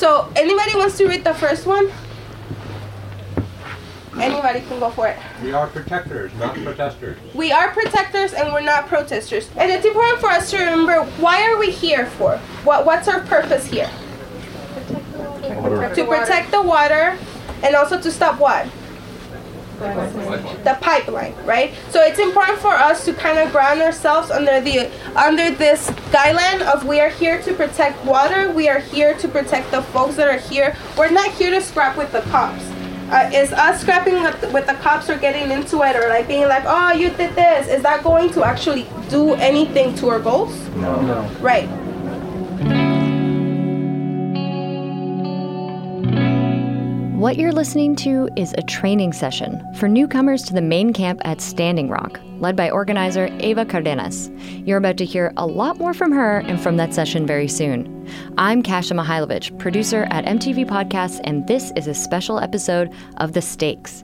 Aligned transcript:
So 0.00 0.32
anybody 0.34 0.74
wants 0.76 0.96
to 0.96 1.06
read 1.06 1.24
the 1.24 1.34
first 1.34 1.66
one? 1.66 1.92
Anybody 4.18 4.62
can 4.62 4.80
go 4.80 4.88
for 4.88 5.08
it. 5.08 5.18
We 5.42 5.52
are 5.52 5.66
protectors, 5.66 6.32
not 6.38 6.54
protesters. 6.54 7.18
We 7.34 7.52
are 7.52 7.68
protectors 7.72 8.32
and 8.32 8.50
we're 8.50 8.62
not 8.62 8.86
protesters. 8.86 9.50
And 9.58 9.70
it's 9.70 9.84
important 9.84 10.18
for 10.20 10.28
us 10.28 10.50
to 10.52 10.56
remember 10.56 11.04
why 11.20 11.42
are 11.50 11.58
we 11.58 11.70
here 11.70 12.06
for? 12.06 12.38
What 12.64 12.86
what's 12.86 13.08
our 13.08 13.20
purpose 13.20 13.66
here? 13.66 13.90
To 15.92 16.06
protect 16.08 16.50
the 16.50 16.62
water 16.62 17.18
and 17.62 17.76
also 17.76 18.00
to 18.00 18.10
stop 18.10 18.40
what? 18.40 18.68
The 19.80 20.76
pipeline, 20.80 21.34
right? 21.44 21.74
So 21.90 22.02
it's 22.02 22.18
important 22.18 22.58
for 22.58 22.72
us 22.72 23.04
to 23.06 23.14
kind 23.14 23.38
of 23.38 23.50
ground 23.50 23.80
ourselves 23.80 24.30
under 24.30 24.60
the 24.60 24.90
under 25.16 25.50
this 25.50 25.90
guideline 26.12 26.60
of 26.62 26.86
we 26.86 27.00
are 27.00 27.08
here 27.08 27.40
to 27.42 27.54
protect 27.54 28.04
water. 28.04 28.52
We 28.52 28.68
are 28.68 28.78
here 28.78 29.14
to 29.14 29.28
protect 29.28 29.70
the 29.70 29.82
folks 29.82 30.16
that 30.16 30.28
are 30.28 30.38
here. 30.38 30.76
We're 30.96 31.10
not 31.10 31.30
here 31.32 31.50
to 31.50 31.60
scrap 31.60 31.96
with 31.96 32.12
the 32.12 32.20
cops. 32.22 32.64
Uh, 33.10 33.28
is 33.34 33.52
us 33.52 33.80
scrapping 33.80 34.22
with 34.22 34.40
the, 34.40 34.48
with 34.50 34.66
the 34.66 34.74
cops 34.74 35.10
or 35.10 35.18
getting 35.18 35.50
into 35.50 35.82
it 35.82 35.96
or 35.96 36.08
like 36.08 36.28
being 36.28 36.46
like, 36.46 36.62
oh, 36.64 36.92
you 36.92 37.10
did 37.10 37.34
this? 37.34 37.66
Is 37.66 37.82
that 37.82 38.04
going 38.04 38.30
to 38.30 38.44
actually 38.44 38.86
do 39.08 39.34
anything 39.34 39.96
to 39.96 40.10
our 40.10 40.20
goals? 40.20 40.54
No. 40.76 41.00
no. 41.00 41.28
Right. 41.40 41.68
What 47.20 47.36
you're 47.36 47.52
listening 47.52 47.96
to 47.96 48.30
is 48.34 48.54
a 48.56 48.62
training 48.62 49.12
session 49.12 49.62
for 49.74 49.88
newcomers 49.88 50.42
to 50.44 50.54
the 50.54 50.62
main 50.62 50.94
camp 50.94 51.20
at 51.26 51.42
Standing 51.42 51.90
Rock, 51.90 52.18
led 52.38 52.56
by 52.56 52.70
organizer 52.70 53.26
Eva 53.40 53.66
Cardenas. 53.66 54.30
You're 54.64 54.78
about 54.78 54.96
to 54.96 55.04
hear 55.04 55.30
a 55.36 55.46
lot 55.46 55.76
more 55.76 55.92
from 55.92 56.12
her 56.12 56.38
and 56.38 56.58
from 56.58 56.78
that 56.78 56.94
session 56.94 57.26
very 57.26 57.46
soon. 57.46 58.08
I'm 58.38 58.62
Kasia 58.62 58.94
Mychajlowycz, 58.94 59.58
producer 59.58 60.06
at 60.10 60.24
MTV 60.24 60.66
Podcasts, 60.66 61.20
and 61.24 61.46
this 61.46 61.74
is 61.76 61.86
a 61.86 61.92
special 61.92 62.40
episode 62.40 62.90
of 63.18 63.34
The 63.34 63.42
Stakes. 63.42 64.02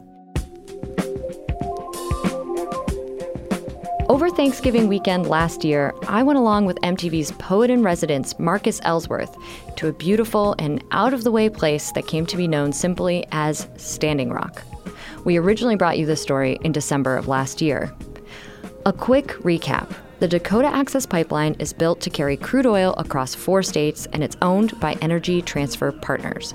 Over 4.09 4.31
Thanksgiving 4.31 4.87
weekend 4.87 5.27
last 5.27 5.65
year, 5.65 5.93
I 6.07 6.23
went 6.23 6.39
along 6.39 6.65
with 6.65 6.81
MTV's 6.83 7.33
poet 7.33 7.71
in 7.71 7.83
residence, 7.83 8.39
Marcus 8.39 8.81
Ellsworth, 8.85 9.37
to 9.75 9.89
a 9.89 9.93
beautiful 9.93 10.55
and 10.61 10.85
out 10.93 11.13
of 11.13 11.25
the 11.25 11.33
way 11.33 11.49
place 11.49 11.91
that 11.91 12.07
came 12.07 12.25
to 12.27 12.37
be 12.37 12.47
known 12.47 12.73
simply 12.73 13.27
as 13.33 13.69
Standing 13.77 14.31
Rock. 14.31 14.63
We 15.25 15.39
originally 15.39 15.75
brought 15.75 15.99
you 15.99 16.07
the 16.07 16.15
story 16.15 16.57
in 16.63 16.71
December 16.71 17.17
of 17.17 17.27
last 17.27 17.61
year. 17.61 17.93
A 18.85 18.93
quick 18.93 19.27
recap 19.41 19.93
the 20.21 20.29
Dakota 20.29 20.69
Access 20.69 21.05
Pipeline 21.05 21.57
is 21.59 21.73
built 21.73 22.01
to 22.03 22.09
carry 22.09 22.37
crude 22.37 22.65
oil 22.65 22.95
across 22.97 23.35
four 23.35 23.63
states 23.63 24.07
and 24.13 24.23
it's 24.23 24.37
owned 24.41 24.79
by 24.79 24.95
Energy 25.03 25.43
Transfer 25.43 25.91
Partners. 25.91 26.55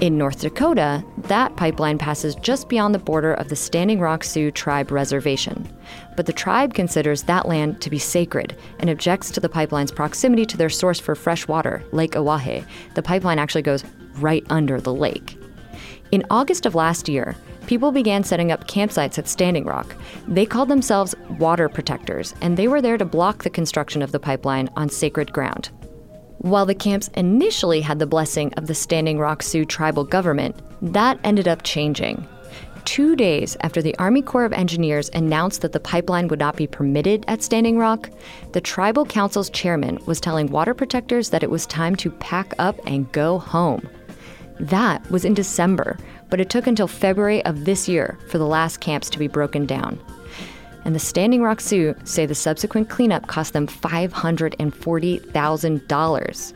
In 0.00 0.16
North 0.16 0.42
Dakota, 0.42 1.02
that 1.24 1.56
pipeline 1.56 1.98
passes 1.98 2.36
just 2.36 2.68
beyond 2.68 2.94
the 2.94 3.00
border 3.00 3.34
of 3.34 3.48
the 3.48 3.56
Standing 3.56 3.98
Rock 3.98 4.22
Sioux 4.22 4.52
Tribe 4.52 4.92
Reservation. 4.92 5.68
But 6.14 6.26
the 6.26 6.32
tribe 6.32 6.72
considers 6.72 7.24
that 7.24 7.48
land 7.48 7.80
to 7.80 7.90
be 7.90 7.98
sacred 7.98 8.56
and 8.78 8.90
objects 8.90 9.32
to 9.32 9.40
the 9.40 9.48
pipeline's 9.48 9.90
proximity 9.90 10.46
to 10.46 10.56
their 10.56 10.70
source 10.70 11.00
for 11.00 11.16
fresh 11.16 11.48
water, 11.48 11.82
Lake 11.90 12.12
Oahe. 12.12 12.64
The 12.94 13.02
pipeline 13.02 13.40
actually 13.40 13.62
goes 13.62 13.82
right 14.18 14.46
under 14.50 14.80
the 14.80 14.94
lake. 14.94 15.36
In 16.12 16.24
August 16.30 16.64
of 16.64 16.76
last 16.76 17.08
year, 17.08 17.34
people 17.66 17.90
began 17.90 18.22
setting 18.22 18.52
up 18.52 18.68
campsites 18.68 19.18
at 19.18 19.26
Standing 19.26 19.64
Rock. 19.64 19.96
They 20.28 20.46
called 20.46 20.68
themselves 20.68 21.16
water 21.40 21.68
protectors, 21.68 22.36
and 22.40 22.56
they 22.56 22.68
were 22.68 22.80
there 22.80 22.98
to 22.98 23.04
block 23.04 23.42
the 23.42 23.50
construction 23.50 24.02
of 24.02 24.12
the 24.12 24.20
pipeline 24.20 24.70
on 24.76 24.90
sacred 24.90 25.32
ground. 25.32 25.70
While 26.38 26.66
the 26.66 26.74
camps 26.74 27.10
initially 27.16 27.80
had 27.80 27.98
the 27.98 28.06
blessing 28.06 28.54
of 28.54 28.68
the 28.68 28.74
Standing 28.74 29.18
Rock 29.18 29.42
Sioux 29.42 29.64
tribal 29.64 30.04
government, 30.04 30.54
that 30.80 31.18
ended 31.24 31.48
up 31.48 31.64
changing. 31.64 32.28
Two 32.84 33.16
days 33.16 33.56
after 33.62 33.82
the 33.82 33.96
Army 33.98 34.22
Corps 34.22 34.44
of 34.44 34.52
Engineers 34.52 35.10
announced 35.12 35.62
that 35.62 35.72
the 35.72 35.80
pipeline 35.80 36.28
would 36.28 36.38
not 36.38 36.56
be 36.56 36.68
permitted 36.68 37.24
at 37.26 37.42
Standing 37.42 37.76
Rock, 37.76 38.08
the 38.52 38.60
tribal 38.60 39.04
council's 39.04 39.50
chairman 39.50 39.98
was 40.06 40.20
telling 40.20 40.46
water 40.46 40.74
protectors 40.74 41.30
that 41.30 41.42
it 41.42 41.50
was 41.50 41.66
time 41.66 41.96
to 41.96 42.10
pack 42.12 42.54
up 42.60 42.78
and 42.86 43.10
go 43.10 43.38
home. 43.38 43.88
That 44.60 45.10
was 45.10 45.24
in 45.24 45.34
December, 45.34 45.98
but 46.30 46.40
it 46.40 46.50
took 46.50 46.68
until 46.68 46.86
February 46.86 47.44
of 47.46 47.64
this 47.64 47.88
year 47.88 48.16
for 48.28 48.38
the 48.38 48.46
last 48.46 48.78
camps 48.78 49.10
to 49.10 49.18
be 49.18 49.28
broken 49.28 49.66
down 49.66 49.98
and 50.88 50.94
the 50.94 51.00
Standing 51.00 51.42
Rock 51.42 51.60
Sioux 51.60 51.94
say 52.04 52.24
the 52.24 52.34
subsequent 52.34 52.88
cleanup 52.88 53.26
cost 53.26 53.52
them 53.52 53.66
$540,000. 53.66 56.52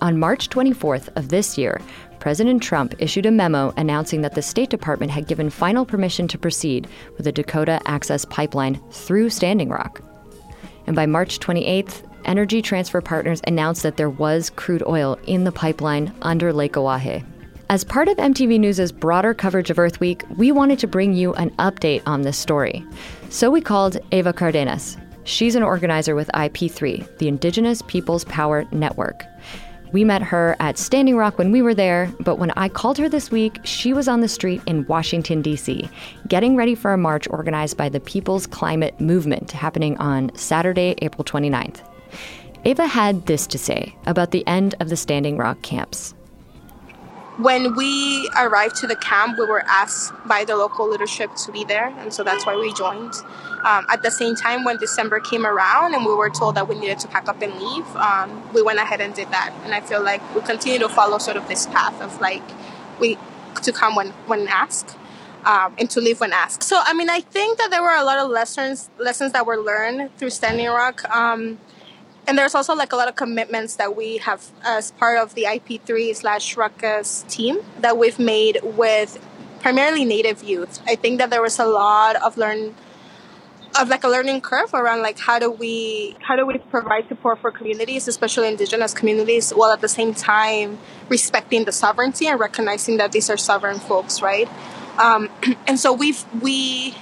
On 0.00 0.18
March 0.18 0.50
24th 0.50 1.08
of 1.14 1.28
this 1.28 1.56
year, 1.56 1.80
President 2.18 2.60
Trump 2.60 2.96
issued 2.98 3.24
a 3.24 3.30
memo 3.30 3.72
announcing 3.76 4.22
that 4.22 4.34
the 4.34 4.42
State 4.42 4.68
Department 4.68 5.12
had 5.12 5.28
given 5.28 5.48
final 5.48 5.84
permission 5.84 6.26
to 6.26 6.36
proceed 6.36 6.88
with 7.16 7.22
the 7.22 7.30
Dakota 7.30 7.80
Access 7.86 8.24
Pipeline 8.24 8.80
through 8.90 9.30
Standing 9.30 9.68
Rock. 9.68 10.02
And 10.88 10.96
by 10.96 11.06
March 11.06 11.38
28th, 11.38 12.02
Energy 12.24 12.60
Transfer 12.60 13.00
Partners 13.00 13.40
announced 13.46 13.84
that 13.84 13.96
there 13.96 14.10
was 14.10 14.50
crude 14.50 14.82
oil 14.88 15.20
in 15.28 15.44
the 15.44 15.52
pipeline 15.52 16.12
under 16.22 16.52
Lake 16.52 16.72
Oahe. 16.72 17.24
As 17.68 17.82
part 17.82 18.06
of 18.06 18.16
MTV 18.18 18.60
News' 18.60 18.92
broader 18.92 19.34
coverage 19.34 19.70
of 19.70 19.78
Earth 19.80 19.98
Week, 19.98 20.22
we 20.36 20.52
wanted 20.52 20.78
to 20.78 20.86
bring 20.86 21.14
you 21.14 21.34
an 21.34 21.50
update 21.56 22.00
on 22.06 22.22
this 22.22 22.38
story. 22.38 22.86
So 23.28 23.50
we 23.50 23.60
called 23.60 23.96
Eva 24.12 24.32
Cardenas. 24.32 24.96
She's 25.24 25.56
an 25.56 25.64
organizer 25.64 26.14
with 26.14 26.30
IP3, 26.32 27.18
the 27.18 27.26
Indigenous 27.26 27.82
Peoples 27.82 28.24
Power 28.26 28.66
Network. 28.70 29.24
We 29.90 30.04
met 30.04 30.22
her 30.22 30.54
at 30.60 30.78
Standing 30.78 31.16
Rock 31.16 31.38
when 31.38 31.50
we 31.50 31.60
were 31.60 31.74
there, 31.74 32.08
but 32.20 32.38
when 32.38 32.52
I 32.52 32.68
called 32.68 32.98
her 32.98 33.08
this 33.08 33.32
week, 33.32 33.58
she 33.64 33.92
was 33.92 34.06
on 34.06 34.20
the 34.20 34.28
street 34.28 34.62
in 34.66 34.86
Washington, 34.86 35.42
D.C., 35.42 35.90
getting 36.28 36.54
ready 36.54 36.76
for 36.76 36.92
a 36.92 36.98
march 36.98 37.26
organized 37.30 37.76
by 37.76 37.88
the 37.88 37.98
People's 37.98 38.46
Climate 38.46 39.00
Movement 39.00 39.50
happening 39.50 39.96
on 39.98 40.32
Saturday, 40.36 40.94
April 41.02 41.24
29th. 41.24 41.80
Eva 42.64 42.86
had 42.86 43.26
this 43.26 43.44
to 43.48 43.58
say 43.58 43.96
about 44.06 44.30
the 44.30 44.46
end 44.46 44.76
of 44.78 44.88
the 44.88 44.96
Standing 44.96 45.36
Rock 45.36 45.60
camps 45.62 46.14
when 47.38 47.76
we 47.76 48.30
arrived 48.36 48.76
to 48.76 48.86
the 48.86 48.96
camp, 48.96 49.38
we 49.38 49.44
were 49.44 49.62
asked 49.66 50.12
by 50.26 50.44
the 50.44 50.56
local 50.56 50.88
leadership 50.88 51.34
to 51.44 51.52
be 51.52 51.64
there, 51.64 51.88
and 51.98 52.12
so 52.12 52.24
that's 52.24 52.46
why 52.46 52.56
we 52.56 52.72
joined. 52.72 53.12
Um, 53.62 53.84
at 53.90 54.02
the 54.02 54.10
same 54.10 54.34
time, 54.36 54.64
when 54.64 54.76
December 54.78 55.20
came 55.20 55.44
around 55.44 55.94
and 55.94 56.06
we 56.06 56.14
were 56.14 56.30
told 56.30 56.54
that 56.54 56.68
we 56.68 56.78
needed 56.78 56.98
to 57.00 57.08
pack 57.08 57.28
up 57.28 57.42
and 57.42 57.52
leave, 57.54 57.96
um, 57.96 58.42
we 58.54 58.62
went 58.62 58.78
ahead 58.78 59.00
and 59.00 59.12
did 59.12 59.28
that. 59.30 59.52
And 59.64 59.74
I 59.74 59.80
feel 59.80 60.02
like 60.02 60.22
we 60.34 60.40
continue 60.42 60.78
to 60.78 60.88
follow 60.88 61.18
sort 61.18 61.36
of 61.36 61.48
this 61.48 61.66
path 61.66 62.00
of 62.00 62.20
like 62.20 62.42
we 63.00 63.18
to 63.62 63.72
come 63.72 63.96
when 63.96 64.10
when 64.26 64.46
asked. 64.48 64.96
Um, 65.44 65.76
and 65.78 65.88
to 65.90 66.00
leave 66.00 66.18
when 66.18 66.32
asked. 66.32 66.64
So, 66.64 66.80
I 66.84 66.92
mean, 66.92 67.08
I 67.08 67.20
think 67.20 67.58
that 67.58 67.70
there 67.70 67.80
were 67.80 67.94
a 67.94 68.02
lot 68.02 68.18
of 68.18 68.28
lessons 68.28 68.90
lessons 68.98 69.30
that 69.30 69.46
were 69.46 69.56
learned 69.56 70.10
through 70.18 70.30
Standing 70.30 70.66
Rock. 70.66 71.08
Um, 71.08 71.58
and 72.26 72.36
there's 72.36 72.54
also 72.54 72.74
like 72.74 72.92
a 72.92 72.96
lot 72.96 73.08
of 73.08 73.16
commitments 73.16 73.76
that 73.76 73.96
we 73.96 74.18
have 74.18 74.50
as 74.62 74.90
part 74.92 75.18
of 75.18 75.34
the 75.34 75.44
IP3 75.44 76.14
slash 76.14 76.56
Ruckus 76.56 77.24
team 77.28 77.58
that 77.80 77.96
we've 77.96 78.18
made 78.18 78.58
with 78.62 79.18
primarily 79.60 80.04
Native 80.04 80.42
youth. 80.42 80.80
I 80.86 80.96
think 80.96 81.18
that 81.18 81.30
there 81.30 81.42
was 81.42 81.58
a 81.58 81.66
lot 81.66 82.16
of 82.16 82.36
learn 82.36 82.74
of 83.78 83.88
like 83.88 84.04
a 84.04 84.08
learning 84.08 84.40
curve 84.40 84.72
around 84.72 85.02
like 85.02 85.18
how 85.18 85.38
do 85.38 85.50
we 85.50 86.16
how 86.20 86.34
do 86.34 86.46
we 86.46 86.58
provide 86.70 87.06
support 87.08 87.38
for 87.40 87.50
communities, 87.50 88.08
especially 88.08 88.48
indigenous 88.48 88.94
communities, 88.94 89.50
while 89.50 89.70
at 89.70 89.80
the 89.80 89.88
same 89.88 90.14
time 90.14 90.78
respecting 91.08 91.64
the 91.64 91.72
sovereignty 91.72 92.26
and 92.26 92.40
recognizing 92.40 92.96
that 92.96 93.12
these 93.12 93.28
are 93.28 93.36
sovereign 93.36 93.78
folks, 93.78 94.22
right? 94.22 94.48
Um, 94.98 95.28
and 95.66 95.78
so 95.78 95.92
we've 95.92 96.24
we 96.40 96.94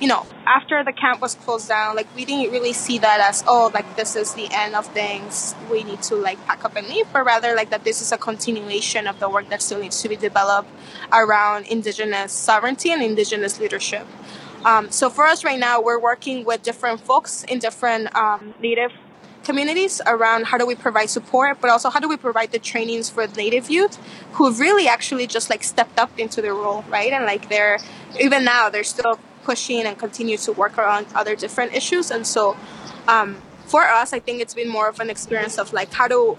you 0.00 0.08
know, 0.08 0.26
after 0.46 0.82
the 0.82 0.92
camp 0.92 1.20
was 1.20 1.34
closed 1.34 1.68
down, 1.68 1.94
like 1.94 2.08
we 2.16 2.24
didn't 2.24 2.50
really 2.52 2.72
see 2.72 2.98
that 2.98 3.20
as 3.20 3.44
oh, 3.46 3.70
like 3.74 3.96
this 3.96 4.16
is 4.16 4.32
the 4.34 4.48
end 4.50 4.74
of 4.74 4.86
things. 4.86 5.54
We 5.70 5.84
need 5.84 6.02
to 6.04 6.16
like 6.16 6.44
pack 6.46 6.64
up 6.64 6.74
and 6.76 6.88
leave, 6.88 7.06
but 7.12 7.24
rather 7.24 7.54
like 7.54 7.70
that 7.70 7.84
this 7.84 8.00
is 8.00 8.10
a 8.10 8.16
continuation 8.16 9.06
of 9.06 9.20
the 9.20 9.28
work 9.28 9.50
that 9.50 9.60
still 9.60 9.78
needs 9.78 10.00
to 10.02 10.08
be 10.08 10.16
developed 10.16 10.70
around 11.12 11.66
indigenous 11.66 12.32
sovereignty 12.32 12.90
and 12.90 13.02
indigenous 13.02 13.60
leadership. 13.60 14.06
Um, 14.64 14.90
so 14.90 15.10
for 15.10 15.24
us 15.24 15.44
right 15.44 15.58
now, 15.58 15.80
we're 15.80 16.00
working 16.00 16.44
with 16.44 16.62
different 16.62 17.00
folks 17.00 17.44
in 17.44 17.58
different 17.58 18.14
um, 18.16 18.54
native 18.60 18.92
communities 19.44 20.00
around 20.06 20.46
how 20.46 20.58
do 20.58 20.66
we 20.66 20.74
provide 20.74 21.08
support, 21.08 21.60
but 21.60 21.70
also 21.70 21.90
how 21.90 22.00
do 22.00 22.08
we 22.08 22.16
provide 22.16 22.52
the 22.52 22.58
trainings 22.58 23.08
for 23.10 23.26
native 23.26 23.70
youth 23.70 23.98
who 24.32 24.52
really 24.52 24.86
actually 24.86 25.26
just 25.26 25.50
like 25.50 25.62
stepped 25.62 25.98
up 25.98 26.10
into 26.18 26.42
the 26.42 26.52
role, 26.52 26.84
right? 26.88 27.12
And 27.12 27.24
like 27.24 27.48
they're 27.48 27.78
even 28.20 28.44
now 28.44 28.68
they're 28.68 28.84
still 28.84 29.18
pushing 29.44 29.82
and 29.82 29.98
continue 29.98 30.36
to 30.38 30.52
work 30.52 30.78
around 30.78 31.06
other 31.14 31.34
different 31.34 31.74
issues. 31.74 32.10
And 32.10 32.26
so, 32.26 32.56
um, 33.08 33.40
for 33.66 33.84
us, 33.84 34.12
I 34.12 34.18
think 34.18 34.40
it's 34.40 34.54
been 34.54 34.68
more 34.68 34.88
of 34.88 35.00
an 35.00 35.10
experience 35.10 35.58
of 35.58 35.72
like 35.72 35.92
how 35.92 36.08
do 36.08 36.38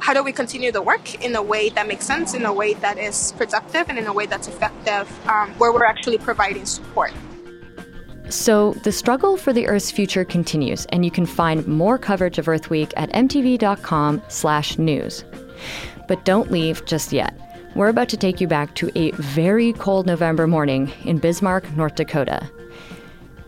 how 0.00 0.14
do 0.14 0.22
we 0.22 0.32
continue 0.32 0.72
the 0.72 0.82
work 0.82 1.22
in 1.22 1.36
a 1.36 1.42
way 1.42 1.68
that 1.70 1.86
makes 1.86 2.06
sense, 2.06 2.34
in 2.34 2.46
a 2.46 2.52
way 2.52 2.74
that 2.74 2.98
is 2.98 3.32
productive, 3.36 3.88
and 3.88 3.98
in 3.98 4.06
a 4.06 4.12
way 4.12 4.26
that's 4.26 4.48
effective, 4.48 5.28
um, 5.28 5.50
where 5.58 5.72
we're 5.72 5.84
actually 5.84 6.18
providing 6.18 6.64
support. 6.64 7.12
So 8.30 8.72
the 8.84 8.92
struggle 8.92 9.36
for 9.36 9.52
the 9.52 9.66
Earth's 9.66 9.90
future 9.90 10.24
continues, 10.24 10.86
and 10.86 11.04
you 11.04 11.10
can 11.10 11.26
find 11.26 11.66
more 11.66 11.98
coverage 11.98 12.38
of 12.38 12.48
Earth 12.48 12.70
Week 12.70 12.94
at 12.96 13.10
mtv.com/news. 13.10 15.24
But 16.08 16.24
don't 16.24 16.50
leave 16.50 16.82
just 16.86 17.12
yet. 17.12 17.49
We're 17.76 17.88
about 17.88 18.08
to 18.08 18.16
take 18.16 18.40
you 18.40 18.48
back 18.48 18.74
to 18.76 18.90
a 18.98 19.12
very 19.12 19.72
cold 19.74 20.04
November 20.04 20.48
morning 20.48 20.92
in 21.04 21.18
Bismarck, 21.18 21.76
North 21.76 21.94
Dakota. 21.94 22.50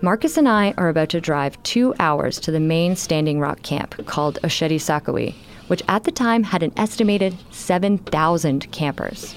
Marcus 0.00 0.36
and 0.36 0.48
I 0.48 0.74
are 0.76 0.88
about 0.88 1.08
to 1.10 1.20
drive 1.20 1.60
two 1.64 1.92
hours 1.98 2.38
to 2.40 2.52
the 2.52 2.60
main 2.60 2.94
Standing 2.94 3.40
Rock 3.40 3.62
camp 3.62 4.06
called 4.06 4.38
Oceti 4.44 4.76
Sakowin, 4.76 5.34
which 5.66 5.82
at 5.88 6.04
the 6.04 6.12
time 6.12 6.44
had 6.44 6.62
an 6.62 6.72
estimated 6.76 7.36
7,000 7.50 8.70
campers. 8.70 9.34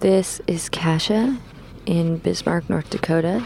This 0.00 0.40
is 0.46 0.70
Kasia 0.70 1.38
in 1.84 2.18
Bismarck, 2.18 2.70
North 2.70 2.88
Dakota. 2.88 3.44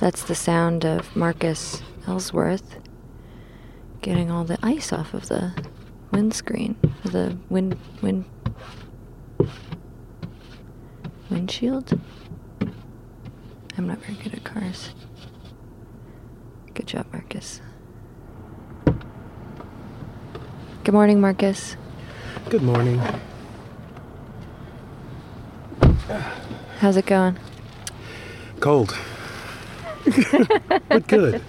That's 0.00 0.22
the 0.22 0.34
sound 0.34 0.86
of 0.86 1.14
Marcus 1.14 1.82
Ellsworth 2.06 2.78
getting 4.00 4.30
all 4.30 4.44
the 4.44 4.58
ice 4.62 4.94
off 4.94 5.12
of 5.12 5.28
the 5.28 5.52
windscreen, 6.10 6.74
the 7.04 7.36
wind 7.50 7.76
wind 8.00 8.24
windshield. 11.28 12.00
I'm 13.76 13.86
not 13.86 13.98
very 13.98 14.14
good 14.14 14.32
at 14.32 14.42
cars. 14.42 14.94
Good 16.72 16.86
job, 16.86 17.04
Marcus. 17.12 17.60
Good 20.82 20.94
morning, 20.94 21.20
Marcus. 21.20 21.76
Good 22.48 22.62
morning. 22.62 23.02
How's 26.78 26.96
it 26.96 27.04
going? 27.04 27.38
Cold. 28.60 28.96
but 30.88 31.06
good. 31.06 31.42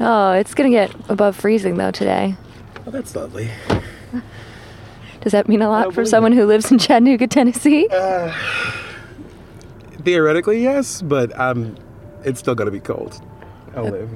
Oh, 0.00 0.32
it's 0.32 0.54
gonna 0.54 0.70
get 0.70 0.94
above 1.08 1.36
freezing 1.36 1.76
though 1.76 1.90
today. 1.90 2.36
Oh, 2.86 2.90
that's 2.90 3.14
lovely. 3.14 3.50
Does 5.20 5.32
that 5.32 5.48
mean 5.48 5.60
a 5.60 5.68
lot 5.68 5.92
for 5.92 6.06
someone 6.06 6.32
who 6.32 6.46
lives 6.46 6.70
in 6.72 6.78
Chattanooga, 6.78 7.26
Tennessee? 7.26 7.88
Theoretically, 10.02 10.62
yes, 10.62 11.02
but 11.02 11.38
um, 11.38 11.76
it's 12.24 12.40
still 12.40 12.54
gonna 12.54 12.70
be 12.70 12.80
cold. 12.80 13.20
I'll 13.76 13.84
live. 13.84 14.10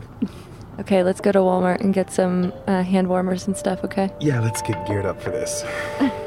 Okay, 0.80 1.04
let's 1.04 1.20
go 1.20 1.30
to 1.30 1.38
Walmart 1.38 1.80
and 1.80 1.94
get 1.94 2.10
some 2.10 2.52
uh, 2.66 2.82
hand 2.82 3.08
warmers 3.08 3.46
and 3.46 3.56
stuff, 3.56 3.84
okay? 3.84 4.10
Yeah, 4.18 4.40
let's 4.40 4.60
get 4.62 4.86
geared 4.86 5.06
up 5.06 5.22
for 5.22 5.30
this. 5.30 5.64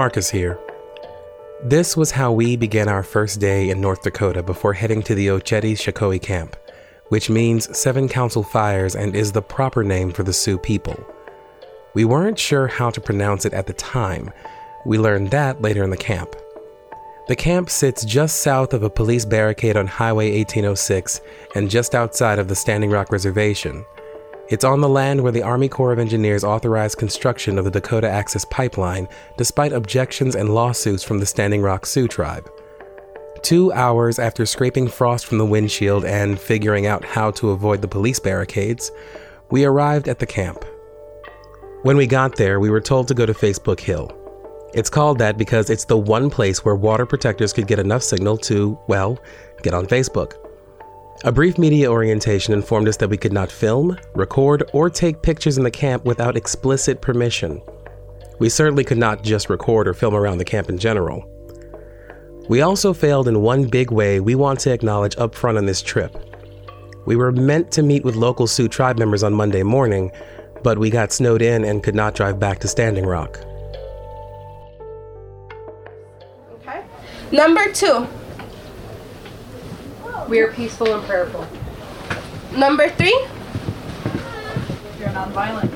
Marcus 0.00 0.30
here. 0.30 0.58
This 1.62 1.94
was 1.94 2.10
how 2.10 2.32
we 2.32 2.56
began 2.56 2.88
our 2.88 3.02
first 3.02 3.38
day 3.38 3.68
in 3.68 3.82
North 3.82 4.00
Dakota 4.00 4.42
before 4.42 4.72
heading 4.72 5.02
to 5.02 5.14
the 5.14 5.26
Oceti 5.26 5.72
Sakowin 5.72 6.22
camp, 6.22 6.56
which 7.08 7.28
means 7.28 7.78
Seven 7.78 8.08
Council 8.08 8.42
Fires 8.42 8.96
and 8.96 9.14
is 9.14 9.30
the 9.30 9.42
proper 9.42 9.84
name 9.84 10.10
for 10.10 10.22
the 10.22 10.32
Sioux 10.32 10.56
people. 10.56 10.96
We 11.92 12.06
weren't 12.06 12.38
sure 12.38 12.66
how 12.66 12.88
to 12.88 13.00
pronounce 13.02 13.44
it 13.44 13.52
at 13.52 13.66
the 13.66 13.74
time. 13.74 14.30
We 14.86 14.96
learned 14.96 15.32
that 15.32 15.60
later 15.60 15.84
in 15.84 15.90
the 15.90 15.98
camp. 15.98 16.34
The 17.28 17.36
camp 17.36 17.68
sits 17.68 18.02
just 18.06 18.42
south 18.42 18.72
of 18.72 18.82
a 18.82 18.88
police 18.88 19.26
barricade 19.26 19.76
on 19.76 19.86
Highway 19.86 20.34
1806 20.34 21.20
and 21.54 21.68
just 21.68 21.94
outside 21.94 22.38
of 22.38 22.48
the 22.48 22.56
Standing 22.56 22.88
Rock 22.88 23.12
Reservation. 23.12 23.84
It's 24.50 24.64
on 24.64 24.80
the 24.80 24.88
land 24.88 25.20
where 25.20 25.30
the 25.30 25.44
Army 25.44 25.68
Corps 25.68 25.92
of 25.92 26.00
Engineers 26.00 26.42
authorized 26.42 26.98
construction 26.98 27.56
of 27.56 27.64
the 27.64 27.70
Dakota 27.70 28.10
Access 28.10 28.44
Pipeline 28.46 29.06
despite 29.36 29.72
objections 29.72 30.34
and 30.34 30.52
lawsuits 30.52 31.04
from 31.04 31.20
the 31.20 31.26
Standing 31.26 31.62
Rock 31.62 31.86
Sioux 31.86 32.08
tribe. 32.08 32.50
Two 33.42 33.72
hours 33.72 34.18
after 34.18 34.44
scraping 34.44 34.88
frost 34.88 35.26
from 35.26 35.38
the 35.38 35.46
windshield 35.46 36.04
and 36.04 36.36
figuring 36.36 36.84
out 36.84 37.04
how 37.04 37.30
to 37.30 37.50
avoid 37.50 37.80
the 37.80 37.86
police 37.86 38.18
barricades, 38.18 38.90
we 39.52 39.64
arrived 39.64 40.08
at 40.08 40.18
the 40.18 40.26
camp. 40.26 40.64
When 41.82 41.96
we 41.96 42.08
got 42.08 42.34
there, 42.34 42.58
we 42.58 42.70
were 42.70 42.80
told 42.80 43.06
to 43.06 43.14
go 43.14 43.26
to 43.26 43.32
Facebook 43.32 43.78
Hill. 43.78 44.10
It's 44.74 44.90
called 44.90 45.18
that 45.18 45.38
because 45.38 45.70
it's 45.70 45.84
the 45.84 45.96
one 45.96 46.28
place 46.28 46.64
where 46.64 46.74
water 46.74 47.06
protectors 47.06 47.52
could 47.52 47.68
get 47.68 47.78
enough 47.78 48.02
signal 48.02 48.36
to, 48.38 48.76
well, 48.88 49.16
get 49.62 49.74
on 49.74 49.86
Facebook. 49.86 50.32
A 51.22 51.30
brief 51.30 51.58
media 51.58 51.90
orientation 51.90 52.54
informed 52.54 52.88
us 52.88 52.96
that 52.96 53.10
we 53.10 53.18
could 53.18 53.32
not 53.32 53.52
film, 53.52 53.98
record, 54.14 54.62
or 54.72 54.88
take 54.88 55.20
pictures 55.20 55.58
in 55.58 55.64
the 55.64 55.70
camp 55.70 56.02
without 56.06 56.34
explicit 56.34 57.02
permission. 57.02 57.60
We 58.38 58.48
certainly 58.48 58.84
could 58.84 58.96
not 58.96 59.22
just 59.22 59.50
record 59.50 59.86
or 59.86 59.92
film 59.92 60.14
around 60.14 60.38
the 60.38 60.46
camp 60.46 60.70
in 60.70 60.78
general. 60.78 61.22
We 62.48 62.62
also 62.62 62.94
failed 62.94 63.28
in 63.28 63.42
one 63.42 63.66
big 63.66 63.90
way 63.90 64.18
we 64.18 64.34
want 64.34 64.60
to 64.60 64.72
acknowledge 64.72 65.14
up 65.18 65.34
front 65.34 65.58
on 65.58 65.66
this 65.66 65.82
trip. 65.82 66.16
We 67.04 67.16
were 67.16 67.32
meant 67.32 67.70
to 67.72 67.82
meet 67.82 68.02
with 68.02 68.16
local 68.16 68.46
Sioux 68.46 68.66
tribe 68.66 68.98
members 68.98 69.22
on 69.22 69.34
Monday 69.34 69.62
morning, 69.62 70.12
but 70.62 70.78
we 70.78 70.88
got 70.88 71.12
snowed 71.12 71.42
in 71.42 71.66
and 71.66 71.82
could 71.82 71.94
not 71.94 72.14
drive 72.14 72.40
back 72.40 72.60
to 72.60 72.68
Standing 72.68 73.04
Rock. 73.04 73.38
Okay. 76.54 76.82
Number 77.30 77.70
two. 77.74 78.08
We 80.30 80.38
are 80.38 80.52
peaceful 80.52 80.94
and 80.94 81.04
prayerful. 81.06 81.44
Number 82.56 82.88
three. 82.88 83.18
You're 85.00 85.08
nonviolent. 85.08 85.70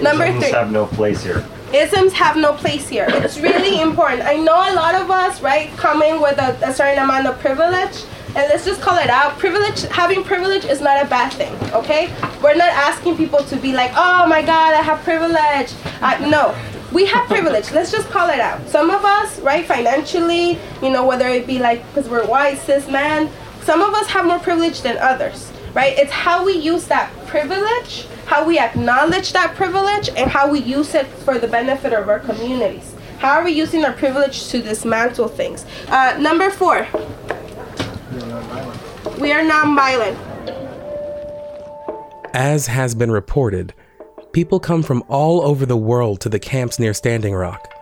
Number 0.00 0.26
Isms 0.26 0.44
three. 0.44 0.52
have 0.52 0.70
no 0.70 0.86
place 0.86 1.24
here. 1.24 1.44
isms 1.72 2.12
have 2.12 2.36
no 2.36 2.52
place 2.52 2.88
here. 2.88 3.06
It's 3.08 3.38
really 3.40 3.80
important. 3.88 4.22
I 4.22 4.36
know 4.36 4.54
a 4.54 4.74
lot 4.74 4.94
of 4.94 5.10
us, 5.10 5.42
right, 5.42 5.68
come 5.76 6.00
in 6.02 6.20
with 6.22 6.38
a, 6.38 6.56
a 6.62 6.72
certain 6.72 7.02
amount 7.02 7.26
of 7.26 7.40
privilege, 7.40 8.04
and 8.36 8.46
let's 8.50 8.64
just 8.64 8.80
call 8.80 8.98
it 8.98 9.10
out. 9.10 9.36
Privilege, 9.40 9.82
having 9.90 10.22
privilege 10.22 10.64
is 10.64 10.80
not 10.80 11.04
a 11.04 11.08
bad 11.08 11.32
thing, 11.32 11.52
okay? 11.72 12.14
We're 12.40 12.54
not 12.54 12.70
asking 12.70 13.16
people 13.16 13.42
to 13.44 13.56
be 13.56 13.72
like, 13.72 13.90
oh 13.96 14.28
my 14.28 14.42
God, 14.42 14.74
I 14.74 14.82
have 14.82 15.02
privilege. 15.02 15.72
Uh, 16.00 16.28
no, 16.30 16.54
we 16.94 17.04
have 17.06 17.26
privilege. 17.26 17.72
Let's 17.72 17.90
just 17.90 18.08
call 18.08 18.30
it 18.30 18.38
out. 18.38 18.66
Some 18.68 18.88
of 18.88 19.04
us, 19.04 19.40
right, 19.40 19.66
financially, 19.66 20.58
you 20.80 20.90
know, 20.90 21.04
whether 21.04 21.28
it 21.28 21.46
be 21.46 21.58
like 21.58 21.84
because 21.88 22.08
we're 22.08 22.24
white, 22.26 22.58
cis 22.58 22.88
men, 22.88 23.28
some 23.62 23.82
of 23.82 23.92
us 23.94 24.06
have 24.06 24.24
more 24.24 24.38
privilege 24.38 24.82
than 24.82 24.96
others, 24.98 25.52
right? 25.74 25.98
It's 25.98 26.12
how 26.12 26.44
we 26.44 26.52
use 26.52 26.86
that 26.86 27.10
privilege, 27.26 28.06
how 28.26 28.46
we 28.46 28.58
acknowledge 28.58 29.32
that 29.32 29.54
privilege, 29.56 30.08
and 30.10 30.30
how 30.30 30.48
we 30.48 30.60
use 30.60 30.94
it 30.94 31.06
for 31.06 31.38
the 31.38 31.48
benefit 31.48 31.92
of 31.92 32.08
our 32.08 32.20
communities. 32.20 32.94
How 33.18 33.38
are 33.38 33.44
we 33.44 33.52
using 33.52 33.84
our 33.84 33.92
privilege 33.92 34.48
to 34.48 34.62
dismantle 34.62 35.28
things? 35.28 35.66
Uh, 35.88 36.16
number 36.20 36.50
four. 36.50 36.86
We 39.18 39.32
are 39.32 39.42
nonviolent. 39.42 40.16
As 42.34 42.66
has 42.66 42.94
been 42.94 43.10
reported, 43.10 43.74
people 44.34 44.58
come 44.58 44.82
from 44.82 45.04
all 45.08 45.40
over 45.42 45.64
the 45.64 45.76
world 45.76 46.20
to 46.20 46.28
the 46.28 46.40
camps 46.40 46.80
near 46.80 46.92
Standing 46.92 47.34
Rock. 47.34 47.72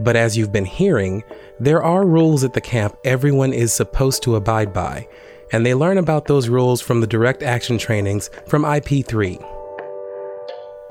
But 0.00 0.16
as 0.16 0.34
you've 0.36 0.50
been 0.50 0.64
hearing, 0.64 1.22
there 1.60 1.82
are 1.82 2.06
rules 2.06 2.42
at 2.42 2.54
the 2.54 2.60
camp 2.60 2.96
everyone 3.04 3.52
is 3.52 3.74
supposed 3.74 4.22
to 4.22 4.34
abide 4.34 4.72
by, 4.72 5.06
and 5.52 5.64
they 5.64 5.74
learn 5.74 5.98
about 5.98 6.24
those 6.24 6.48
rules 6.48 6.80
from 6.80 7.02
the 7.02 7.06
direct 7.06 7.42
action 7.42 7.76
trainings 7.76 8.30
from 8.48 8.62
IP3. 8.62 9.46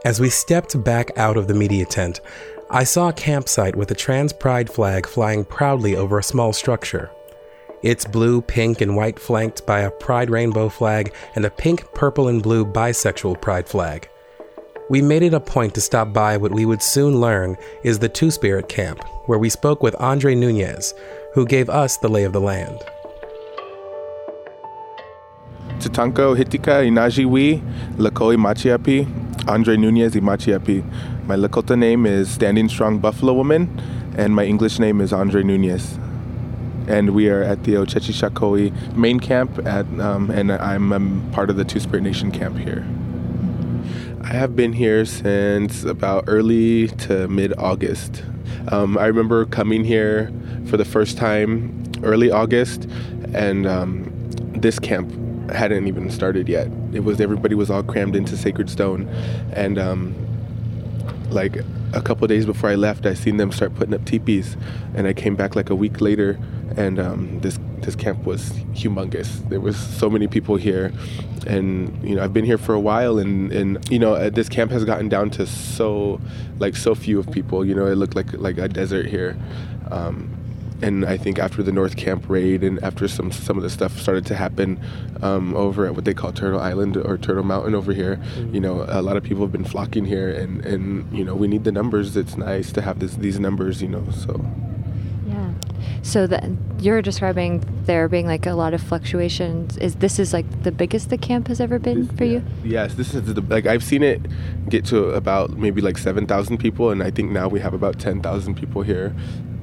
As 0.06 0.20
we 0.20 0.30
stepped 0.30 0.82
back 0.84 1.18
out 1.18 1.38
of 1.38 1.48
the 1.48 1.56
media 1.56 1.86
tent, 1.86 2.22
I 2.70 2.84
saw 2.84 3.10
a 3.10 3.14
campsite 3.14 3.76
with 3.76 3.90
a 3.90 3.96
trans 3.96 4.32
pride 4.32 4.70
flag 4.70 5.08
flying 5.08 5.44
proudly 5.44 5.96
over 5.96 6.20
a 6.20 6.24
small 6.24 6.54
structure. 6.54 7.10
It's 7.82 8.06
blue, 8.06 8.44
pink, 8.44 8.80
and 8.80 8.96
white 8.96 9.18
flanked 9.18 9.66
by 9.66 9.80
a 9.80 9.92
pride 9.92 10.30
rainbow 10.30 10.70
flag 10.70 11.14
and 11.36 11.46
a 11.46 11.50
pink, 11.50 11.92
purple, 11.96 12.28
and 12.28 12.44
blue 12.44 12.64
bisexual 12.64 13.42
pride 13.42 13.68
flag. 13.68 14.08
We 14.90 15.04
made 15.04 15.22
it 15.22 15.36
a 15.36 15.40
point 15.40 15.76
to 15.76 15.82
stop 15.82 16.14
by 16.14 16.36
what 16.38 16.52
we 16.52 16.66
would 16.66 16.82
soon 16.82 17.22
learn 17.22 17.58
is 17.84 18.00
the 18.00 18.10
Two 18.10 18.32
Spirit 18.32 18.70
Camp, 18.70 19.04
where 19.28 19.38
we 19.38 19.48
spoke 19.48 19.84
with 19.84 19.94
Andre 20.00 20.34
Nunez, 20.34 20.96
who 21.36 21.46
gave 21.46 21.70
us 21.70 21.98
the 21.98 22.08
lay 22.08 22.24
of 22.24 22.34
the 22.34 22.42
land. 22.42 22.80
Tatanko 25.78 26.36
Hitika 26.36 26.84
Inajiwi 26.84 27.62
Lakoi 27.98 28.36
Machiapi, 28.36 29.48
Andre 29.48 29.78
Nunez 29.78 30.16
Imachiapi. 30.16 30.84
My 31.28 31.36
Lakota 31.36 31.78
name 31.78 32.08
is 32.08 32.32
Standing 32.32 32.68
Strong 32.68 32.98
Buffalo 32.98 33.34
Woman, 33.34 33.80
and 34.18 34.36
my 34.36 34.44
English 34.44 34.80
name 34.80 35.02
is 35.02 35.14
Andre 35.14 35.44
Nunez. 35.44 36.00
And 36.88 37.12
we 37.12 37.30
are 37.30 37.44
at 37.44 37.64
the 37.64 37.74
Oceti 37.74 38.12
Sakowin 38.12 38.96
main 38.96 39.20
camp, 39.20 39.60
at, 39.68 39.86
um, 40.00 40.32
and 40.32 40.52
I'm 40.52 40.92
um, 40.92 41.30
part 41.32 41.52
of 41.52 41.58
the 41.58 41.64
Two 41.64 41.80
Spirit 41.80 42.02
Nation 42.02 42.32
camp 42.32 42.58
here. 42.58 42.88
I 44.30 44.34
have 44.34 44.56
been 44.56 44.74
here 44.74 45.06
since 45.06 45.84
about 45.84 46.26
early 46.28 46.88
to 46.88 47.28
mid 47.30 47.52
August. 47.58 48.24
Um, 48.68 48.96
I 48.96 49.08
remember 49.08 49.46
coming 49.46 49.84
here 49.84 50.32
for 50.68 50.78
the 50.78 50.86
first 50.86 51.18
time 51.18 51.92
early 52.04 52.30
August, 52.30 52.84
and 53.34 53.66
um, 53.66 54.14
this 54.54 54.78
camp 54.78 55.12
hadn't 55.50 55.88
even 55.88 56.12
started 56.12 56.48
yet. 56.48 56.68
It 56.94 57.00
was 57.00 57.20
everybody 57.20 57.56
was 57.56 57.72
all 57.72 57.82
crammed 57.82 58.16
into 58.16 58.38
Sacred 58.38 58.70
Stone, 58.70 59.08
and 59.52 59.80
um, 59.80 60.14
like 61.32 61.58
a 61.94 62.02
couple 62.04 62.28
days 62.28 62.46
before 62.46 62.70
I 62.70 62.76
left, 62.76 63.08
I 63.08 63.16
seen 63.16 63.38
them 63.38 63.52
start 63.52 63.74
putting 63.74 63.96
up 63.96 64.06
teepees, 64.06 64.58
and 64.94 65.08
I 65.08 65.14
came 65.14 65.36
back 65.36 65.56
like 65.56 65.72
a 65.72 65.76
week 65.76 66.02
later, 66.02 66.38
and 66.80 66.98
um, 66.98 67.40
this 67.42 67.60
this 67.82 67.96
camp 67.96 68.24
was 68.24 68.52
humongous. 68.74 69.48
There 69.50 69.60
was 69.60 69.78
so 69.78 70.10
many 70.10 70.28
people 70.28 70.56
here, 70.56 70.94
and 71.46 72.02
you 72.04 72.16
know 72.16 72.24
I've 72.24 72.34
been 72.34 72.46
here 72.46 72.58
for 72.58 72.74
a 72.74 72.80
while, 72.80 73.20
and 73.20 73.52
and 73.52 73.92
you 73.92 74.00
know 74.00 74.14
uh, 74.16 74.30
this 74.30 74.48
camp 74.48 74.72
has 74.72 74.86
gotten 74.86 75.10
down 75.10 75.30
to 75.32 75.46
so 75.46 76.22
like 76.58 76.76
so 76.78 76.96
few 76.96 77.20
of 77.20 77.30
people. 77.32 77.66
You 77.66 77.76
know 77.76 77.86
it 77.86 77.96
looked 77.96 78.16
like 78.16 78.34
like 78.34 78.58
a 78.58 78.68
desert 78.68 79.08
here. 79.08 79.38
Um, 79.92 80.36
and 80.82 81.04
I 81.04 81.18
think 81.18 81.40
after 81.40 81.62
the 81.62 81.74
North 81.74 81.98
Camp 81.98 82.30
raid 82.30 82.64
and 82.64 82.82
after 82.82 83.10
some 83.10 83.34
some 83.34 83.58
of 83.58 83.64
the 83.64 83.70
stuff 83.70 84.00
started 84.00 84.26
to 84.28 84.36
happen 84.36 84.80
um, 85.22 85.54
over 85.58 85.86
at 85.86 85.94
what 85.94 86.06
they 86.06 86.14
call 86.14 86.32
Turtle 86.32 86.62
Island 86.62 86.96
or 86.96 87.18
Turtle 87.18 87.44
Mountain 87.44 87.76
over 87.76 87.92
here, 87.92 88.16
mm-hmm. 88.16 88.56
you 88.56 88.62
know, 88.62 88.86
a 88.88 89.02
lot 89.02 89.18
of 89.18 89.24
people 89.24 89.44
have 89.44 89.52
been 89.52 89.66
flocking 89.66 90.06
here, 90.06 90.30
and 90.30 90.66
and 90.66 91.12
you 91.12 91.26
know, 91.26 91.36
we 91.36 91.50
need 91.50 91.66
the 91.66 91.74
numbers. 91.74 92.16
It's 92.16 92.38
nice 92.38 92.72
to 92.72 92.82
have 92.82 93.00
this 93.00 93.16
these 93.16 93.38
numbers, 93.38 93.82
you 93.82 93.90
know, 93.90 94.06
so. 94.12 94.46
Yeah. 95.80 96.00
So 96.02 96.28
that 96.28 96.50
you're 96.80 97.02
describing 97.02 97.64
there 97.86 98.08
being 98.08 98.28
like 98.28 98.46
a 98.46 98.54
lot 98.54 98.74
of 98.74 98.82
fluctuations. 98.82 99.78
Is 99.78 99.96
this 99.96 100.20
is 100.20 100.34
like 100.34 100.64
the 100.64 100.72
biggest 100.72 101.10
the 101.10 101.18
camp 101.18 101.48
has 101.48 101.60
ever 101.60 101.80
been 101.80 102.08
this, 102.08 102.18
for 102.18 102.26
yeah. 102.26 102.32
you? 102.32 102.44
Yes, 102.64 102.96
this 102.96 103.14
is 103.14 103.34
the 103.34 103.42
like 103.42 103.66
I've 103.66 103.84
seen 103.84 104.04
it 104.04 104.22
get 104.70 104.86
to 104.86 105.10
about 105.10 105.52
maybe 105.58 105.82
like 105.82 105.98
seven 105.98 106.26
thousand 106.26 106.58
people, 106.58 106.92
and 106.92 107.02
I 107.04 107.12
think 107.12 107.32
now 107.32 107.48
we 107.48 107.60
have 107.60 107.74
about 107.74 108.00
ten 108.00 108.22
thousand 108.22 108.56
people 108.56 108.82
here. 108.82 109.16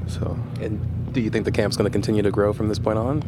So. 0.06 0.38
And 0.60 0.80
do 1.16 1.22
you 1.22 1.30
think 1.30 1.46
the 1.46 1.50
camp's 1.50 1.78
going 1.78 1.90
to 1.90 1.90
continue 1.90 2.22
to 2.22 2.30
grow 2.30 2.52
from 2.52 2.68
this 2.68 2.78
point 2.78 2.98
on? 2.98 3.22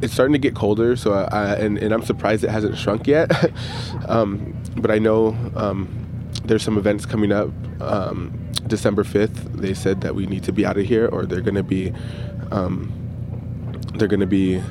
It's 0.00 0.14
starting 0.14 0.32
to 0.32 0.38
get 0.38 0.54
colder, 0.54 0.96
so 0.96 1.12
I, 1.12 1.54
and, 1.56 1.76
and 1.76 1.92
I'm 1.92 2.02
surprised 2.02 2.42
it 2.44 2.50
hasn't 2.50 2.78
shrunk 2.78 3.06
yet. 3.06 3.30
um, 4.08 4.56
but 4.78 4.90
I 4.90 4.98
know 4.98 5.36
um, 5.54 6.30
there's 6.44 6.62
some 6.62 6.78
events 6.78 7.04
coming 7.04 7.30
up. 7.30 7.50
Um, 7.80 8.32
December 8.72 9.04
5th, 9.04 9.52
they 9.52 9.74
said 9.74 10.00
that 10.00 10.14
we 10.14 10.24
need 10.24 10.44
to 10.44 10.52
be 10.52 10.64
out 10.64 10.78
of 10.78 10.86
here, 10.86 11.06
or 11.06 11.26
they're 11.26 11.42
going 11.42 11.56
to 11.56 11.62
be 11.62 11.92
um, 12.50 12.90
they're 13.96 14.08
going 14.08 14.20
to 14.20 14.34
be 14.42 14.62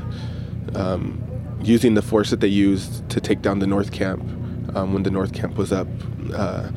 um, 0.73 1.21
using 1.61 1.93
the 1.93 2.01
force 2.01 2.31
that 2.31 2.39
they 2.39 2.47
used 2.47 3.07
to 3.11 3.21
take 3.21 3.43
down 3.43 3.59
the 3.59 3.67
North 3.67 3.91
Camp 3.91 4.23
um, 4.75 4.91
when 4.91 5.03
the 5.03 5.11
North 5.11 5.33
Camp 5.33 5.55
was 5.55 5.71
up. 5.71 5.87
Uh, 6.33 6.71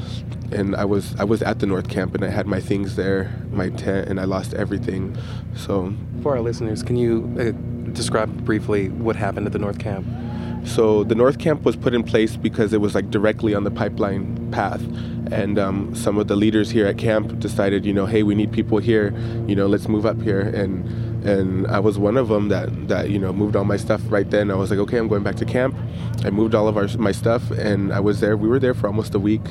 and 0.53 0.77
I 0.77 0.85
was 0.85 1.17
I 1.19 1.25
was 1.25 1.41
at 1.41 1.61
the 1.61 1.67
North 1.67 1.89
Camp 1.89 2.15
and 2.15 2.23
I 2.23 2.29
had 2.29 2.47
my 2.47 2.61
things 2.61 2.97
there, 2.97 3.33
my 3.51 3.71
tent, 3.71 4.11
and 4.11 4.21
I 4.21 4.25
lost 4.25 4.53
everything. 4.53 5.17
So 5.57 5.95
for 6.23 6.37
our 6.37 6.43
listeners, 6.43 6.83
can 6.83 6.97
you 6.97 7.35
uh, 7.41 7.91
describe 7.93 8.45
briefly 8.45 8.91
what 8.91 9.17
happened 9.17 9.47
at 9.47 9.55
the 9.55 9.59
North 9.59 9.79
Camp? 9.79 10.07
So 10.65 11.05
the 11.05 11.15
North 11.15 11.39
Camp 11.39 11.63
was 11.63 11.77
put 11.77 11.95
in 11.95 12.03
place 12.03 12.37
because 12.37 12.73
it 12.73 12.81
was 12.81 12.95
like 12.95 13.11
directly 13.11 13.55
on 13.55 13.65
the 13.65 13.71
pipeline 13.71 14.51
path, 14.51 14.83
and 15.31 15.59
um, 15.59 15.95
some 15.95 16.19
of 16.19 16.29
the 16.29 16.37
leaders 16.37 16.71
here 16.71 16.87
at 16.87 16.99
camp 16.99 17.39
decided, 17.39 17.85
you 17.85 17.93
know, 17.93 18.07
hey, 18.07 18.23
we 18.23 18.35
need 18.35 18.53
people 18.53 18.79
here, 18.79 19.15
you 19.47 19.55
know, 19.55 19.67
let's 19.67 19.89
move 19.89 20.07
up 20.07 20.21
here, 20.21 20.41
and 20.41 20.85
and 21.25 21.67
I 21.69 21.81
was 21.81 21.99
one 21.99 22.17
of 22.17 22.29
them 22.29 22.49
that 22.49 22.89
that 22.89 23.11
you 23.11 23.19
know 23.19 23.33
moved 23.33 23.57
all 23.57 23.65
my 23.65 23.77
stuff 23.77 24.01
right 24.09 24.29
then. 24.29 24.51
I 24.51 24.55
was 24.55 24.71
like, 24.71 24.79
okay, 24.81 24.99
I'm 24.99 25.09
going 25.09 25.23
back 25.23 25.37
to 25.37 25.45
camp. 25.45 25.75
I 26.25 26.31
moved 26.31 26.55
all 26.55 26.69
of 26.69 26.77
our 26.77 26.89
my 26.99 27.13
stuff, 27.13 27.51
and 27.51 27.93
I 27.93 28.01
was 28.01 28.21
there. 28.21 28.37
We 28.37 28.49
were 28.49 28.59
there 28.59 28.75
for 28.75 28.87
almost 28.87 29.15
a 29.15 29.19
week. 29.19 29.47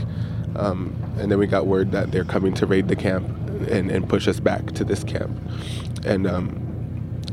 Um, 0.55 0.95
and 1.17 1.31
then 1.31 1.39
we 1.39 1.47
got 1.47 1.65
word 1.65 1.91
that 1.93 2.11
they're 2.11 2.23
coming 2.23 2.53
to 2.55 2.67
raid 2.67 2.87
the 2.87 2.95
camp 2.95 3.27
and, 3.69 3.89
and 3.89 4.07
push 4.07 4.27
us 4.27 4.39
back 4.39 4.67
to 4.73 4.83
this 4.83 5.03
camp. 5.03 5.35
And 6.05 6.27
um, 6.27 6.72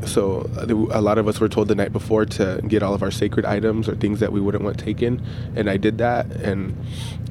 so 0.05 0.49
a 0.91 1.01
lot 1.01 1.17
of 1.17 1.27
us 1.27 1.39
were 1.39 1.49
told 1.49 1.67
the 1.67 1.75
night 1.75 1.93
before 1.93 2.25
to 2.25 2.61
get 2.67 2.83
all 2.83 2.93
of 2.93 3.03
our 3.03 3.11
sacred 3.11 3.45
items 3.45 3.87
or 3.87 3.95
things 3.95 4.19
that 4.19 4.31
we 4.31 4.41
wouldn't 4.41 4.63
want 4.63 4.79
taken. 4.79 5.21
And 5.55 5.69
I 5.69 5.77
did 5.77 5.97
that. 5.99 6.27
And 6.31 6.75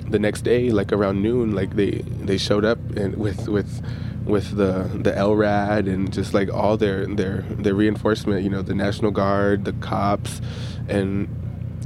the 0.08 0.18
next 0.18 0.42
day, 0.42 0.70
like 0.70 0.92
around 0.92 1.22
noon, 1.22 1.52
like 1.52 1.76
they, 1.76 2.02
they 2.22 2.38
showed 2.38 2.64
up 2.64 2.78
and 2.96 3.16
with, 3.16 3.48
with, 3.48 3.82
with 4.24 4.56
the 4.56 4.88
the 4.94 5.12
LRAD 5.12 5.92
and 5.92 6.12
just 6.12 6.34
like 6.34 6.52
all 6.52 6.76
their 6.76 7.06
their 7.06 7.42
their 7.48 7.74
reinforcement, 7.74 8.44
you 8.44 8.50
know, 8.50 8.62
the 8.62 8.74
National 8.74 9.10
Guard, 9.10 9.64
the 9.64 9.72
cops, 9.74 10.40
and 10.88 11.28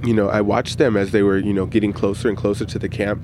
you 0.03 0.13
know, 0.13 0.29
I 0.29 0.41
watched 0.41 0.79
them 0.79 0.97
as 0.97 1.13
they 1.13 1.23
were, 1.23 1.39
you 1.39 1.53
know, 1.53 1.67
getting 1.67 1.93
closer 1.93 2.29
and 2.29 2.37
closer 2.37 2.65
to 2.65 2.79
the 2.79 2.89
camp. 2.89 3.23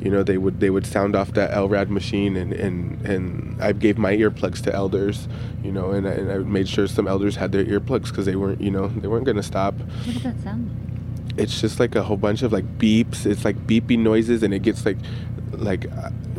You 0.00 0.10
know, 0.10 0.22
they 0.22 0.38
would 0.38 0.60
they 0.60 0.70
would 0.70 0.86
sound 0.86 1.14
off 1.14 1.32
that 1.32 1.50
LRAD 1.50 1.88
machine, 1.88 2.36
and 2.36 2.52
and 2.52 3.00
and 3.06 3.62
I 3.62 3.72
gave 3.72 3.98
my 3.98 4.16
earplugs 4.16 4.62
to 4.62 4.74
elders, 4.74 5.28
you 5.62 5.72
know, 5.72 5.90
and 5.90 6.06
I, 6.06 6.12
and 6.12 6.32
I 6.32 6.38
made 6.38 6.68
sure 6.68 6.86
some 6.86 7.06
elders 7.06 7.36
had 7.36 7.52
their 7.52 7.64
earplugs 7.64 8.08
because 8.08 8.26
they 8.26 8.36
weren't, 8.36 8.60
you 8.60 8.70
know, 8.70 8.88
they 8.88 9.08
weren't 9.08 9.26
gonna 9.26 9.42
stop. 9.42 9.74
What 9.74 10.04
does 10.14 10.22
that 10.22 10.40
sound 10.40 10.68
like? 10.68 11.38
It's 11.38 11.60
just 11.60 11.80
like 11.80 11.94
a 11.94 12.02
whole 12.02 12.16
bunch 12.16 12.42
of 12.42 12.52
like 12.52 12.78
beeps. 12.78 13.26
It's 13.26 13.44
like 13.44 13.56
beeping 13.66 14.00
noises, 14.00 14.42
and 14.42 14.52
it 14.52 14.62
gets 14.62 14.84
like, 14.84 14.98
like 15.52 15.86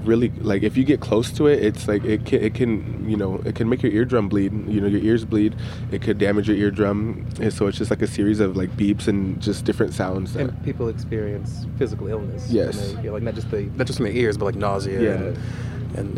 really 0.06 0.30
like 0.42 0.64
if 0.64 0.78
you 0.78 0.84
get 0.84 1.00
close 1.00 1.32
to 1.34 1.48
it, 1.48 1.64
it's 1.64 1.88
like 1.88 2.04
it 2.04 2.26
can, 2.26 2.44
it 2.44 2.54
can 2.54 3.10
you 3.10 3.18
know 3.18 3.42
it 3.46 3.56
can 3.56 3.70
make 3.70 3.84
your 3.84 3.92
eardrum 3.92 4.30
bleed. 4.30 4.52
You 4.68 4.82
know 4.82 4.88
your 4.88 5.02
ears 5.02 5.26
bleed. 5.26 5.56
It 5.92 6.02
could 6.02 6.18
damage 6.18 6.48
your 6.48 6.58
eardrum. 6.58 7.28
And 7.40 7.54
so 7.54 7.68
it's 7.68 7.78
just 7.78 7.90
like 7.90 8.02
a 8.02 8.08
series 8.08 8.40
of 8.40 8.56
like 8.56 8.70
beeps 8.78 9.08
and 9.08 9.42
just 9.42 9.66
different 9.66 9.94
sounds. 9.94 10.36
and 10.36 10.64
people 10.64 10.88
experience 10.88 11.66
physical 11.78 12.08
illness. 12.08 12.50
Yes. 12.50 12.94
They, 12.94 13.10
like 13.10 13.24
not 13.24 13.36
just 13.36 13.50
the 13.52 13.64
not 13.76 13.88
just 13.88 13.98
from 13.98 14.08
your 14.08 14.16
ears, 14.16 14.38
but 14.38 14.46
like 14.46 14.56
nausea 14.56 15.02
yeah. 15.02 15.34
and, 15.98 16.18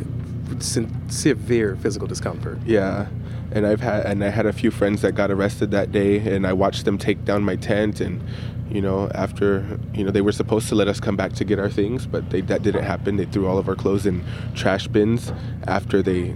and 0.60 0.64
severe 1.12 1.76
physical 1.78 2.08
discomfort. 2.08 2.60
Yeah 2.66 3.08
and 3.52 3.66
I've 3.66 3.80
had 3.80 4.06
and 4.06 4.24
I 4.24 4.30
had 4.30 4.46
a 4.46 4.54
few 4.54 4.72
friends 4.72 5.02
that 5.02 5.14
got 5.14 5.32
arrested 5.32 5.72
that 5.72 5.92
day, 5.92 6.18
and 6.18 6.46
I 6.46 6.54
watched 6.54 6.86
them 6.86 6.98
take 6.98 7.24
down 7.26 7.44
my 7.44 7.56
tent, 7.56 8.02
and 8.02 8.22
you 8.70 8.82
know, 8.82 9.10
after 9.14 9.80
you 9.94 10.04
know 10.04 10.12
they 10.12 10.22
were 10.22 10.32
supposed 10.32 10.70
to 10.70 10.76
let 10.76 10.88
us 10.88 11.00
come 11.00 11.16
back 11.16 11.34
to 11.34 11.46
get 11.46 11.60
our 11.60 11.70
things, 11.70 12.06
but 12.08 12.30
they, 12.30 12.42
that 12.42 12.64
didn't 12.64 12.84
happen. 12.84 13.18
They 13.18 13.26
threw 13.26 13.48
all 13.48 13.58
of 13.58 13.70
our 13.70 13.76
clothes 13.76 14.06
in 14.06 14.24
trash 14.56 14.88
bins 14.88 15.32
after 15.68 16.02
they 16.02 16.36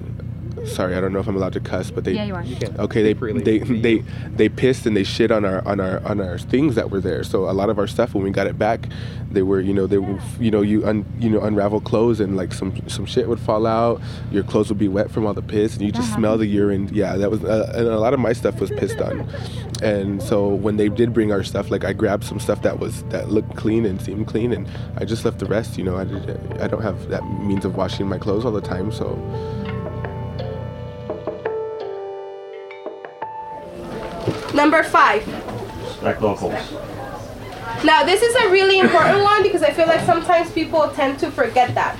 sorry, 0.65 0.95
I 0.95 1.01
don't 1.01 1.13
know 1.13 1.19
if 1.19 1.27
I'm 1.27 1.35
allowed 1.35 1.53
to 1.53 1.59
cuss, 1.59 1.91
but 1.91 2.03
they 2.03 2.13
yeah, 2.13 2.25
you 2.25 2.35
are. 2.35 2.43
You 2.43 2.57
okay, 2.79 3.01
they 3.01 3.13
they 3.13 3.59
they 3.59 4.03
they 4.35 4.49
pissed 4.49 4.85
and 4.85 4.95
they 4.95 5.03
shit 5.03 5.31
on 5.31 5.45
our 5.45 5.65
on 5.67 5.79
our 5.79 6.05
on 6.05 6.21
our 6.21 6.37
things 6.37 6.75
that 6.75 6.89
were 6.91 7.01
there. 7.01 7.23
So 7.23 7.49
a 7.49 7.53
lot 7.53 7.69
of 7.69 7.79
our 7.79 7.87
stuff 7.87 8.13
when 8.13 8.23
we 8.23 8.31
got 8.31 8.47
it 8.47 8.57
back, 8.57 8.87
they 9.31 9.41
were 9.41 9.59
you 9.59 9.73
know 9.73 9.87
they 9.87 9.97
were 9.97 10.19
you 10.39 10.51
know 10.51 10.61
you 10.61 10.85
un, 10.85 11.05
you 11.19 11.29
know 11.29 11.41
unravel 11.41 11.81
clothes 11.81 12.19
and 12.19 12.35
like 12.37 12.53
some 12.53 12.73
some 12.87 13.05
shit 13.05 13.27
would 13.27 13.39
fall 13.39 13.65
out. 13.65 14.01
Your 14.31 14.43
clothes 14.43 14.69
would 14.69 14.79
be 14.79 14.87
wet 14.87 15.11
from 15.11 15.25
all 15.25 15.33
the 15.33 15.41
piss 15.41 15.75
and 15.75 15.85
you 15.85 15.91
just 15.91 16.13
smell 16.13 16.37
the 16.37 16.47
urine. 16.47 16.89
Yeah, 16.93 17.17
that 17.17 17.29
was 17.29 17.43
uh, 17.43 17.71
and 17.75 17.87
a 17.87 17.99
lot 17.99 18.13
of 18.13 18.19
my 18.19 18.33
stuff 18.33 18.59
was 18.59 18.69
pissed 18.71 19.01
on. 19.01 19.27
And 19.81 20.21
so 20.21 20.47
when 20.47 20.77
they 20.77 20.89
did 20.89 21.13
bring 21.13 21.31
our 21.31 21.43
stuff, 21.43 21.71
like 21.71 21.85
I 21.85 21.93
grabbed 21.93 22.23
some 22.23 22.39
stuff 22.39 22.61
that 22.63 22.79
was 22.79 23.03
that 23.05 23.29
looked 23.29 23.55
clean 23.55 23.85
and 23.85 24.01
seemed 24.01 24.27
clean, 24.27 24.51
and 24.51 24.67
I 24.97 25.05
just 25.05 25.25
left 25.25 25.39
the 25.39 25.45
rest. 25.45 25.77
You 25.77 25.83
know, 25.83 25.97
I 25.97 26.03
did, 26.03 26.61
I 26.61 26.67
don't 26.67 26.81
have 26.81 27.09
that 27.09 27.23
means 27.41 27.65
of 27.65 27.75
washing 27.75 28.07
my 28.07 28.17
clothes 28.17 28.45
all 28.45 28.51
the 28.51 28.61
time, 28.61 28.91
so. 28.91 29.17
Number 34.53 34.83
five. 34.83 35.25
Respect 35.83 36.21
locals. 36.21 36.53
Now, 37.83 38.03
this 38.03 38.21
is 38.21 38.35
a 38.35 38.49
really 38.49 38.79
important 38.79 39.23
one 39.23 39.43
because 39.43 39.63
I 39.63 39.71
feel 39.71 39.87
like 39.87 40.01
sometimes 40.01 40.51
people 40.51 40.89
tend 40.89 41.19
to 41.19 41.31
forget 41.31 41.73
that. 41.75 41.97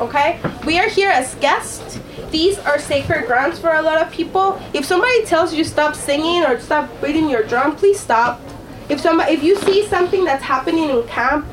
Okay? 0.00 0.40
We 0.64 0.78
are 0.78 0.88
here 0.88 1.10
as 1.10 1.34
guests. 1.36 2.00
These 2.30 2.58
are 2.60 2.78
sacred 2.78 3.26
grounds 3.26 3.58
for 3.58 3.74
a 3.74 3.82
lot 3.82 4.00
of 4.00 4.10
people. 4.12 4.60
If 4.72 4.84
somebody 4.84 5.24
tells 5.26 5.52
you 5.52 5.64
stop 5.64 5.94
singing 5.94 6.42
or 6.44 6.58
stop 6.60 6.88
beating 7.02 7.28
your 7.28 7.42
drum, 7.42 7.76
please 7.76 8.00
stop. 8.00 8.40
If 8.88 9.00
somebody 9.00 9.32
if 9.32 9.42
you 9.42 9.56
see 9.56 9.86
something 9.86 10.24
that's 10.24 10.42
happening 10.42 10.90
in 10.90 11.06
camp, 11.06 11.46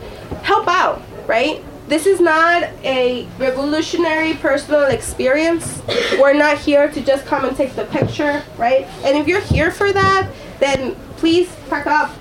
help 0.43 0.67
out, 0.67 1.01
right? 1.27 1.63
This 1.87 2.05
is 2.05 2.19
not 2.19 2.63
a 2.83 3.25
revolutionary 3.39 4.33
personal 4.33 4.83
experience. 4.87 5.81
We're 6.19 6.33
not 6.33 6.57
here 6.57 6.91
to 6.91 7.01
just 7.01 7.25
come 7.25 7.45
and 7.45 7.55
take 7.55 7.75
the 7.75 7.85
picture, 7.85 8.43
right? 8.57 8.85
And 9.05 9.17
if 9.17 9.25
you're 9.25 9.39
here 9.39 9.71
for 9.71 9.93
that, 9.93 10.29
then 10.59 10.95
please 11.15 11.49
pack 11.69 11.87
up 11.87 12.13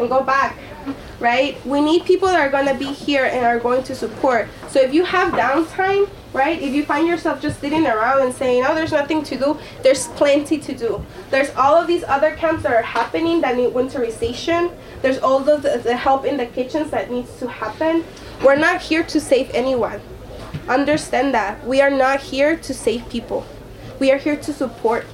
and 0.00 0.08
go 0.08 0.24
back, 0.24 0.58
right? 1.20 1.64
We 1.64 1.80
need 1.80 2.06
people 2.06 2.26
that 2.26 2.40
are 2.40 2.50
going 2.50 2.66
to 2.66 2.74
be 2.74 2.92
here 2.92 3.26
and 3.26 3.44
are 3.44 3.60
going 3.60 3.84
to 3.84 3.94
support. 3.94 4.48
So 4.68 4.80
if 4.80 4.92
you 4.92 5.04
have 5.04 5.32
downtime, 5.32 6.10
right? 6.32 6.60
If 6.60 6.74
you 6.74 6.84
find 6.84 7.06
yourself 7.06 7.40
just 7.40 7.60
sitting 7.60 7.86
around 7.86 8.22
and 8.22 8.34
saying, 8.34 8.64
oh, 8.66 8.74
there's 8.74 8.92
nothing 8.92 9.22
to 9.24 9.38
do, 9.38 9.58
there's 9.84 10.08
plenty 10.08 10.58
to 10.58 10.74
do. 10.74 11.06
There's 11.30 11.50
all 11.50 11.76
of 11.76 11.86
these 11.86 12.02
other 12.02 12.34
camps 12.34 12.64
that 12.64 12.72
are 12.72 12.82
happening 12.82 13.42
that 13.42 13.56
need 13.56 13.72
winterization. 13.72 14.74
There's 15.02 15.18
all 15.18 15.38
the, 15.38 15.80
the 15.84 15.96
help 15.96 16.24
in 16.24 16.36
the 16.36 16.46
kitchens 16.46 16.90
that 16.90 17.12
needs 17.12 17.38
to 17.38 17.48
happen. 17.48 18.04
We're 18.42 18.56
not 18.56 18.80
here 18.80 19.02
to 19.02 19.20
save 19.20 19.50
anyone. 19.52 20.00
Understand 20.68 21.34
that. 21.34 21.66
We 21.66 21.80
are 21.80 21.90
not 21.90 22.20
here 22.20 22.56
to 22.56 22.74
save 22.74 23.08
people. 23.08 23.44
We 23.98 24.12
are 24.12 24.18
here 24.18 24.36
to 24.36 24.52
support. 24.52 25.04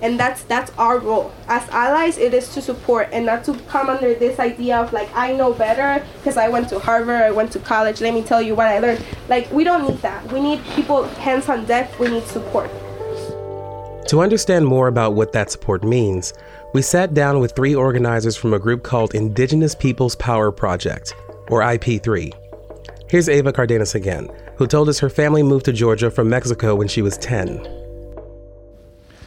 And 0.00 0.20
that's 0.20 0.42
that's 0.44 0.70
our 0.78 0.98
role. 0.98 1.32
As 1.48 1.68
allies, 1.70 2.18
it 2.18 2.34
is 2.34 2.52
to 2.54 2.62
support 2.62 3.08
and 3.12 3.26
not 3.26 3.44
to 3.44 3.54
come 3.68 3.88
under 3.88 4.14
this 4.14 4.38
idea 4.38 4.78
of 4.78 4.92
like 4.92 5.08
I 5.14 5.32
know 5.32 5.52
better 5.52 6.04
because 6.18 6.36
I 6.36 6.48
went 6.48 6.68
to 6.70 6.78
Harvard, 6.78 7.22
I 7.22 7.30
went 7.30 7.50
to 7.52 7.58
college, 7.58 8.00
let 8.00 8.12
me 8.12 8.22
tell 8.22 8.42
you 8.42 8.54
what 8.54 8.66
I 8.66 8.78
learned. 8.78 9.04
Like 9.28 9.50
we 9.50 9.64
don't 9.64 9.88
need 9.88 10.00
that. 10.02 10.30
We 10.30 10.40
need 10.40 10.62
people 10.74 11.04
hands 11.04 11.48
on 11.48 11.64
deck, 11.64 11.98
we 11.98 12.08
need 12.08 12.24
support. 12.24 12.70
To 14.08 14.20
understand 14.20 14.66
more 14.66 14.88
about 14.88 15.14
what 15.14 15.32
that 15.32 15.50
support 15.50 15.82
means, 15.82 16.32
we 16.74 16.82
sat 16.82 17.14
down 17.14 17.40
with 17.40 17.56
three 17.56 17.74
organizers 17.74 18.36
from 18.36 18.54
a 18.54 18.58
group 18.58 18.82
called 18.84 19.14
Indigenous 19.14 19.74
Peoples 19.74 20.14
Power 20.14 20.52
Project, 20.52 21.14
or 21.48 21.60
IP3. 21.60 22.45
Here's 23.08 23.28
Eva 23.28 23.52
Cardenas 23.52 23.94
again, 23.94 24.28
who 24.56 24.66
told 24.66 24.88
us 24.88 24.98
her 24.98 25.08
family 25.08 25.44
moved 25.44 25.66
to 25.66 25.72
Georgia 25.72 26.10
from 26.10 26.28
Mexico 26.28 26.74
when 26.74 26.88
she 26.88 27.02
was 27.02 27.16
10. 27.18 27.58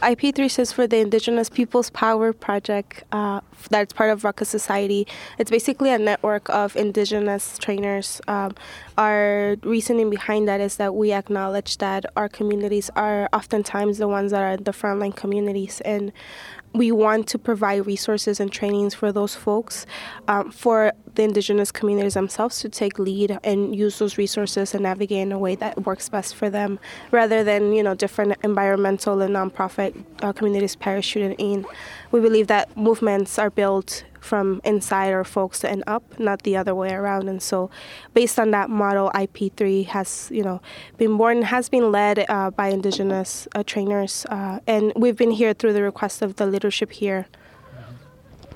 IP3 0.02 0.50
stands 0.50 0.72
for 0.72 0.86
the 0.86 0.98
Indigenous 0.98 1.48
Peoples 1.48 1.88
Power 1.90 2.34
Project. 2.34 3.04
Uh, 3.12 3.40
that's 3.70 3.92
part 3.94 4.10
of 4.10 4.22
Ruckus 4.22 4.50
Society. 4.50 5.06
It's 5.38 5.50
basically 5.50 5.90
a 5.90 5.98
network 5.98 6.48
of 6.50 6.76
indigenous 6.76 7.56
trainers. 7.58 8.20
Um, 8.28 8.54
our 8.98 9.56
reasoning 9.62 10.10
behind 10.10 10.46
that 10.48 10.60
is 10.60 10.76
that 10.76 10.94
we 10.94 11.12
acknowledge 11.12 11.78
that 11.78 12.04
our 12.16 12.28
communities 12.28 12.90
are 12.96 13.28
oftentimes 13.32 13.96
the 13.96 14.08
ones 14.08 14.30
that 14.32 14.42
are 14.42 14.56
the 14.58 14.72
frontline 14.72 15.14
communities, 15.14 15.80
and 15.86 16.12
we 16.72 16.92
want 16.92 17.26
to 17.28 17.38
provide 17.38 17.86
resources 17.86 18.40
and 18.40 18.52
trainings 18.52 18.94
for 18.94 19.12
those 19.12 19.34
folks, 19.34 19.86
um, 20.28 20.50
for 20.50 20.92
the 21.14 21.22
indigenous 21.22 21.72
communities 21.72 22.14
themselves 22.14 22.60
to 22.60 22.68
take 22.68 22.98
lead 22.98 23.38
and 23.42 23.74
use 23.74 23.98
those 23.98 24.16
resources 24.16 24.74
and 24.74 24.84
navigate 24.84 25.18
in 25.18 25.32
a 25.32 25.38
way 25.38 25.56
that 25.56 25.84
works 25.84 26.08
best 26.08 26.34
for 26.34 26.48
them, 26.48 26.78
rather 27.10 27.42
than 27.42 27.72
you 27.72 27.82
know 27.82 27.94
different 27.94 28.36
environmental 28.44 29.20
and 29.20 29.34
nonprofit 29.34 29.94
uh, 30.22 30.32
communities 30.32 30.76
parachuting 30.76 31.34
in. 31.38 31.66
We 32.12 32.20
believe 32.20 32.46
that 32.48 32.76
movements 32.76 33.38
are 33.38 33.50
built 33.50 34.04
from 34.20 34.60
inside 34.64 35.12
our 35.12 35.24
folks 35.24 35.64
and 35.64 35.82
up, 35.86 36.18
not 36.18 36.42
the 36.42 36.56
other 36.56 36.74
way 36.74 36.92
around. 36.92 37.28
And 37.28 37.42
so, 37.42 37.70
based 38.14 38.38
on 38.38 38.50
that 38.52 38.70
model, 38.70 39.10
IP3 39.14 39.86
has 39.86 40.28
you 40.32 40.42
know 40.42 40.60
been 40.98 41.16
born, 41.16 41.42
has 41.42 41.68
been 41.68 41.90
led 41.90 42.26
uh, 42.28 42.50
by 42.50 42.68
Indigenous 42.68 43.48
uh, 43.54 43.62
trainers, 43.62 44.26
uh, 44.26 44.60
and 44.66 44.92
we've 44.96 45.16
been 45.16 45.32
here 45.32 45.52
through 45.54 45.72
the 45.72 45.82
request 45.82 46.22
of 46.22 46.36
the 46.36 46.46
leadership 46.46 46.92
here. 46.92 47.26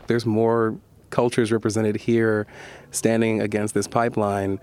There's 0.07 0.27
more 0.27 0.77
cultures 1.11 1.51
represented 1.51 1.97
here, 1.97 2.47
standing 2.91 3.41
against 3.41 3.75
this 3.75 3.87
pipeline, 3.87 4.61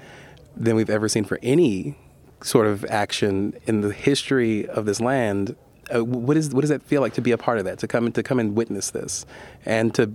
than 0.55 0.75
we've 0.75 0.89
ever 0.89 1.07
seen 1.07 1.23
for 1.23 1.39
any 1.41 1.97
sort 2.43 2.67
of 2.67 2.83
action 2.85 3.53
in 3.65 3.81
the 3.81 3.93
history 3.93 4.67
of 4.67 4.85
this 4.85 4.99
land 4.99 5.55
uh, 5.95 6.03
what 6.03 6.37
is 6.37 6.53
what 6.53 6.61
does 6.61 6.69
that 6.69 6.83
feel 6.83 7.01
like 7.01 7.13
to 7.13 7.21
be 7.21 7.31
a 7.31 7.37
part 7.37 7.57
of 7.57 7.65
that 7.65 7.79
to 7.79 7.87
come 7.87 8.11
to 8.11 8.23
come 8.23 8.39
and 8.39 8.55
witness 8.55 8.91
this 8.91 9.25
and 9.65 9.93
to 9.95 10.11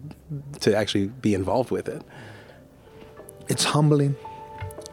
to 0.60 0.76
actually 0.76 1.08
be 1.08 1.34
involved 1.34 1.70
with 1.70 1.88
it? 1.88 2.02
It's 3.48 3.64
humbling 3.64 4.16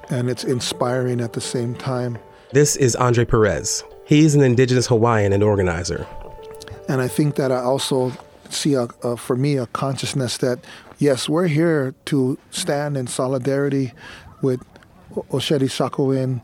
and 0.10 0.30
it's 0.30 0.44
inspiring 0.44 1.22
at 1.22 1.34
the 1.34 1.42
same 1.42 1.76
time. 1.76 2.18
This 2.52 2.76
is 2.76 2.96
andre 2.96 3.26
perez. 3.26 3.84
He's 4.06 4.36
an 4.36 4.42
indigenous 4.42 4.88
hawaiian 4.88 5.34
and 5.34 5.44
organizer. 5.44 6.06
And 6.90 7.02
i 7.02 7.08
think 7.08 7.36
that 7.36 7.52
i 7.52 7.60
also 7.60 8.12
see 8.50 8.74
a, 8.74 8.88
a, 9.04 9.18
for 9.18 9.36
me 9.36 9.58
a 9.58 9.68
consciousness 9.68 10.38
that 10.38 10.60
yes 11.00 11.28
we're 11.28 11.48
here 11.48 11.96
to 12.06 12.38
stand 12.52 12.98
in 12.98 13.08
solidarity 13.08 13.94
with 14.42 14.62
Oceti 15.32 15.70
Sakowin 15.70 16.44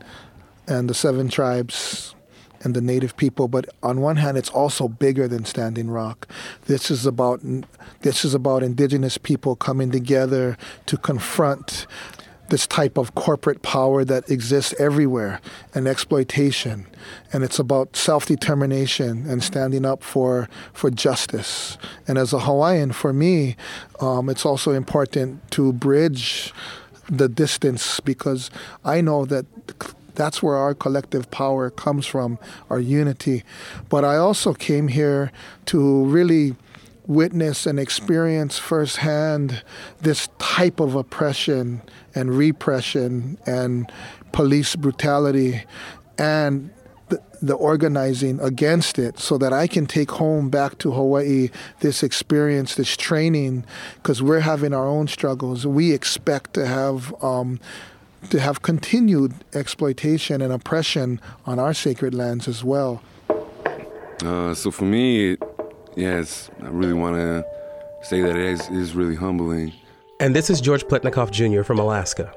and 0.66 0.88
the 0.88 0.94
seven 0.94 1.28
tribes 1.28 2.14
and 2.62 2.74
the 2.74 2.80
native 2.80 3.16
people. 3.16 3.48
But 3.48 3.68
on 3.82 4.00
one 4.00 4.16
hand, 4.16 4.36
it's 4.36 4.50
also 4.50 4.88
bigger 4.88 5.26
than 5.28 5.44
Standing 5.44 5.90
Rock. 5.90 6.28
This 6.66 6.90
is 6.90 7.06
about 7.06 7.40
this 8.02 8.24
is 8.24 8.34
about 8.34 8.62
indigenous 8.62 9.18
people 9.18 9.56
coming 9.56 9.90
together 9.90 10.56
to 10.86 10.96
confront 10.96 11.86
this 12.50 12.66
type 12.66 12.98
of 12.98 13.14
corporate 13.14 13.62
power 13.62 14.04
that 14.04 14.28
exists 14.28 14.74
everywhere 14.78 15.40
and 15.74 15.86
exploitation 15.86 16.86
and 17.32 17.42
it's 17.42 17.58
about 17.58 17.96
self-determination 17.96 19.24
and 19.30 19.42
standing 19.42 19.86
up 19.86 20.02
for 20.02 20.48
for 20.72 20.90
justice 20.90 21.78
and 22.06 22.18
as 22.18 22.32
a 22.32 22.40
hawaiian 22.40 22.92
for 22.92 23.12
me 23.12 23.56
um, 24.00 24.28
it's 24.28 24.44
also 24.44 24.72
important 24.72 25.48
to 25.50 25.72
bridge 25.72 26.52
the 27.08 27.28
distance 27.28 28.00
because 28.00 28.50
i 28.84 29.00
know 29.00 29.24
that 29.24 29.46
that's 30.20 30.42
where 30.42 30.56
our 30.56 30.74
collective 30.74 31.30
power 31.30 31.70
comes 31.70 32.06
from, 32.06 32.38
our 32.68 32.78
unity. 32.78 33.42
But 33.88 34.04
I 34.04 34.16
also 34.16 34.52
came 34.52 34.88
here 34.88 35.32
to 35.64 36.04
really 36.04 36.56
witness 37.06 37.64
and 37.64 37.80
experience 37.80 38.58
firsthand 38.58 39.62
this 40.02 40.28
type 40.38 40.78
of 40.78 40.94
oppression 40.94 41.80
and 42.14 42.36
repression 42.36 43.38
and 43.46 43.90
police 44.32 44.76
brutality 44.76 45.64
and 46.18 46.68
the, 47.40 47.54
organizing 47.54 48.38
against 48.40 48.98
it 48.98 49.18
so 49.18 49.38
that 49.38 49.54
I 49.54 49.66
can 49.66 49.86
take 49.86 50.10
home 50.10 50.50
back 50.50 50.76
to 50.80 50.92
Hawaii 50.92 51.48
this 51.80 52.02
experience, 52.02 52.74
this 52.74 52.94
training, 52.94 53.64
because 53.94 54.22
we're 54.22 54.40
having 54.40 54.74
our 54.74 54.86
own 54.86 55.08
struggles. 55.08 55.66
We 55.66 55.92
expect 55.92 56.52
to 56.54 56.66
have 56.66 57.14
um, 57.24 57.58
to 58.28 58.38
have 58.38 58.62
continued 58.62 59.34
exploitation 59.54 60.42
and 60.42 60.52
oppression 60.52 61.20
on 61.46 61.58
our 61.58 61.72
sacred 61.72 62.14
lands 62.14 62.46
as 62.46 62.62
well. 62.62 63.02
Uh, 64.22 64.54
so 64.54 64.70
for 64.70 64.84
me, 64.84 65.36
yes, 65.96 66.50
I 66.62 66.68
really 66.68 66.92
want 66.92 67.16
to 67.16 67.44
say 68.02 68.20
that 68.20 68.36
it 68.36 68.44
is, 68.44 68.60
it 68.68 68.76
is 68.76 68.94
really 68.94 69.16
humbling. 69.16 69.72
And 70.20 70.36
this 70.36 70.50
is 70.50 70.60
George 70.60 70.84
Pletnikoff 70.84 71.30
Jr. 71.30 71.62
from 71.62 71.78
Alaska. 71.78 72.32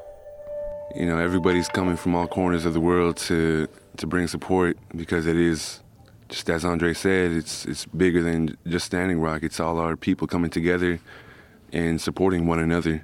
You 0.95 1.05
know, 1.05 1.17
everybody's 1.17 1.67
coming 1.67 1.97
from 1.97 2.15
all 2.15 2.27
corners 2.27 2.65
of 2.65 2.73
the 2.73 2.79
world 2.79 3.17
to 3.17 3.67
to 3.97 4.07
bring 4.07 4.27
support 4.27 4.77
because 4.95 5.27
it 5.27 5.35
is, 5.35 5.81
just 6.29 6.49
as 6.49 6.63
Andre 6.63 6.93
said, 6.93 7.31
it's 7.31 7.65
it's 7.65 7.85
bigger 7.85 8.21
than 8.21 8.57
just 8.67 8.85
Standing 8.85 9.19
Rock. 9.19 9.43
It's 9.43 9.59
all 9.59 9.79
our 9.79 9.97
people 9.97 10.27
coming 10.27 10.49
together 10.49 10.99
and 11.73 11.99
supporting 11.99 12.45
one 12.45 12.59
another 12.59 13.03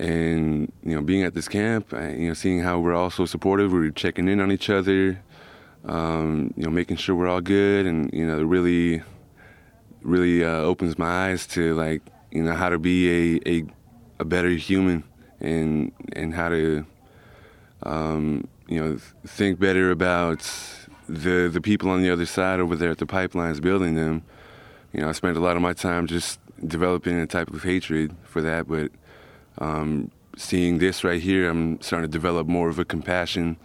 and 0.00 0.72
you 0.82 0.94
know 0.94 1.02
being 1.02 1.22
at 1.22 1.34
this 1.34 1.48
camp 1.48 1.92
you 1.92 2.28
know 2.28 2.34
seeing 2.34 2.60
how 2.60 2.78
we're 2.78 2.94
all 2.94 3.10
so 3.10 3.24
supportive 3.24 3.72
we're 3.72 3.90
checking 3.90 4.28
in 4.28 4.40
on 4.40 4.50
each 4.50 4.68
other 4.68 5.20
um, 5.84 6.52
you 6.56 6.64
know 6.64 6.70
making 6.70 6.96
sure 6.96 7.14
we're 7.14 7.28
all 7.28 7.40
good 7.40 7.86
and 7.86 8.12
you 8.12 8.26
know 8.26 8.38
it 8.38 8.44
really 8.44 9.02
really 10.02 10.44
uh, 10.44 10.48
opens 10.48 10.98
my 10.98 11.28
eyes 11.28 11.46
to 11.46 11.74
like 11.74 12.02
you 12.30 12.42
know 12.42 12.54
how 12.54 12.68
to 12.68 12.78
be 12.78 13.36
a, 13.36 13.40
a, 13.46 13.64
a 14.20 14.24
better 14.24 14.50
human 14.50 15.04
and 15.40 15.92
and 16.12 16.34
how 16.34 16.48
to 16.48 16.84
um, 17.84 18.46
you 18.68 18.80
know 18.80 18.98
think 19.26 19.58
better 19.58 19.90
about 19.90 20.40
the 21.08 21.48
the 21.52 21.60
people 21.60 21.90
on 21.90 22.02
the 22.02 22.10
other 22.10 22.26
side 22.26 22.60
over 22.60 22.76
there 22.76 22.90
at 22.90 22.98
the 22.98 23.06
pipelines 23.06 23.60
building 23.60 23.94
them. 23.94 24.22
You 24.92 25.00
know 25.00 25.08
I 25.08 25.12
spent 25.12 25.36
a 25.36 25.40
lot 25.40 25.56
of 25.56 25.62
my 25.62 25.72
time 25.72 26.06
just 26.06 26.40
developing 26.64 27.18
a 27.18 27.26
type 27.26 27.50
of 27.50 27.62
hatred 27.62 28.14
for 28.22 28.40
that 28.40 28.66
but 28.68 28.90
um, 29.58 30.10
seeing 30.36 30.78
this 30.78 31.04
right 31.04 31.20
here, 31.20 31.48
I'm 31.48 31.80
starting 31.80 32.08
to 32.08 32.12
develop 32.12 32.46
more 32.46 32.68
of 32.68 32.78
a 32.78 32.84
compassion 32.84 33.56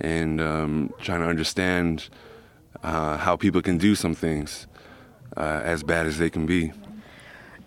and 0.00 0.40
um, 0.40 0.92
trying 1.00 1.20
to 1.20 1.26
understand 1.26 2.08
uh, 2.82 3.16
how 3.16 3.36
people 3.36 3.62
can 3.62 3.78
do 3.78 3.94
some 3.94 4.14
things 4.14 4.66
uh, 5.36 5.60
as 5.64 5.82
bad 5.82 6.06
as 6.06 6.18
they 6.18 6.30
can 6.30 6.46
be. 6.46 6.72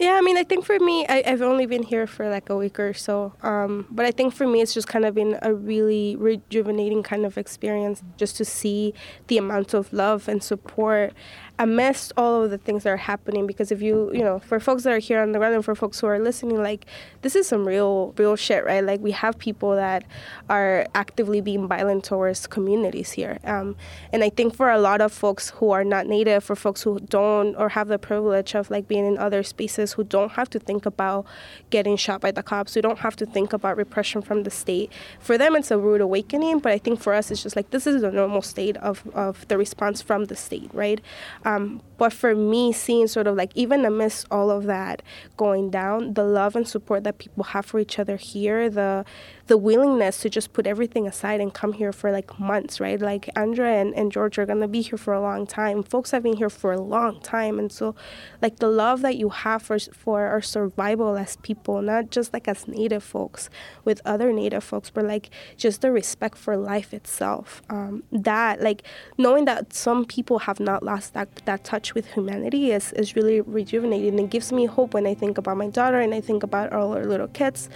Yeah, 0.01 0.17
I 0.17 0.21
mean, 0.21 0.35
I 0.35 0.43
think 0.43 0.65
for 0.65 0.79
me, 0.79 1.05
I, 1.05 1.21
have 1.29 1.43
only 1.43 1.67
been 1.67 1.83
here 1.83 2.07
for 2.07 2.27
like 2.27 2.49
a 2.49 2.57
week 2.57 2.79
or 2.79 2.91
so. 2.91 3.33
Um, 3.43 3.85
but 3.91 4.03
I 4.03 4.09
think 4.09 4.33
for 4.33 4.47
me, 4.47 4.59
it's 4.59 4.73
just 4.73 4.87
kind 4.87 5.05
of 5.05 5.13
been 5.13 5.37
a 5.43 5.53
really 5.53 6.15
rejuvenating 6.15 7.03
kind 7.03 7.23
of 7.23 7.37
experience 7.37 8.01
just 8.17 8.35
to 8.37 8.43
see 8.43 8.95
the 9.27 9.37
amount 9.37 9.75
of 9.75 9.93
love 9.93 10.27
and 10.27 10.41
support 10.41 11.13
amidst 11.61 12.11
all 12.17 12.43
of 12.43 12.49
the 12.49 12.57
things 12.57 12.83
that 12.83 12.89
are 12.89 12.97
happening 12.97 13.45
because 13.45 13.71
if 13.71 13.83
you 13.83 14.11
you 14.13 14.23
know 14.23 14.39
for 14.39 14.59
folks 14.59 14.81
that 14.81 14.91
are 14.91 14.97
here 14.97 15.21
on 15.21 15.31
the 15.31 15.37
ground 15.37 15.53
and 15.53 15.63
for 15.63 15.75
folks 15.75 15.99
who 15.99 16.07
are 16.07 16.17
listening 16.17 16.61
like 16.61 16.87
this 17.21 17.35
is 17.35 17.47
some 17.47 17.67
real 17.67 18.15
real 18.17 18.35
shit 18.35 18.65
right 18.65 18.83
like 18.83 18.99
we 18.99 19.11
have 19.11 19.37
people 19.37 19.75
that 19.75 20.03
are 20.49 20.87
actively 20.95 21.39
being 21.39 21.67
violent 21.67 22.03
towards 22.03 22.47
communities 22.47 23.11
here 23.11 23.37
um, 23.43 23.75
and 24.11 24.23
i 24.23 24.29
think 24.29 24.55
for 24.55 24.71
a 24.71 24.79
lot 24.79 25.01
of 25.01 25.13
folks 25.13 25.51
who 25.51 25.69
are 25.69 25.83
not 25.83 26.07
native 26.07 26.43
for 26.43 26.55
folks 26.55 26.81
who 26.81 26.99
don't 27.01 27.55
or 27.57 27.69
have 27.69 27.87
the 27.89 27.99
privilege 27.99 28.55
of 28.55 28.71
like 28.71 28.87
being 28.87 29.05
in 29.05 29.17
other 29.19 29.43
spaces 29.43 29.90
who 29.93 30.03
don't 30.03 30.31
have 30.33 30.49
to 30.49 30.59
think 30.59 30.85
about 30.85 31.25
getting 31.69 31.95
shot 31.95 32.21
by 32.21 32.31
the 32.31 32.43
cops 32.43 32.73
who 32.73 32.81
don't 32.81 32.99
have 32.99 33.15
to 33.17 33.25
think 33.25 33.53
about 33.53 33.77
repression 33.77 34.21
from 34.21 34.43
the 34.43 34.51
state. 34.51 34.91
For 35.19 35.37
them 35.37 35.55
it's 35.55 35.71
a 35.71 35.77
rude 35.77 36.01
awakening 36.01 36.59
but 36.59 36.71
i 36.71 36.77
think 36.77 36.99
for 36.99 37.13
us 37.13 37.31
it's 37.31 37.43
just 37.43 37.55
like 37.55 37.69
this 37.71 37.87
is 37.87 38.01
the 38.01 38.11
normal 38.11 38.41
state 38.41 38.77
of, 38.77 39.03
of 39.13 39.47
the 39.47 39.57
response 39.57 40.01
from 40.01 40.25
the 40.25 40.35
state 40.35 40.71
right? 40.73 41.01
Um, 41.45 41.81
but 41.97 42.13
for 42.13 42.35
me, 42.35 42.73
seeing 42.73 43.07
sort 43.07 43.27
of 43.27 43.35
like 43.35 43.51
even 43.55 43.85
amidst 43.85 44.25
all 44.31 44.49
of 44.49 44.65
that 44.65 45.01
going 45.37 45.69
down, 45.69 46.15
the 46.15 46.23
love 46.23 46.55
and 46.55 46.67
support 46.67 47.03
that 47.03 47.19
people 47.19 47.43
have 47.45 47.65
for 47.65 47.79
each 47.79 47.99
other 47.99 48.17
here, 48.17 48.69
the 48.69 49.05
the 49.51 49.57
willingness 49.57 50.21
to 50.21 50.29
just 50.29 50.53
put 50.53 50.65
everything 50.65 51.05
aside 51.05 51.41
and 51.41 51.53
come 51.53 51.73
here 51.73 51.91
for 51.91 52.09
like 52.09 52.39
months, 52.39 52.79
right? 52.79 53.01
Like 53.01 53.29
Andre 53.35 53.79
and, 53.81 53.93
and 53.95 54.09
George 54.09 54.39
are 54.39 54.45
gonna 54.45 54.65
be 54.65 54.79
here 54.79 54.97
for 54.97 55.13
a 55.13 55.19
long 55.19 55.45
time. 55.45 55.83
Folks 55.83 56.11
have 56.11 56.23
been 56.23 56.37
here 56.37 56.49
for 56.49 56.71
a 56.71 56.79
long 56.79 57.19
time. 57.19 57.59
And 57.59 57.69
so 57.69 57.93
like 58.41 58.59
the 58.59 58.69
love 58.69 59.01
that 59.01 59.17
you 59.17 59.27
have 59.27 59.61
for 59.61 59.77
for 59.77 60.25
our 60.25 60.41
survival 60.41 61.17
as 61.17 61.35
people, 61.35 61.81
not 61.81 62.11
just 62.11 62.31
like 62.31 62.47
as 62.47 62.65
native 62.65 63.03
folks 63.03 63.49
with 63.83 63.99
other 64.05 64.31
native 64.31 64.63
folks, 64.63 64.89
but 64.89 65.03
like 65.03 65.29
just 65.57 65.81
the 65.81 65.91
respect 65.91 66.37
for 66.37 66.55
life 66.55 66.93
itself. 66.93 67.61
Um, 67.69 68.03
that 68.09 68.61
like 68.61 68.83
knowing 69.17 69.43
that 69.51 69.73
some 69.73 70.05
people 70.05 70.39
have 70.47 70.61
not 70.61 70.81
lost 70.81 71.13
that 71.13 71.27
that 71.43 71.65
touch 71.65 71.93
with 71.93 72.05
humanity 72.13 72.71
is, 72.71 72.93
is 72.93 73.17
really 73.17 73.41
rejuvenating 73.41 74.17
and 74.17 74.31
gives 74.31 74.53
me 74.53 74.65
hope 74.65 74.93
when 74.93 75.05
I 75.05 75.13
think 75.13 75.37
about 75.37 75.57
my 75.57 75.67
daughter 75.67 75.99
and 75.99 76.13
I 76.13 76.21
think 76.21 76.41
about 76.41 76.71
all 76.71 76.93
our 76.93 77.03
little 77.03 77.27
kids 77.27 77.67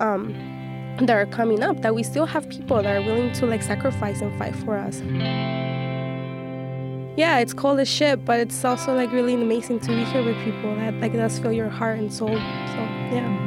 um, 0.00 0.32
that 0.98 1.10
are 1.10 1.26
coming 1.26 1.62
up, 1.62 1.80
that 1.82 1.94
we 1.94 2.02
still 2.02 2.26
have 2.26 2.48
people 2.48 2.82
that 2.82 2.96
are 2.96 3.04
willing 3.04 3.32
to 3.32 3.46
like 3.46 3.62
sacrifice 3.62 4.20
and 4.20 4.36
fight 4.38 4.54
for 4.56 4.76
us. 4.76 5.00
Yeah, 7.16 7.38
it's 7.40 7.52
cold 7.52 7.78
as 7.78 7.88
shit, 7.88 8.24
but 8.24 8.40
it's 8.40 8.64
also 8.64 8.94
like 8.94 9.12
really 9.12 9.34
amazing 9.34 9.80
to 9.80 9.88
be 9.88 10.04
here 10.04 10.24
with 10.24 10.36
people 10.44 10.74
that 10.76 10.94
like 10.94 11.12
does 11.12 11.38
fill 11.38 11.52
your 11.52 11.68
heart 11.68 11.98
and 11.98 12.12
soul. 12.12 12.28
So 12.28 12.34
yeah. 12.34 13.41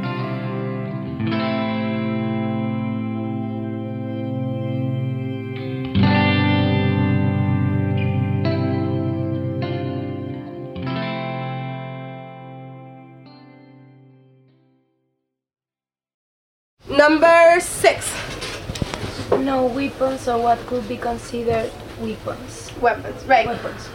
Number 17.08 17.60
six. 17.60 18.12
No 19.30 19.68
weapons 19.68 20.28
or 20.28 20.42
what 20.42 20.58
could 20.66 20.90
be 20.90 20.98
considered 20.98 21.70
weapons. 22.02 22.72
Weapons, 22.82 23.24
right. 23.26 23.46
Weapons. 23.46 23.90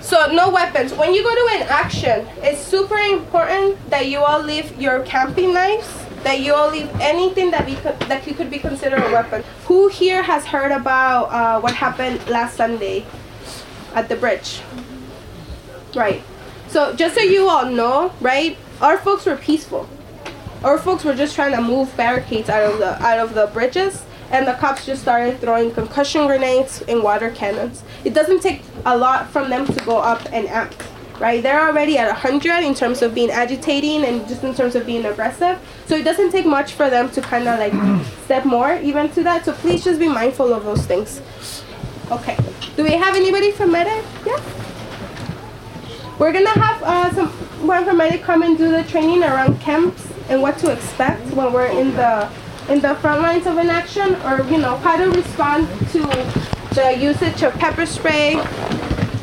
So 0.00 0.32
no 0.32 0.48
weapons. 0.48 0.94
When 0.94 1.12
you 1.12 1.22
go 1.22 1.34
to 1.34 1.60
an 1.60 1.66
action, 1.68 2.26
it's 2.40 2.58
super 2.58 2.96
important 2.96 3.76
that 3.90 4.06
you 4.06 4.20
all 4.20 4.40
leave 4.40 4.74
your 4.80 5.00
camping 5.00 5.52
knives, 5.52 5.86
that 6.22 6.40
you 6.40 6.54
all 6.54 6.70
leave 6.70 6.88
anything 6.98 7.50
that 7.50 7.66
be 7.66 7.74
that 8.08 8.26
you 8.26 8.32
could 8.32 8.48
be 8.48 8.58
considered 8.58 9.04
a 9.04 9.12
weapon. 9.12 9.44
Who 9.66 9.88
here 9.88 10.22
has 10.22 10.46
heard 10.46 10.72
about 10.72 11.24
uh, 11.24 11.60
what 11.60 11.74
happened 11.74 12.26
last 12.26 12.56
Sunday 12.56 13.04
at 13.94 14.08
the 14.08 14.16
bridge? 14.16 14.62
Right. 15.94 16.22
So 16.68 16.96
just 16.96 17.16
so 17.16 17.20
you 17.20 17.50
all 17.50 17.66
know, 17.66 18.14
right? 18.22 18.56
Our 18.80 18.96
folks 18.96 19.26
were 19.26 19.36
peaceful. 19.36 19.90
Our 20.64 20.78
folks 20.78 21.04
were 21.04 21.14
just 21.14 21.34
trying 21.34 21.54
to 21.54 21.62
move 21.62 21.96
barricades 21.96 22.48
out 22.48 22.72
of 22.72 22.78
the 22.78 23.00
out 23.02 23.18
of 23.18 23.34
the 23.34 23.46
bridges 23.48 24.04
and 24.30 24.46
the 24.46 24.54
cops 24.54 24.86
just 24.86 25.02
started 25.02 25.38
throwing 25.40 25.70
concussion 25.70 26.26
grenades 26.26 26.82
and 26.88 27.02
water 27.02 27.30
cannons. 27.30 27.84
It 28.04 28.14
doesn't 28.14 28.40
take 28.40 28.62
a 28.84 28.96
lot 28.96 29.30
from 29.30 29.50
them 29.50 29.66
to 29.66 29.84
go 29.84 29.98
up 29.98 30.26
and 30.32 30.48
amp, 30.48 30.74
right? 31.20 31.42
They're 31.42 31.60
already 31.60 31.96
at 31.98 32.08
100 32.08 32.64
in 32.64 32.74
terms 32.74 33.02
of 33.02 33.14
being 33.14 33.30
agitating 33.30 34.04
and 34.04 34.26
just 34.26 34.42
in 34.42 34.54
terms 34.54 34.74
of 34.74 34.84
being 34.84 35.04
aggressive. 35.04 35.58
So 35.86 35.94
it 35.96 36.02
doesn't 36.02 36.32
take 36.32 36.46
much 36.46 36.72
for 36.72 36.90
them 36.90 37.10
to 37.10 37.20
kind 37.20 37.46
of 37.46 37.58
like 37.60 38.06
step 38.24 38.44
more 38.44 38.74
even 38.82 39.10
to 39.10 39.22
that. 39.22 39.44
So 39.44 39.52
please 39.52 39.84
just 39.84 40.00
be 40.00 40.08
mindful 40.08 40.52
of 40.52 40.64
those 40.64 40.84
things. 40.86 41.20
Okay. 42.10 42.36
Do 42.76 42.82
we 42.82 42.92
have 42.92 43.14
anybody 43.14 43.52
from 43.52 43.72
Medic? 43.72 44.04
Yeah. 44.24 44.40
We're 46.18 46.32
gonna 46.32 46.58
have 46.58 46.82
uh, 46.82 47.14
some 47.14 47.45
from 47.56 47.96
Medic 47.96 48.22
come 48.22 48.42
and 48.42 48.56
do 48.56 48.70
the 48.70 48.84
training 48.84 49.22
around 49.22 49.60
camps 49.60 50.06
and 50.28 50.42
what 50.42 50.58
to 50.58 50.72
expect 50.72 51.22
when 51.32 51.52
we're 51.52 51.66
in 51.66 51.94
the 51.94 52.30
in 52.68 52.80
the 52.80 52.94
front 52.96 53.22
lines 53.22 53.46
of 53.46 53.56
an 53.58 53.70
action 53.70 54.14
or 54.26 54.42
you 54.50 54.58
know 54.58 54.76
how 54.78 54.96
to 54.96 55.10
respond 55.10 55.68
to 55.90 56.00
the 56.74 56.96
usage 56.98 57.42
of 57.42 57.52
pepper 57.54 57.86
spray 57.86 58.34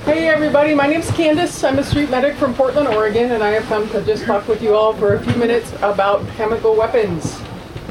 Hey 0.06 0.28
everybody, 0.28 0.76
my 0.76 0.88
name's 0.88 1.10
Candace. 1.12 1.64
I'm 1.64 1.80
a 1.80 1.84
street 1.84 2.10
medic 2.10 2.36
from 2.36 2.54
Portland, 2.54 2.90
Oregon, 2.90 3.32
and 3.32 3.42
I 3.42 3.52
have 3.52 3.64
come 3.64 3.90
to 3.92 4.02
just 4.04 4.26
talk 4.26 4.50
with 4.50 4.62
you 4.62 4.76
all 4.76 4.94
for 4.94 5.14
a 5.14 5.24
few 5.24 5.34
minutes 5.36 5.72
about 5.82 6.28
chemical 6.36 6.76
weapons. 6.76 7.42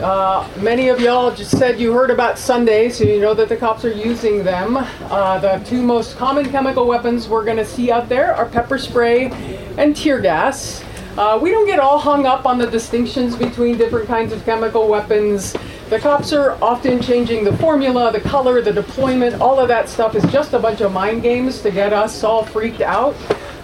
Uh, 0.03 0.49
many 0.61 0.89
of 0.89 0.99
y'all 0.99 1.33
just 1.33 1.57
said 1.57 1.79
you 1.79 1.93
heard 1.93 2.11
about 2.11 2.37
Sunday, 2.37 2.89
so 2.89 3.05
you 3.05 3.21
know 3.21 3.35
that 3.35 3.49
the 3.49 3.57
cops 3.57 3.85
are 3.85 3.93
using 3.93 4.43
them. 4.43 4.77
Uh, 4.77 5.39
the 5.39 5.65
two 5.65 5.81
most 5.81 6.17
common 6.17 6.51
chemical 6.51 6.89
weapons 6.89 7.29
we're 7.29 7.45
going 7.45 7.57
to 7.57 7.65
see 7.65 7.93
out 7.93 8.09
there 8.09 8.35
are 8.35 8.47
pepper 8.47 8.79
spray 8.79 9.31
and 9.79 9.95
tear 9.95 10.21
gas. 10.21 10.83
Uh, 11.17 11.39
we 11.41 11.53
don't 11.53 11.67
get 11.67 11.79
all 11.79 12.01
hung 12.01 12.27
up 12.27 12.47
on 12.47 12.59
the 12.59 12.67
distinctions 12.67 13.37
between 13.37 13.79
different 13.79 14.09
kinds 14.09 14.33
of 14.33 14.45
chemical 14.45 14.89
weapons. 14.89 15.55
The 15.89 16.01
cops 16.01 16.33
are 16.33 16.61
often 16.61 17.01
changing 17.01 17.45
the 17.45 17.57
formula, 17.59 18.11
the 18.11 18.23
color, 18.23 18.61
the 18.61 18.73
deployment, 18.73 19.41
all 19.41 19.61
of 19.61 19.69
that 19.69 19.89
stuff 19.89 20.17
is 20.17 20.25
just 20.33 20.53
a 20.53 20.59
bunch 20.59 20.81
of 20.81 20.91
mind 20.91 21.23
games 21.23 21.63
to 21.63 21.71
get 21.71 21.93
us 21.93 22.25
all 22.25 22.45
freaked 22.45 22.81
out. 22.81 23.15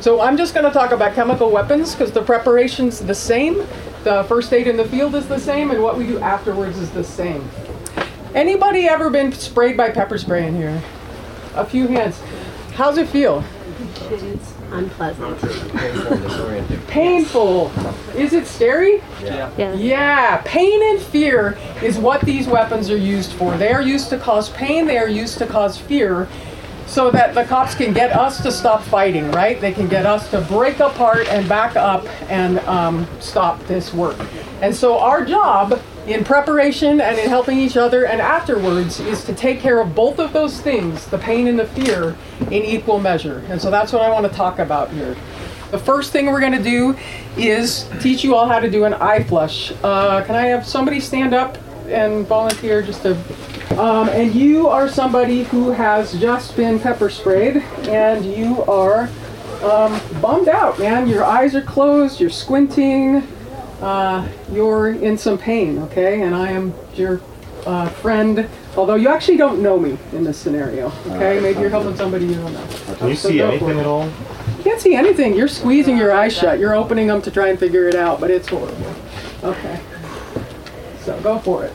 So 0.00 0.20
I'm 0.20 0.36
just 0.36 0.54
going 0.54 0.64
to 0.64 0.70
talk 0.70 0.92
about 0.92 1.14
chemical 1.14 1.50
weapons 1.50 1.96
because 1.96 2.12
the 2.12 2.22
preparation's 2.22 3.00
the 3.00 3.14
same, 3.14 3.66
the 4.04 4.24
first 4.24 4.52
aid 4.52 4.66
in 4.66 4.76
the 4.76 4.86
field 4.86 5.14
is 5.14 5.28
the 5.28 5.38
same, 5.38 5.70
and 5.70 5.82
what 5.82 5.96
we 5.96 6.06
do 6.06 6.18
afterwards 6.18 6.78
is 6.78 6.90
the 6.90 7.04
same. 7.04 7.48
Anybody 8.34 8.86
ever 8.86 9.10
been 9.10 9.32
sprayed 9.32 9.76
by 9.76 9.90
pepper 9.90 10.18
spray 10.18 10.46
in 10.46 10.54
here? 10.54 10.82
A 11.54 11.64
few 11.64 11.86
hands. 11.88 12.20
How's 12.74 12.98
it 12.98 13.08
feel? 13.08 13.42
It's 14.10 14.54
unpleasant. 14.70 15.40
Painful. 16.88 17.72
Is 18.14 18.32
it 18.32 18.46
scary? 18.46 19.02
Yeah. 19.22 19.50
Yeah. 19.56 19.74
Yeah. 19.74 20.42
Pain 20.44 20.82
and 20.90 21.00
fear 21.00 21.58
is 21.82 21.98
what 21.98 22.20
these 22.22 22.46
weapons 22.46 22.90
are 22.90 22.96
used 22.96 23.32
for. 23.32 23.56
They 23.56 23.72
are 23.72 23.82
used 23.82 24.10
to 24.10 24.18
cause 24.18 24.50
pain, 24.50 24.86
they 24.86 24.98
are 24.98 25.08
used 25.08 25.38
to 25.38 25.46
cause 25.46 25.78
fear 25.78 26.28
so 26.88 27.10
that 27.10 27.34
the 27.34 27.44
cops 27.44 27.74
can 27.74 27.92
get 27.92 28.12
us 28.12 28.42
to 28.42 28.50
stop 28.50 28.82
fighting, 28.82 29.30
right? 29.32 29.60
They 29.60 29.72
can 29.72 29.88
get 29.88 30.06
us 30.06 30.30
to 30.30 30.40
break 30.40 30.80
apart 30.80 31.28
and 31.28 31.46
back 31.48 31.76
up 31.76 32.06
and 32.30 32.58
um, 32.60 33.06
stop 33.20 33.62
this 33.66 33.92
work. 33.92 34.18
And 34.62 34.74
so 34.74 34.98
our 34.98 35.24
job 35.24 35.80
in 36.06 36.24
preparation 36.24 37.02
and 37.02 37.18
in 37.18 37.28
helping 37.28 37.58
each 37.58 37.76
other 37.76 38.06
and 38.06 38.20
afterwards 38.22 38.98
is 39.00 39.22
to 39.24 39.34
take 39.34 39.60
care 39.60 39.80
of 39.80 39.94
both 39.94 40.18
of 40.18 40.32
those 40.32 40.60
things, 40.62 41.06
the 41.06 41.18
pain 41.18 41.46
and 41.46 41.58
the 41.58 41.66
fear, 41.66 42.16
in 42.46 42.64
equal 42.64 42.98
measure. 42.98 43.44
And 43.48 43.60
so 43.60 43.70
that's 43.70 43.92
what 43.92 44.00
I 44.00 44.10
want 44.10 44.26
to 44.26 44.32
talk 44.32 44.58
about 44.58 44.90
here. 44.90 45.14
The 45.70 45.78
first 45.78 46.12
thing 46.12 46.26
we're 46.26 46.40
going 46.40 46.52
to 46.52 46.62
do 46.62 46.96
is 47.36 47.86
teach 48.00 48.24
you 48.24 48.34
all 48.34 48.48
how 48.48 48.58
to 48.58 48.70
do 48.70 48.84
an 48.84 48.94
eye 48.94 49.22
flush. 49.22 49.72
Uh, 49.82 50.24
can 50.24 50.34
I 50.34 50.46
have 50.46 50.66
somebody 50.66 50.98
stand 50.98 51.34
up 51.34 51.58
and 51.88 52.26
volunteer 52.26 52.80
just 52.80 53.02
to 53.02 53.14
um, 53.76 54.08
and 54.08 54.34
you 54.34 54.68
are 54.68 54.88
somebody 54.88 55.44
who 55.44 55.70
has 55.70 56.12
just 56.14 56.56
been 56.56 56.80
pepper 56.80 57.10
sprayed, 57.10 57.58
and 57.88 58.24
you 58.24 58.62
are 58.64 59.08
um, 59.62 60.00
bummed 60.20 60.48
out, 60.48 60.78
man. 60.78 61.08
Your 61.08 61.24
eyes 61.24 61.54
are 61.54 61.62
closed, 61.62 62.20
you're 62.20 62.30
squinting, 62.30 63.22
uh, 63.80 64.26
you're 64.52 64.90
in 64.90 65.18
some 65.18 65.38
pain, 65.38 65.78
okay? 65.78 66.22
And 66.22 66.34
I 66.34 66.50
am 66.50 66.74
your 66.94 67.20
uh, 67.66 67.88
friend, 67.88 68.48
although 68.76 68.94
you 68.94 69.08
actually 69.08 69.36
don't 69.36 69.62
know 69.62 69.78
me 69.78 69.98
in 70.12 70.24
this 70.24 70.38
scenario, 70.38 70.92
okay? 71.06 71.40
Maybe 71.40 71.60
you're 71.60 71.70
helping 71.70 71.96
somebody 71.96 72.26
you 72.26 72.34
don't 72.34 72.52
know. 72.52 72.66
Can 72.96 73.08
you 73.08 73.16
So 73.16 73.28
see 73.28 73.40
anything 73.40 73.78
at 73.78 73.86
all? 73.86 74.06
You 74.06 74.64
can't 74.64 74.80
see 74.80 74.94
anything. 74.94 75.34
You're 75.34 75.48
squeezing 75.48 75.96
your 75.96 76.12
eyes 76.12 76.36
shut. 76.36 76.58
You're 76.58 76.74
opening 76.74 77.06
them 77.06 77.22
to 77.22 77.30
try 77.30 77.48
and 77.48 77.58
figure 77.58 77.88
it 77.88 77.94
out, 77.94 78.18
but 78.20 78.30
it's 78.30 78.48
horrible. 78.48 78.94
Okay. 79.44 79.80
So 81.00 81.20
go 81.20 81.38
for 81.38 81.64
it. 81.64 81.72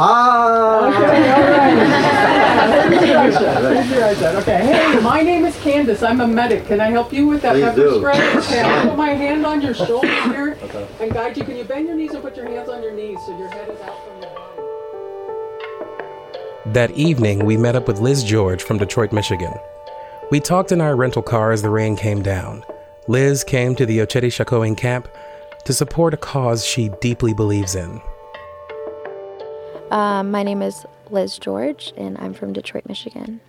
Ah! 0.00 0.86
Okay, 0.88 1.32
all 1.32 1.42
right. 1.50 2.88
Here's 2.92 3.08
your 3.08 3.18
eyes 3.18 3.34
shut. 3.34 3.86
Here's 3.86 4.20
your. 4.20 4.36
Okay. 4.42 4.58
Hey, 4.66 5.00
my 5.00 5.22
name 5.22 5.44
is 5.44 5.56
Candace. 5.60 6.02
I'm 6.04 6.20
a 6.20 6.26
medic. 6.26 6.66
Can 6.66 6.80
I 6.80 6.90
help 6.90 7.12
you 7.12 7.26
with 7.26 7.42
that 7.42 7.54
Please 7.54 7.64
pepper 7.64 7.76
do. 7.76 7.98
spray? 7.98 8.36
Okay, 8.36 8.60
I'll 8.60 8.88
put 8.90 8.96
my 8.96 9.10
hand 9.10 9.44
on 9.44 9.60
your 9.60 9.74
shoulder 9.86 10.06
here 10.30 10.56
and 11.00 11.12
guide 11.12 11.36
you. 11.36 11.42
Can 11.44 11.56
you 11.56 11.64
bend 11.64 11.88
your 11.88 11.96
knees 11.96 12.12
and 12.12 12.22
put 12.22 12.36
your 12.36 12.48
hands 12.48 12.68
on 12.68 12.80
your 12.82 12.92
knees 12.92 13.18
so 13.26 13.36
your 13.38 13.48
head 13.48 13.68
is 13.68 13.80
out 13.80 13.98
from 14.06 14.22
your 14.22 14.30
body? 14.34 14.44
That 16.74 16.90
evening, 16.92 17.44
we 17.44 17.56
met 17.56 17.74
up 17.74 17.88
with 17.88 17.98
Liz 17.98 18.22
George 18.22 18.62
from 18.62 18.78
Detroit, 18.78 19.12
Michigan. 19.12 19.52
We 20.30 20.38
talked 20.38 20.70
in 20.70 20.80
our 20.80 20.94
rental 20.94 21.22
car 21.22 21.50
as 21.50 21.62
the 21.62 21.70
rain 21.70 21.96
came 21.96 22.22
down. 22.22 22.62
Liz 23.08 23.42
came 23.42 23.74
to 23.74 23.84
the 23.86 23.98
Oceti 23.98 24.28
Sakowin 24.28 24.76
camp 24.76 25.08
to 25.64 25.72
support 25.72 26.14
a 26.14 26.18
cause 26.18 26.64
she 26.64 26.90
deeply 27.00 27.32
believes 27.34 27.74
in. 27.74 28.00
Um, 29.90 30.30
my 30.30 30.42
name 30.42 30.60
is 30.60 30.84
Liz 31.10 31.38
George, 31.38 31.92
and 31.96 32.18
I'm 32.18 32.34
from 32.34 32.52
Detroit, 32.52 32.84
Michigan. 32.86 33.40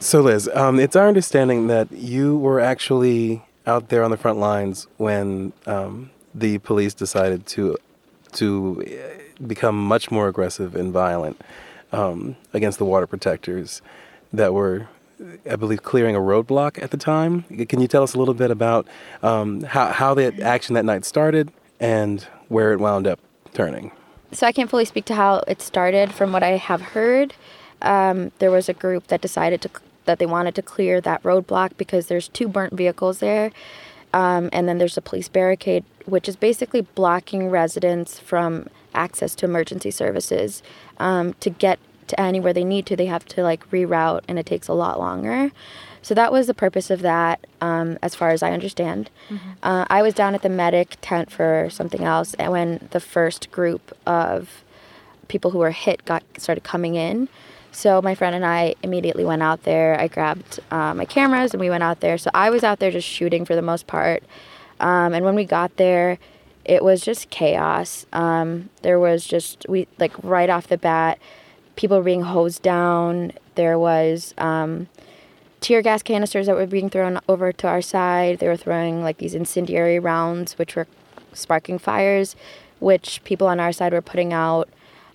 So, 0.00 0.20
Liz, 0.20 0.50
um, 0.54 0.80
it's 0.80 0.96
our 0.96 1.06
understanding 1.06 1.68
that 1.68 1.92
you 1.92 2.36
were 2.36 2.58
actually 2.58 3.44
out 3.66 3.88
there 3.88 4.02
on 4.02 4.10
the 4.10 4.16
front 4.16 4.40
lines 4.40 4.88
when 4.96 5.52
um, 5.66 6.10
the 6.34 6.58
police 6.58 6.94
decided 6.94 7.46
to 7.46 7.76
to 8.32 8.82
uh, 8.86 9.44
become 9.46 9.76
much 9.76 10.10
more 10.10 10.26
aggressive 10.26 10.74
and 10.74 10.92
violent 10.92 11.40
um, 11.92 12.34
against 12.52 12.78
the 12.78 12.84
water 12.84 13.06
protectors 13.06 13.82
that 14.32 14.54
were, 14.54 14.88
I 15.48 15.56
believe, 15.56 15.82
clearing 15.82 16.16
a 16.16 16.20
roadblock 16.20 16.82
at 16.82 16.90
the 16.90 16.96
time. 16.96 17.42
Can 17.68 17.80
you 17.80 17.86
tell 17.86 18.02
us 18.02 18.14
a 18.14 18.18
little 18.18 18.34
bit 18.34 18.50
about 18.50 18.88
um, 19.22 19.62
how 19.62 19.92
how 19.92 20.14
that 20.14 20.40
action 20.40 20.74
that 20.74 20.84
night 20.84 21.04
started 21.04 21.52
and 21.78 22.22
where 22.48 22.72
it 22.72 22.80
wound 22.80 23.06
up 23.06 23.20
turning? 23.54 23.92
So 24.32 24.46
I 24.46 24.52
can't 24.52 24.70
fully 24.70 24.86
speak 24.86 25.04
to 25.06 25.14
how 25.14 25.42
it 25.46 25.60
started. 25.60 26.12
From 26.12 26.32
what 26.32 26.42
I 26.42 26.56
have 26.56 26.80
heard, 26.80 27.34
um, 27.82 28.32
there 28.38 28.50
was 28.50 28.68
a 28.68 28.72
group 28.72 29.08
that 29.08 29.20
decided 29.20 29.60
to 29.62 29.70
that 30.04 30.18
they 30.18 30.26
wanted 30.26 30.54
to 30.56 30.62
clear 30.62 31.00
that 31.00 31.22
roadblock 31.22 31.76
because 31.76 32.06
there's 32.06 32.28
two 32.28 32.48
burnt 32.48 32.72
vehicles 32.72 33.18
there, 33.18 33.52
um, 34.12 34.48
and 34.52 34.66
then 34.66 34.78
there's 34.78 34.96
a 34.96 35.02
police 35.02 35.28
barricade, 35.28 35.84
which 36.06 36.28
is 36.28 36.34
basically 36.34 36.80
blocking 36.80 37.50
residents 37.50 38.18
from 38.18 38.66
access 38.94 39.34
to 39.36 39.44
emergency 39.44 39.90
services. 39.90 40.62
Um, 40.98 41.34
to 41.34 41.50
get 41.50 41.78
to 42.08 42.20
anywhere 42.20 42.52
they 42.52 42.64
need 42.64 42.86
to, 42.86 42.96
they 42.96 43.06
have 43.06 43.24
to 43.26 43.42
like 43.42 43.68
reroute, 43.70 44.22
and 44.26 44.38
it 44.38 44.46
takes 44.46 44.66
a 44.66 44.74
lot 44.74 44.98
longer. 44.98 45.52
So 46.02 46.14
that 46.14 46.32
was 46.32 46.48
the 46.48 46.54
purpose 46.54 46.90
of 46.90 47.00
that, 47.02 47.46
um, 47.60 47.98
as 48.02 48.14
far 48.14 48.30
as 48.30 48.42
I 48.42 48.50
understand. 48.50 49.08
Uh, 49.62 49.86
I 49.88 50.02
was 50.02 50.14
down 50.14 50.34
at 50.34 50.42
the 50.42 50.48
medic 50.48 50.96
tent 51.00 51.30
for 51.30 51.68
something 51.70 52.02
else, 52.02 52.34
and 52.34 52.50
when 52.52 52.88
the 52.90 53.00
first 53.00 53.50
group 53.52 53.96
of 54.06 54.64
people 55.28 55.52
who 55.52 55.58
were 55.58 55.70
hit 55.70 56.04
got 56.04 56.22
started 56.36 56.64
coming 56.64 56.94
in. 56.96 57.28
So 57.70 58.02
my 58.02 58.14
friend 58.14 58.36
and 58.36 58.44
I 58.44 58.74
immediately 58.82 59.24
went 59.24 59.42
out 59.42 59.62
there. 59.62 59.98
I 59.98 60.06
grabbed 60.06 60.60
uh, 60.70 60.92
my 60.92 61.06
cameras 61.06 61.54
and 61.54 61.60
we 61.60 61.70
went 61.70 61.82
out 61.82 62.00
there. 62.00 62.18
So 62.18 62.30
I 62.34 62.50
was 62.50 62.62
out 62.62 62.80
there 62.80 62.90
just 62.90 63.08
shooting 63.08 63.46
for 63.46 63.54
the 63.54 63.62
most 63.62 63.86
part. 63.86 64.22
Um, 64.78 65.14
and 65.14 65.24
when 65.24 65.34
we 65.34 65.46
got 65.46 65.76
there, 65.76 66.18
it 66.66 66.84
was 66.84 67.00
just 67.00 67.30
chaos. 67.30 68.04
Um, 68.12 68.68
there 68.82 69.00
was 69.00 69.24
just 69.24 69.64
we 69.68 69.88
like 69.98 70.12
right 70.22 70.50
off 70.50 70.66
the 70.66 70.76
bat, 70.76 71.18
people 71.76 71.96
were 71.96 72.04
being 72.04 72.22
hosed 72.22 72.62
down. 72.62 73.32
There 73.54 73.78
was 73.78 74.34
um, 74.36 74.88
tear 75.62 75.80
gas 75.80 76.02
canisters 76.02 76.46
that 76.46 76.56
were 76.56 76.66
being 76.66 76.90
thrown 76.90 77.20
over 77.28 77.52
to 77.52 77.68
our 77.68 77.80
side. 77.80 78.40
They 78.40 78.48
were 78.48 78.56
throwing 78.56 79.02
like 79.02 79.18
these 79.18 79.34
incendiary 79.34 79.98
rounds, 79.98 80.58
which 80.58 80.76
were 80.76 80.88
sparking 81.32 81.78
fires, 81.78 82.36
which 82.80 83.22
people 83.24 83.46
on 83.46 83.60
our 83.60 83.72
side 83.72 83.92
were 83.92 84.02
putting 84.02 84.32
out 84.32 84.68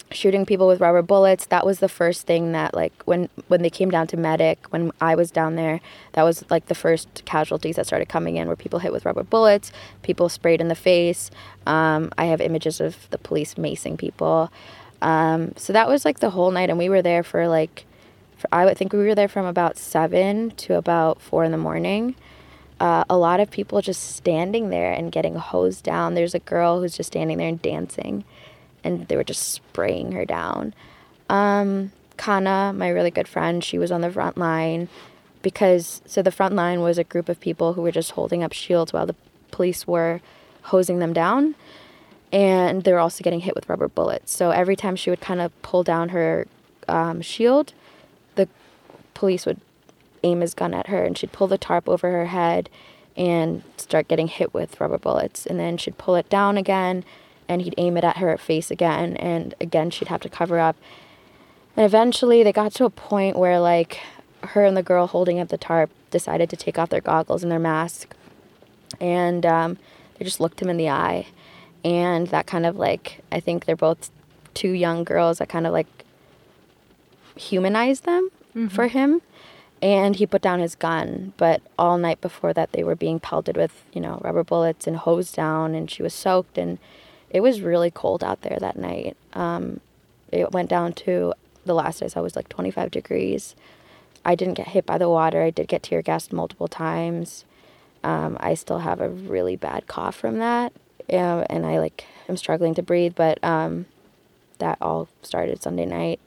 shooting 0.09 0.45
people 0.45 0.65
with 0.65 0.79
rubber 0.79 1.01
bullets. 1.01 1.45
That 1.47 1.65
was 1.65 1.79
the 1.79 1.89
first 1.89 2.25
thing 2.25 2.53
that 2.53 2.73
like 2.73 2.93
when 3.03 3.29
when 3.49 3.61
they 3.61 3.69
came 3.69 3.91
down 3.91 4.07
to 4.07 4.15
medic 4.15 4.65
when 4.69 4.89
i 5.01 5.15
was 5.15 5.31
down 5.31 5.57
there 5.57 5.81
that 6.13 6.23
was 6.23 6.45
like 6.49 6.67
the 6.67 6.75
first 6.75 7.23
casualties 7.25 7.75
that 7.75 7.85
started 7.85 8.07
coming 8.07 8.37
in 8.37 8.47
where 8.47 8.55
people 8.55 8.79
hit 8.79 8.93
with 8.93 9.05
rubber 9.05 9.23
bullets 9.23 9.73
people 10.03 10.29
sprayed 10.29 10.61
in 10.61 10.69
the 10.69 10.75
face. 10.75 11.29
Um, 11.65 12.11
i 12.17 12.25
have 12.25 12.39
images 12.39 12.79
of 12.79 13.09
the 13.09 13.17
police 13.17 13.55
macing 13.55 13.97
people. 13.97 14.49
Um, 15.01 15.53
so 15.57 15.73
that 15.73 15.87
was 15.89 16.05
like 16.05 16.19
the 16.19 16.31
whole 16.31 16.51
night 16.51 16.69
and 16.69 16.79
we 16.79 16.89
were 16.89 17.01
there 17.01 17.21
for 17.21 17.47
like 17.49 17.85
i 18.51 18.65
would 18.65 18.77
think 18.77 18.93
we 18.93 18.99
were 18.99 19.15
there 19.15 19.27
from 19.27 19.45
about 19.45 19.77
seven 19.77 20.51
to 20.51 20.75
about 20.75 21.21
four 21.21 21.43
in 21.43 21.51
the 21.51 21.57
morning 21.57 22.15
uh, 22.79 23.03
a 23.09 23.17
lot 23.17 23.39
of 23.39 23.49
people 23.49 23.81
just 23.81 24.15
standing 24.15 24.69
there 24.69 24.91
and 24.91 25.11
getting 25.11 25.35
hosed 25.35 25.83
down 25.83 26.13
there's 26.13 26.35
a 26.35 26.39
girl 26.39 26.79
who's 26.79 26.95
just 26.95 27.07
standing 27.07 27.37
there 27.37 27.47
and 27.47 27.61
dancing 27.61 28.23
and 28.87 29.07
they 29.07 29.17
were 29.17 29.23
just 29.23 29.49
spraying 29.49 30.13
her 30.13 30.25
down. 30.25 30.73
Um, 31.29 31.91
Kana, 32.15 32.73
my 32.73 32.89
really 32.89 33.11
good 33.11 33.27
friend, 33.27 33.63
she 33.63 33.77
was 33.77 33.91
on 33.91 34.01
the 34.01 34.11
front 34.11 34.37
line 34.37 34.87
because 35.41 36.01
so 36.05 36.21
the 36.21 36.31
front 36.31 36.55
line 36.55 36.81
was 36.81 36.97
a 36.97 37.03
group 37.03 37.29
of 37.29 37.39
people 37.39 37.73
who 37.73 37.81
were 37.81 37.91
just 37.91 38.11
holding 38.11 38.43
up 38.43 38.53
shields 38.53 38.93
while 38.93 39.05
the 39.05 39.15
police 39.51 39.85
were 39.85 40.21
hosing 40.63 40.99
them 40.99 41.13
down 41.13 41.55
and 42.31 42.83
they 42.83 42.91
were 42.91 42.99
also 42.99 43.23
getting 43.23 43.41
hit 43.41 43.55
with 43.55 43.69
rubber 43.69 43.87
bullets. 43.87 44.31
So 44.33 44.51
every 44.51 44.75
time 44.75 44.95
she 44.95 45.09
would 45.09 45.21
kind 45.21 45.41
of 45.41 45.61
pull 45.61 45.83
down 45.83 46.09
her 46.09 46.47
um, 46.87 47.21
shield, 47.21 47.73
police 49.17 49.47
would 49.47 49.59
aim 50.21 50.41
his 50.41 50.53
gun 50.53 50.75
at 50.75 50.87
her 50.87 51.03
and 51.03 51.17
she'd 51.17 51.31
pull 51.31 51.47
the 51.47 51.57
tarp 51.57 51.89
over 51.89 52.11
her 52.11 52.27
head 52.27 52.69
and 53.17 53.63
start 53.75 54.07
getting 54.07 54.27
hit 54.27 54.53
with 54.53 54.79
rubber 54.79 54.99
bullets. 54.99 55.47
And 55.47 55.59
then 55.59 55.77
she'd 55.77 55.97
pull 55.97 56.15
it 56.15 56.29
down 56.29 56.55
again 56.55 57.03
and 57.49 57.63
he'd 57.63 57.73
aim 57.79 57.97
it 57.97 58.03
at 58.03 58.17
her 58.17 58.37
face 58.37 58.69
again 58.69 59.17
and 59.17 59.55
again 59.59 59.89
she'd 59.89 60.09
have 60.09 60.21
to 60.21 60.29
cover 60.29 60.59
up. 60.59 60.75
And 61.75 61.83
eventually 61.83 62.43
they 62.43 62.51
got 62.51 62.73
to 62.75 62.85
a 62.85 62.91
point 62.91 63.37
where 63.37 63.59
like 63.59 63.99
her 64.43 64.63
and 64.63 64.77
the 64.77 64.83
girl 64.83 65.07
holding 65.07 65.39
up 65.39 65.47
the 65.47 65.57
tarp 65.57 65.89
decided 66.11 66.47
to 66.51 66.55
take 66.55 66.77
off 66.77 66.89
their 66.89 67.01
goggles 67.01 67.41
and 67.41 67.51
their 67.51 67.57
mask. 67.57 68.15
And 69.01 69.47
um, 69.47 69.77
they 70.17 70.25
just 70.25 70.39
looked 70.39 70.61
him 70.61 70.69
in 70.69 70.77
the 70.77 70.89
eye. 70.89 71.25
And 71.83 72.27
that 72.27 72.45
kind 72.45 72.65
of 72.67 72.75
like 72.75 73.23
i 73.31 73.39
think 73.39 73.65
they're 73.65 73.75
both 73.75 74.11
two 74.53 74.71
young 74.71 75.03
girls 75.03 75.39
that 75.39 75.49
kind 75.49 75.65
of 75.65 75.73
like 75.73 75.87
humanized 77.35 78.03
them 78.03 78.29
Mhm. 78.57 78.71
for 78.71 78.87
him 78.87 79.21
and 79.81 80.15
he 80.15 80.25
put 80.25 80.41
down 80.41 80.59
his 80.59 80.75
gun 80.75 81.33
but 81.37 81.61
all 81.77 81.97
night 81.97 82.19
before 82.21 82.53
that 82.53 82.71
they 82.71 82.83
were 82.83 82.95
being 82.95 83.19
pelted 83.19 83.55
with 83.55 83.83
you 83.93 84.01
know 84.01 84.19
rubber 84.23 84.43
bullets 84.43 84.87
and 84.87 84.97
hosed 84.97 85.35
down 85.35 85.75
and 85.75 85.91
she 85.91 86.01
was 86.01 86.13
soaked 86.13 86.57
and 86.57 86.79
it 87.29 87.41
was 87.41 87.61
really 87.61 87.91
cold 87.91 88.23
out 88.23 88.41
there 88.41 88.57
that 88.59 88.77
night 88.77 89.15
um, 89.33 89.79
it 90.31 90.51
went 90.51 90.69
down 90.69 90.93
to 90.93 91.33
the 91.67 91.75
last 91.75 92.01
I 92.01 92.07
saw 92.07 92.21
was 92.21 92.35
like 92.35 92.49
25 92.49 92.89
degrees. 92.91 93.55
I 94.25 94.35
didn't 94.35 94.55
get 94.55 94.69
hit 94.69 94.85
by 94.85 94.97
the 94.97 95.09
water. 95.09 95.41
I 95.43 95.51
did 95.51 95.67
get 95.67 95.83
tear 95.83 96.01
gassed 96.01 96.33
multiple 96.33 96.67
times. 96.67 97.45
Um, 98.03 98.37
I 98.39 98.55
still 98.55 98.79
have 98.79 98.99
a 99.01 99.09
really 99.09 99.55
bad 99.55 99.87
cough 99.87 100.15
from 100.15 100.39
that, 100.39 100.73
uh, 101.11 101.43
and 101.49 101.65
I 101.65 101.79
like 101.79 102.05
am 102.27 102.37
struggling 102.37 102.73
to 102.75 102.81
breathe. 102.83 103.13
But 103.15 103.43
um, 103.43 103.85
that 104.59 104.77
all 104.81 105.07
started 105.21 105.61
Sunday 105.61 105.85
night. 105.85 106.19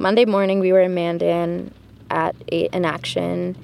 Monday 0.00 0.24
morning, 0.24 0.60
we 0.60 0.72
were 0.72 0.82
in 0.82 0.94
Mandan 0.94 1.74
at 2.08 2.36
a, 2.52 2.68
an 2.68 2.84
action. 2.84 3.56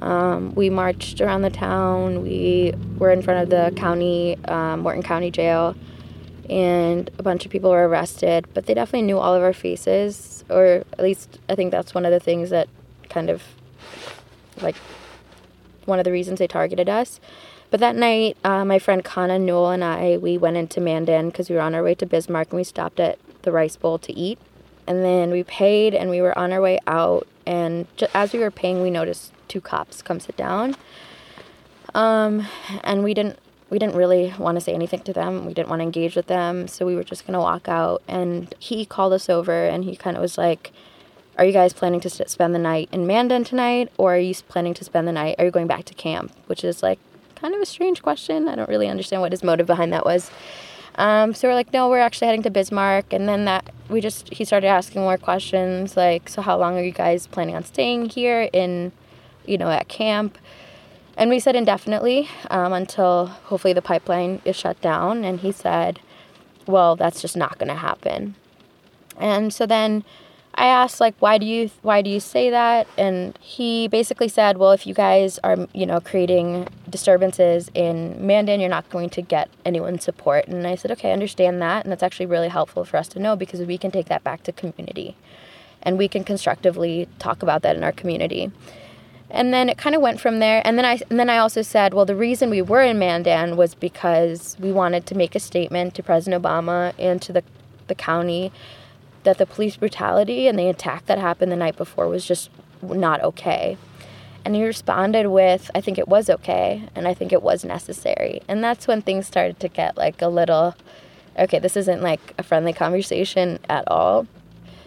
Um, 0.00 0.54
we 0.54 0.70
marched 0.70 1.20
around 1.20 1.42
the 1.42 1.50
town. 1.50 2.22
We 2.22 2.72
were 2.98 3.10
in 3.10 3.20
front 3.20 3.42
of 3.42 3.50
the 3.50 3.76
county, 3.76 4.38
um, 4.44 4.80
Morton 4.80 5.02
County 5.02 5.32
Jail, 5.32 5.74
and 6.48 7.10
a 7.18 7.22
bunch 7.24 7.44
of 7.44 7.50
people 7.50 7.70
were 7.70 7.88
arrested. 7.88 8.46
But 8.54 8.66
they 8.66 8.74
definitely 8.74 9.02
knew 9.02 9.18
all 9.18 9.34
of 9.34 9.42
our 9.42 9.52
faces, 9.52 10.44
or 10.48 10.84
at 10.92 11.00
least 11.00 11.40
I 11.48 11.56
think 11.56 11.72
that's 11.72 11.94
one 11.94 12.04
of 12.04 12.12
the 12.12 12.20
things 12.20 12.50
that 12.50 12.68
kind 13.08 13.28
of 13.28 13.42
like 14.60 14.76
one 15.86 15.98
of 15.98 16.04
the 16.04 16.12
reasons 16.12 16.38
they 16.38 16.46
targeted 16.46 16.88
us. 16.88 17.18
But 17.70 17.80
that 17.80 17.96
night, 17.96 18.36
uh, 18.44 18.64
my 18.64 18.78
friend 18.78 19.04
Kana 19.04 19.36
Newell 19.36 19.70
and 19.70 19.82
I, 19.82 20.16
we 20.16 20.38
went 20.38 20.56
into 20.56 20.80
Mandan 20.80 21.30
because 21.30 21.50
we 21.50 21.56
were 21.56 21.62
on 21.62 21.74
our 21.74 21.82
way 21.82 21.96
to 21.96 22.06
Bismarck 22.06 22.50
and 22.50 22.58
we 22.58 22.64
stopped 22.64 23.00
at 23.00 23.18
the 23.42 23.50
Rice 23.50 23.74
Bowl 23.74 23.98
to 23.98 24.12
eat. 24.12 24.38
And 24.86 25.04
then 25.04 25.30
we 25.30 25.44
paid 25.44 25.94
and 25.94 26.10
we 26.10 26.20
were 26.20 26.36
on 26.36 26.52
our 26.52 26.60
way 26.60 26.78
out. 26.86 27.26
And 27.46 27.86
ju- 27.96 28.06
as 28.14 28.32
we 28.32 28.40
were 28.40 28.50
paying, 28.50 28.82
we 28.82 28.90
noticed 28.90 29.32
two 29.48 29.60
cops 29.60 30.02
come 30.02 30.20
sit 30.20 30.36
down. 30.36 30.76
Um, 31.94 32.46
and 32.82 33.04
we 33.04 33.14
didn't 33.14 33.38
we 33.70 33.78
didn't 33.78 33.94
really 33.94 34.34
want 34.38 34.56
to 34.56 34.60
say 34.60 34.74
anything 34.74 35.00
to 35.00 35.14
them. 35.14 35.46
We 35.46 35.54
didn't 35.54 35.70
want 35.70 35.80
to 35.80 35.84
engage 35.84 36.14
with 36.14 36.26
them, 36.26 36.68
so 36.68 36.84
we 36.84 36.94
were 36.94 37.04
just 37.04 37.26
gonna 37.26 37.40
walk 37.40 37.68
out. 37.68 38.02
And 38.06 38.54
he 38.58 38.84
called 38.84 39.14
us 39.14 39.30
over 39.30 39.66
and 39.66 39.84
he 39.84 39.96
kind 39.96 40.14
of 40.14 40.20
was 40.20 40.36
like, 40.36 40.72
"Are 41.38 41.44
you 41.44 41.52
guys 41.52 41.72
planning 41.72 42.00
to 42.00 42.10
spend 42.10 42.54
the 42.54 42.58
night 42.58 42.90
in 42.92 43.06
Mandan 43.06 43.44
tonight, 43.44 43.90
or 43.96 44.14
are 44.14 44.18
you 44.18 44.34
planning 44.46 44.74
to 44.74 44.84
spend 44.84 45.08
the 45.08 45.12
night? 45.12 45.36
Are 45.38 45.46
you 45.46 45.50
going 45.50 45.66
back 45.66 45.84
to 45.86 45.94
camp?" 45.94 46.32
Which 46.48 46.64
is 46.64 46.82
like 46.82 46.98
kind 47.34 47.54
of 47.54 47.60
a 47.60 47.66
strange 47.66 48.02
question. 48.02 48.46
I 48.46 48.54
don't 48.56 48.68
really 48.68 48.88
understand 48.88 49.22
what 49.22 49.32
his 49.32 49.42
motive 49.42 49.66
behind 49.66 49.92
that 49.92 50.04
was. 50.04 50.30
Um, 50.96 51.34
so 51.34 51.48
we're 51.48 51.54
like, 51.54 51.72
no, 51.72 51.88
we're 51.88 51.98
actually 51.98 52.26
heading 52.26 52.42
to 52.42 52.50
Bismarck. 52.50 53.12
And 53.12 53.28
then 53.28 53.44
that 53.46 53.72
we 53.88 54.00
just 54.00 54.32
he 54.32 54.44
started 54.44 54.68
asking 54.68 55.02
more 55.02 55.18
questions 55.18 55.96
like, 55.96 56.28
so 56.28 56.42
how 56.42 56.58
long 56.58 56.76
are 56.76 56.82
you 56.82 56.92
guys 56.92 57.26
planning 57.26 57.54
on 57.54 57.64
staying 57.64 58.10
here 58.10 58.48
in, 58.52 58.92
you 59.46 59.58
know, 59.58 59.70
at 59.70 59.88
camp? 59.88 60.38
And 61.16 61.28
we 61.28 61.40
said 61.40 61.56
indefinitely 61.56 62.28
um, 62.50 62.72
until 62.72 63.26
hopefully 63.26 63.74
the 63.74 63.82
pipeline 63.82 64.40
is 64.44 64.56
shut 64.56 64.80
down. 64.80 65.24
And 65.24 65.40
he 65.40 65.52
said, 65.52 66.00
well, 66.66 66.96
that's 66.96 67.20
just 67.20 67.36
not 67.36 67.58
going 67.58 67.68
to 67.68 67.74
happen. 67.74 68.34
And 69.18 69.52
so 69.52 69.66
then 69.66 70.04
I 70.54 70.66
asked 70.66 71.00
like 71.00 71.14
why 71.18 71.38
do 71.38 71.46
you 71.46 71.70
why 71.80 72.02
do 72.02 72.10
you 72.10 72.20
say 72.20 72.50
that? 72.50 72.86
And 72.98 73.36
he 73.40 73.88
basically 73.88 74.28
said 74.28 74.58
well 74.58 74.72
if 74.72 74.86
you 74.86 74.94
guys 74.94 75.38
are 75.42 75.66
you 75.72 75.86
know 75.86 76.00
creating 76.00 76.68
disturbances 76.90 77.70
in 77.74 78.24
Mandan 78.24 78.60
you're 78.60 78.68
not 78.68 78.88
going 78.90 79.08
to 79.10 79.22
get 79.22 79.48
anyone's 79.64 80.04
support. 80.04 80.46
And 80.48 80.66
I 80.66 80.74
said 80.74 80.90
okay 80.92 81.10
I 81.10 81.12
understand 81.12 81.62
that. 81.62 81.84
And 81.84 81.92
that's 81.92 82.02
actually 82.02 82.26
really 82.26 82.48
helpful 82.48 82.84
for 82.84 82.98
us 82.98 83.08
to 83.08 83.18
know 83.18 83.34
because 83.34 83.60
we 83.60 83.78
can 83.78 83.90
take 83.90 84.06
that 84.06 84.24
back 84.24 84.42
to 84.44 84.52
community. 84.52 85.16
And 85.82 85.98
we 85.98 86.06
can 86.06 86.22
constructively 86.22 87.08
talk 87.18 87.42
about 87.42 87.62
that 87.62 87.74
in 87.74 87.82
our 87.82 87.92
community. 87.92 88.52
And 89.30 89.52
then 89.52 89.68
it 89.70 89.78
kind 89.78 89.96
of 89.96 90.02
went 90.02 90.20
from 90.20 90.38
there. 90.38 90.60
And 90.64 90.76
then 90.76 90.84
I 90.84 91.00
and 91.08 91.18
then 91.18 91.30
I 91.30 91.38
also 91.38 91.62
said 91.62 91.94
well 91.94 92.04
the 92.04 92.14
reason 92.14 92.50
we 92.50 92.60
were 92.60 92.82
in 92.82 92.98
Mandan 92.98 93.56
was 93.56 93.74
because 93.74 94.54
we 94.60 94.70
wanted 94.70 95.06
to 95.06 95.14
make 95.14 95.34
a 95.34 95.40
statement 95.40 95.94
to 95.94 96.02
President 96.02 96.42
Obama 96.42 96.92
and 96.98 97.22
to 97.22 97.32
the 97.32 97.42
the 97.86 97.94
county 97.94 98.52
that 99.24 99.38
the 99.38 99.46
police 99.46 99.76
brutality 99.76 100.48
and 100.48 100.58
the 100.58 100.68
attack 100.68 101.06
that 101.06 101.18
happened 101.18 101.52
the 101.52 101.56
night 101.56 101.76
before 101.76 102.08
was 102.08 102.26
just 102.26 102.50
not 102.82 103.22
okay. 103.22 103.76
And 104.44 104.56
he 104.56 104.64
responded 104.64 105.28
with, 105.28 105.70
I 105.74 105.80
think 105.80 105.98
it 105.98 106.08
was 106.08 106.28
okay, 106.28 106.88
and 106.96 107.06
I 107.06 107.14
think 107.14 107.32
it 107.32 107.42
was 107.42 107.64
necessary. 107.64 108.42
And 108.48 108.62
that's 108.62 108.88
when 108.88 109.00
things 109.00 109.26
started 109.26 109.60
to 109.60 109.68
get 109.68 109.96
like 109.96 110.20
a 110.20 110.28
little, 110.28 110.74
okay, 111.38 111.60
this 111.60 111.76
isn't 111.76 112.02
like 112.02 112.34
a 112.38 112.42
friendly 112.42 112.72
conversation 112.72 113.60
at 113.68 113.84
all. 113.86 114.26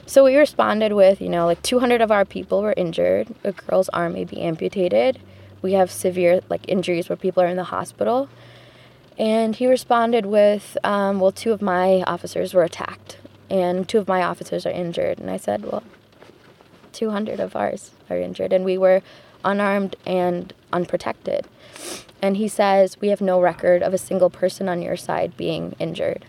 So 0.05 0.23
we 0.23 0.35
responded 0.35 0.91
with, 0.91 1.21
you 1.21 1.29
know, 1.29 1.45
like 1.45 1.61
200 1.61 2.01
of 2.01 2.11
our 2.11 2.25
people 2.25 2.61
were 2.61 2.73
injured. 2.75 3.33
A 3.43 3.53
girl's 3.53 3.89
arm 3.89 4.13
may 4.13 4.25
be 4.25 4.41
amputated. 4.41 5.19
We 5.61 5.73
have 5.73 5.89
severe 5.89 6.41
like 6.49 6.67
injuries 6.67 7.07
where 7.09 7.15
people 7.15 7.41
are 7.41 7.47
in 7.47 7.57
the 7.57 7.63
hospital. 7.63 8.29
And 9.17 9.55
he 9.55 9.65
responded 9.65 10.25
with, 10.25 10.77
um, 10.83 11.21
well, 11.21 11.31
two 11.31 11.53
of 11.53 11.61
my 11.61 12.03
officers 12.05 12.53
were 12.53 12.63
attacked 12.63 13.17
and 13.55 13.87
two 13.87 13.99
of 13.99 14.07
my 14.07 14.21
officers 14.21 14.65
are 14.65 14.71
injured. 14.71 15.19
And 15.19 15.29
I 15.31 15.37
said, 15.37 15.63
well, 15.63 15.83
200 16.91 17.39
of 17.39 17.55
ours 17.55 17.91
are 18.09 18.17
injured, 18.17 18.51
and 18.51 18.65
we 18.65 18.77
were 18.77 19.01
unarmed 19.43 19.95
and 20.05 20.53
unprotected. 20.73 21.47
And 22.21 22.37
he 22.37 22.47
says, 22.47 22.99
we 22.99 23.09
have 23.09 23.21
no 23.21 23.39
record 23.39 23.81
of 23.81 23.93
a 23.93 23.97
single 23.97 24.29
person 24.29 24.67
on 24.67 24.81
your 24.81 24.97
side 24.97 25.37
being 25.37 25.75
injured. 25.79 26.25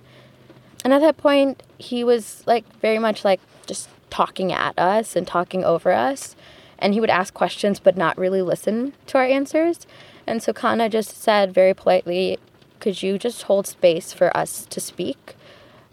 And 0.84 0.92
at 0.92 1.00
that 1.00 1.16
point, 1.16 1.62
he 1.78 2.04
was 2.04 2.44
like 2.46 2.64
very 2.80 2.98
much 2.98 3.24
like 3.24 3.40
just 3.66 3.88
talking 4.10 4.52
at 4.52 4.78
us 4.78 5.16
and 5.16 5.26
talking 5.26 5.64
over 5.64 5.92
us. 5.92 6.36
and 6.78 6.92
he 6.92 7.00
would 7.00 7.10
ask 7.10 7.32
questions 7.32 7.80
but 7.80 7.96
not 7.96 8.18
really 8.18 8.42
listen 8.42 8.92
to 9.06 9.16
our 9.18 9.24
answers. 9.24 9.86
And 10.26 10.42
so 10.42 10.52
Kana 10.52 10.88
just 10.90 11.16
said 11.22 11.54
very 11.54 11.72
politely, 11.72 12.38
Could 12.80 13.02
you 13.02 13.18
just 13.18 13.44
hold 13.44 13.66
space 13.66 14.12
for 14.12 14.36
us 14.36 14.66
to 14.66 14.78
speak? 14.80 15.34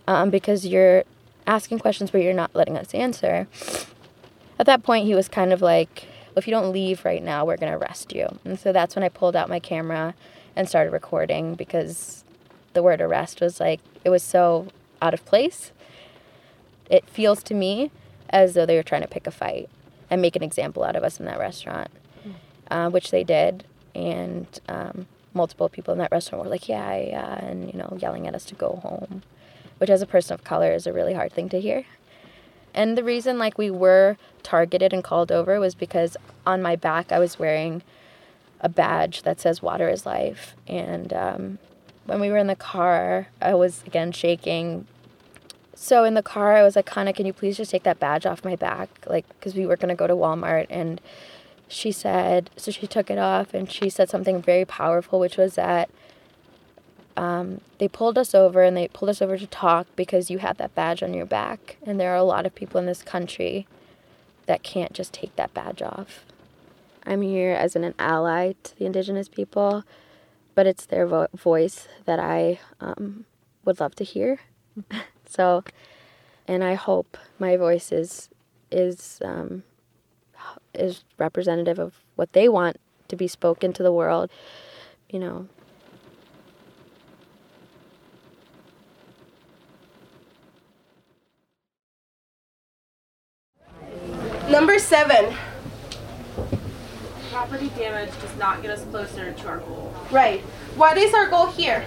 Um, 0.06 0.30
because 0.30 0.66
you're 0.66 1.06
asking 1.48 1.80
questions 1.80 2.12
but 2.12 2.22
you're 2.22 2.34
not 2.34 2.56
letting 2.56 2.78
us 2.78 2.94
answer. 2.94 3.48
At 4.60 4.66
that 4.68 4.84
point, 4.84 5.06
he 5.06 5.16
was 5.16 5.28
kind 5.28 5.52
of 5.52 5.62
like, 5.62 6.08
If 6.36 6.48
you 6.48 6.52
don't 6.52 6.72
leave 6.72 7.06
right 7.06 7.24
now, 7.24 7.46
we're 7.46 7.58
going 7.58 7.72
to 7.72 7.78
arrest 7.78 8.14
you. 8.14 8.40
And 8.46 8.60
so 8.60 8.72
that's 8.72 8.96
when 8.96 9.04
I 9.04 9.10
pulled 9.10 9.36
out 9.36 9.50
my 9.50 9.60
camera 9.60 10.14
and 10.56 10.70
started 10.70 10.92
recording 10.92 11.56
because 11.56 12.24
the 12.74 12.84
word 12.84 13.02
arrest 13.02 13.42
was 13.42 13.60
like, 13.60 13.80
it 14.04 14.10
was 14.10 14.24
so 14.24 14.68
out 15.02 15.14
of 15.14 15.26
place. 15.26 15.72
It 16.90 17.10
feels 17.10 17.44
to 17.44 17.54
me 17.54 17.92
as 18.30 18.54
though 18.54 18.66
they 18.66 18.76
were 18.76 18.84
trying 18.84 19.02
to 19.02 19.08
pick 19.08 19.28
a 19.28 19.32
fight 19.32 19.70
and 20.10 20.22
make 20.22 20.36
an 20.36 20.44
example 20.44 20.84
out 20.84 20.96
of 20.96 21.04
us 21.04 21.20
in 21.20 21.26
that 21.26 21.40
restaurant, 21.40 21.90
uh, 22.70 22.90
which 22.90 23.12
they 23.12 23.24
did. 23.24 23.64
And 23.96 24.48
um, 24.68 25.08
multiple 25.34 25.70
people 25.70 25.92
in 25.92 26.00
that 26.00 26.12
restaurant 26.12 26.44
were 26.44 26.50
like, 26.50 26.68
yeah, 26.68 26.96
yeah, 26.96 27.46
and, 27.46 27.72
you 27.72 27.78
know, 27.78 27.98
yelling 28.00 28.28
at 28.28 28.36
us 28.36 28.46
to 28.46 28.56
go 28.56 28.80
home, 28.84 29.24
which 29.78 29.90
as 29.90 30.02
a 30.02 30.08
person 30.08 30.34
of 30.34 30.44
color 30.44 30.72
is 30.72 30.88
a 30.88 30.94
really 30.94 31.14
hard 31.14 31.32
thing 31.32 31.50
to 31.50 31.60
hear. 31.60 31.86
And 32.74 32.98
the 32.98 33.04
reason, 33.04 33.38
like, 33.38 33.58
we 33.58 33.70
were 33.70 34.18
targeted 34.42 34.94
and 34.94 35.04
called 35.04 35.32
over 35.32 35.60
was 35.60 35.76
because 35.76 36.18
on 36.46 36.62
my 36.62 36.76
back 36.76 37.12
I 37.12 37.20
was 37.20 37.38
wearing 37.38 37.84
a 38.62 38.70
badge 38.70 39.24
that 39.24 39.40
says 39.40 39.62
water 39.62 39.90
is 39.90 40.06
life. 40.06 40.56
And 40.68 41.14
um, 41.14 41.60
when 42.06 42.20
we 42.20 42.30
were 42.30 42.38
in 42.38 42.48
the 42.48 42.56
car, 42.56 43.28
I 43.42 43.54
was 43.54 43.84
again 43.86 44.12
shaking, 44.12 44.88
so 45.76 46.04
in 46.04 46.14
the 46.14 46.24
car, 46.24 46.56
I 46.56 46.64
was 46.64 46.76
like, 46.76 46.86
Kana, 46.86 47.12
can 47.14 47.26
you 47.26 47.34
please 47.34 47.58
just 47.58 47.72
take 47.72 47.84
that 47.84 48.00
badge 48.00 48.26
off 48.26 48.46
my 48.46 48.56
back? 48.56 48.90
Like, 49.08 49.28
because 49.28 49.54
we 49.54 49.66
were 49.66 49.76
going 49.76 49.90
to 49.90 49.96
go 49.96 50.08
to 50.08 50.16
Walmart. 50.16 50.68
And 50.70 51.02
she 51.68 51.92
said, 51.92 52.52
so 52.56 52.72
she 52.72 52.88
took 52.88 53.10
it 53.10 53.18
off 53.18 53.54
and 53.54 53.70
she 53.70 53.90
said 53.90 54.10
something 54.10 54.42
very 54.42 54.66
powerful, 54.66 55.20
which 55.20 55.36
was 55.36 55.56
that 55.56 55.90
um, 57.16 57.62
they 57.78 57.88
pulled 57.88 58.18
us 58.18 58.34
over 58.34 58.64
and 58.64 58.76
they 58.76 58.88
pulled 58.88 59.10
us 59.10 59.22
over 59.22 59.38
to 59.38 59.48
talk 59.48 59.88
because 59.96 60.30
you 60.30 60.40
have 60.40 60.58
that 60.58 60.76
badge 60.76 61.04
on 61.04 61.14
your 61.14 61.26
back. 61.26 61.78
And 61.86 62.00
there 62.00 62.12
are 62.12 62.18
a 62.18 62.24
lot 62.24 62.46
of 62.46 62.56
people 62.56 62.80
in 62.80 62.86
this 62.86 63.04
country 63.04 63.68
that 64.46 64.64
can't 64.64 64.94
just 64.94 65.14
take 65.14 65.36
that 65.36 65.54
badge 65.54 65.82
off. 65.82 66.26
I'm 67.06 67.22
here 67.22 67.54
as 67.54 67.76
an, 67.76 67.84
an 67.84 67.94
ally 68.00 68.54
to 68.64 68.78
the 68.78 68.86
indigenous 68.86 69.28
people, 69.28 69.84
but 70.56 70.66
it's 70.66 70.86
their 70.86 71.06
vo- 71.06 71.28
voice 71.36 71.88
that 72.06 72.20
I 72.20 72.60
um, 72.80 73.26
would 73.66 73.80
love 73.80 73.96
to 73.96 74.04
hear. 74.04 74.40
So, 75.26 75.64
and 76.48 76.64
I 76.64 76.76
hope 76.76 77.18
my 77.40 77.58
voice 77.58 77.92
is 77.92 78.30
is 78.70 79.20
um, 79.26 79.64
is 80.76 81.04
representative 81.18 81.80
of 81.80 81.96
what 82.16 82.34
they 82.34 82.48
want 82.48 82.78
to 83.08 83.16
be 83.16 83.28
spoken 83.28 83.74
to 83.74 83.82
the 83.82 83.92
world. 83.92 84.30
You 85.10 85.18
know. 85.18 85.48
Number 94.54 94.78
seven. 94.78 95.34
Property 97.32 97.70
damage 97.70 98.12
does 98.22 98.38
not 98.38 98.62
get 98.62 98.70
us 98.70 98.86
closer 98.92 99.32
to 99.34 99.48
our 99.48 99.58
goal. 99.58 99.92
Right. 100.12 100.42
What 100.76 100.96
is 100.96 101.12
our 101.16 101.28
goal 101.28 101.48
here? 101.48 101.84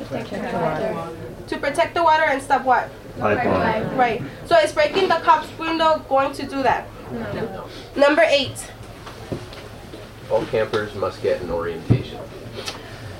To 0.00 1.58
protect 1.58 1.94
the 1.94 2.02
water 2.02 2.24
and 2.24 2.42
stop 2.42 2.64
what? 2.64 2.90
Pipeline. 3.20 3.96
Right. 3.96 4.20
So 4.46 4.58
is 4.58 4.72
breaking 4.72 5.06
the 5.06 5.20
cop's 5.22 5.56
window 5.60 6.04
going 6.08 6.32
to 6.32 6.42
do 6.42 6.60
that? 6.64 6.88
No. 7.12 7.68
Number 7.94 8.22
eight. 8.22 8.68
All 10.28 10.44
campers 10.46 10.92
must 10.96 11.22
get 11.22 11.40
an 11.40 11.52
orientation. 11.52 12.18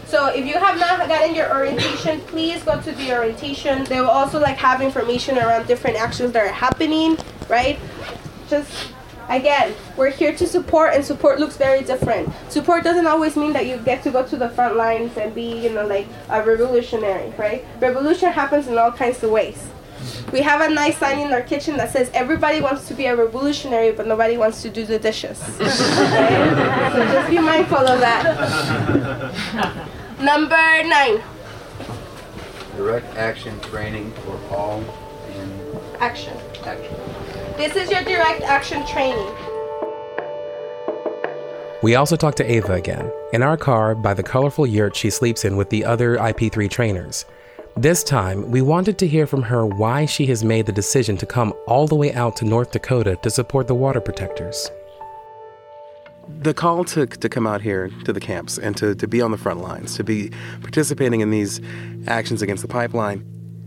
So 0.07 0.27
if 0.27 0.45
you 0.45 0.55
have 0.55 0.77
not 0.81 1.07
gotten 1.07 1.37
your 1.37 1.55
orientation, 1.55 2.21
please 2.23 2.65
go 2.65 2.81
to 2.81 2.91
the 2.91 3.17
orientation. 3.17 3.85
They 3.85 4.01
will 4.01 4.11
also 4.11 4.41
like 4.41 4.57
have 4.57 4.81
information 4.81 5.39
around 5.39 5.69
different 5.69 5.97
actions 5.97 6.33
that 6.33 6.45
are 6.45 6.53
happening, 6.53 7.17
right? 7.49 7.79
Just 8.51 8.93
again, 9.29 9.75
we're 9.97 10.11
here 10.11 10.35
to 10.37 10.47
support 10.47 10.93
and 10.95 11.05
support 11.05 11.39
looks 11.39 11.57
very 11.57 11.83
different. 11.85 12.29
Support 12.51 12.83
doesn't 12.83 13.07
always 13.07 13.37
mean 13.37 13.53
that 13.53 13.67
you 13.67 13.77
get 13.79 14.03
to 14.03 14.11
go 14.11 14.27
to 14.27 14.37
the 14.37 14.49
front 14.51 14.77
lines 14.77 15.17
and 15.17 15.33
be, 15.35 15.63
you 15.63 15.71
know, 15.71 15.87
like 15.87 16.09
a 16.29 16.43
revolutionary, 16.43 17.33
right? 17.39 17.65
Revolution 17.81 18.33
happens 18.33 18.67
in 18.67 18.77
all 18.77 18.91
kinds 18.91 19.23
of 19.23 19.31
ways. 19.31 19.69
We 20.33 20.41
have 20.41 20.61
a 20.63 20.73
nice 20.73 20.97
sign 20.99 21.19
in 21.21 21.33
our 21.33 21.43
kitchen 21.43 21.77
that 21.77 21.93
says 21.93 22.11
everybody 22.15 22.61
wants 22.61 22.89
to 22.89 22.95
be 22.95 23.07
a 23.07 23.15
revolutionary, 23.15 23.93
but 23.93 24.07
nobody 24.07 24.37
wants 24.37 24.63
to 24.63 24.71
do 24.71 24.85
the 24.85 24.99
dishes. 24.99 25.41
Okay? 25.61 26.91
So 26.91 27.05
just 27.13 27.31
be 27.31 27.39
mindful 27.39 27.79
of 27.87 28.01
that. 28.01 28.25
Number 30.21 30.57
nine, 30.89 31.23
Direct 32.77 33.15
action 33.17 33.61
training 33.61 34.11
for 34.25 34.39
all 34.55 34.83
in 35.37 35.51
action. 36.01 36.37
action. 36.65 36.97
This 37.61 37.77
is 37.77 37.91
your 37.91 38.03
direct 38.05 38.41
action 38.41 38.87
training. 38.87 39.35
We 41.83 41.95
also 41.95 42.17
talked 42.17 42.39
to 42.39 42.51
Eva 42.51 42.73
again, 42.73 43.13
in 43.35 43.43
our 43.43 43.59
car 43.59 43.95
by 43.95 44.15
the 44.15 44.23
colorful 44.23 44.67
yurt 44.67 44.97
she 44.97 45.11
sleeps 45.11 45.45
in 45.45 45.59
with 45.59 45.69
the 45.69 45.85
other 45.85 46.17
IP3 46.17 46.71
trainers. 46.71 47.27
This 47.77 48.03
time, 48.03 48.51
we 48.51 48.63
wanted 48.63 48.97
to 48.97 49.07
hear 49.07 49.27
from 49.27 49.43
her 49.43 49.67
why 49.67 50.07
she 50.07 50.25
has 50.25 50.43
made 50.43 50.65
the 50.65 50.73
decision 50.73 51.19
to 51.19 51.27
come 51.27 51.53
all 51.67 51.87
the 51.87 51.95
way 51.95 52.15
out 52.15 52.35
to 52.37 52.47
North 52.47 52.71
Dakota 52.71 53.19
to 53.23 53.29
support 53.29 53.67
the 53.67 53.75
water 53.75 54.01
protectors. 54.01 54.71
The 56.41 56.55
call 56.55 56.85
to, 56.87 57.05
to 57.05 57.29
come 57.29 57.47
out 57.47 57.61
here 57.61 57.91
to 58.07 58.13
the 58.15 58.21
camps 58.21 58.57
and 58.57 58.75
to, 58.79 58.95
to 58.95 59.07
be 59.07 59.21
on 59.21 59.33
the 59.33 59.39
front 59.39 59.61
lines, 59.61 59.97
to 59.97 60.03
be 60.03 60.31
participating 60.63 61.21
in 61.21 61.29
these 61.29 61.61
actions 62.07 62.41
against 62.41 62.63
the 62.63 62.69
pipeline, 62.69 63.23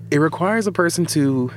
it 0.10 0.17
requires 0.17 0.65
a 0.65 0.71
person 0.71 1.06
to 1.06 1.51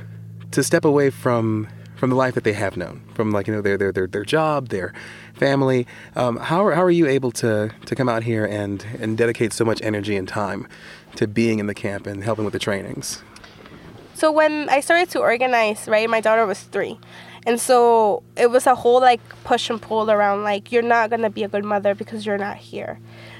to 0.51 0.63
step 0.63 0.85
away 0.85 1.09
from 1.09 1.67
from 1.97 2.09
the 2.11 2.15
life 2.15 2.35
that 2.35 2.43
they 2.43 2.53
have 2.53 2.77
known, 2.77 3.01
from 3.13 3.31
like 3.31 3.47
you 3.47 3.53
know 3.53 3.61
their 3.61 3.77
their 3.77 3.91
their, 3.91 4.07
their 4.07 4.23
job, 4.23 4.69
their 4.69 4.93
family. 5.33 5.85
Um, 6.15 6.37
how 6.37 6.65
are, 6.65 6.73
how 6.73 6.83
are 6.83 6.91
you 6.91 7.07
able 7.07 7.31
to 7.33 7.71
to 7.85 7.95
come 7.95 8.07
out 8.07 8.23
here 8.23 8.45
and 8.45 8.85
and 8.99 9.17
dedicate 9.17 9.51
so 9.51 9.65
much 9.65 9.81
energy 9.81 10.15
and 10.15 10.27
time 10.27 10.67
to 11.15 11.27
being 11.27 11.59
in 11.59 11.67
the 11.67 11.73
camp 11.73 12.07
and 12.07 12.23
helping 12.23 12.45
with 12.45 12.53
the 12.53 12.59
trainings? 12.59 13.21
So 14.13 14.31
when 14.31 14.67
I 14.69 14.79
started 14.79 15.09
to 15.11 15.19
organize, 15.19 15.87
right, 15.87 16.09
my 16.09 16.21
daughter 16.21 16.45
was 16.45 16.61
three. 16.61 16.97
And 17.45 17.61
so 17.61 18.23
it 18.35 18.49
was 18.49 18.67
a 18.67 18.75
whole 18.75 18.99
like 18.99 19.21
push 19.43 19.69
and 19.69 19.81
pull 19.81 20.09
around 20.09 20.43
like 20.43 20.71
you're 20.71 20.81
not 20.81 21.09
gonna 21.09 21.29
be 21.29 21.43
a 21.43 21.47
good 21.47 21.63
mother 21.63 21.95
because 21.95 22.25
you're 22.25 22.37
not 22.37 22.57
here. 22.57 22.99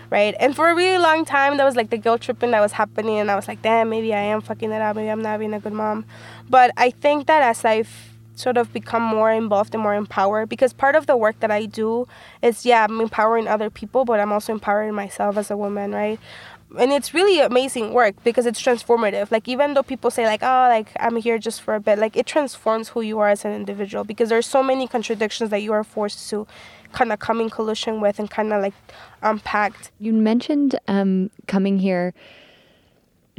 Right? 0.10 0.34
And 0.40 0.56
for 0.56 0.70
a 0.70 0.76
really 0.76 1.00
long 1.00 1.26
time 1.26 1.58
that 1.58 1.66
was 1.66 1.76
like 1.76 1.90
the 1.90 1.98
guilt 1.98 2.22
tripping 2.22 2.52
that 2.52 2.62
was 2.62 2.72
happening 2.72 3.18
and 3.18 3.30
I 3.30 3.36
was 3.36 3.48
like, 3.48 3.62
damn, 3.62 3.90
maybe 3.90 4.14
I 4.14 4.22
am 4.22 4.40
fucking 4.42 4.72
it 4.72 4.82
up, 4.82 4.96
maybe 4.96 5.10
I'm 5.10 5.22
not 5.22 5.40
being 5.40 5.54
a 5.54 5.60
good 5.60 5.74
mom. 5.74 6.06
But 6.50 6.72
I 6.78 6.92
think 6.92 7.28
that 7.28 7.42
as 7.42 7.66
I've 7.66 8.17
sort 8.38 8.58
of 8.58 8.72
become 8.74 9.02
more 9.02 9.32
involved 9.32 9.74
and 9.74 9.84
more 9.84 9.96
empowered 9.96 10.50
because 10.50 10.74
part 10.74 10.96
of 10.96 11.08
the 11.08 11.18
work 11.18 11.40
that 11.40 11.52
I 11.52 11.66
do 11.66 12.08
is 12.42 12.66
yeah, 12.66 12.86
I'm 12.86 13.02
empowering 13.02 13.48
other 13.48 13.70
people, 13.70 14.06
but 14.06 14.20
I'm 14.20 14.32
also 14.32 14.54
empowering 14.54 14.94
myself 14.94 15.38
as 15.38 15.52
a 15.52 15.58
woman, 15.58 15.92
right? 15.92 16.20
and 16.78 16.92
it's 16.92 17.14
really 17.14 17.40
amazing 17.40 17.94
work 17.94 18.22
because 18.24 18.46
it's 18.46 18.62
transformative 18.62 19.32
like 19.32 19.48
even 19.48 19.74
though 19.74 19.84
people 19.84 20.12
say 20.12 20.26
like 20.26 20.44
oh 20.44 20.68
like 20.70 20.92
i'm 21.00 21.16
here 21.16 21.38
just 21.38 21.62
for 21.62 21.76
a 21.76 21.80
bit 21.80 21.98
like 21.98 22.18
it 22.18 22.26
transforms 22.26 22.90
who 22.90 23.02
you 23.02 23.20
are 23.20 23.30
as 23.30 23.46
an 23.46 23.54
individual 23.54 24.04
because 24.04 24.30
there's 24.30 24.46
so 24.46 24.62
many 24.62 24.88
contradictions 24.88 25.50
that 25.50 25.62
you 25.62 25.72
are 25.72 25.84
forced 25.84 26.30
to 26.30 26.46
kind 26.92 27.14
of 27.14 27.20
come 27.20 27.40
in 27.40 27.50
collision 27.50 28.02
with 28.02 28.20
and 28.20 28.30
kind 28.30 28.52
of 28.52 28.62
like 28.62 28.74
unpacked 29.22 29.92
You 30.00 30.14
mentioned 30.14 30.78
um, 30.88 31.30
coming 31.48 31.80
here 31.80 32.14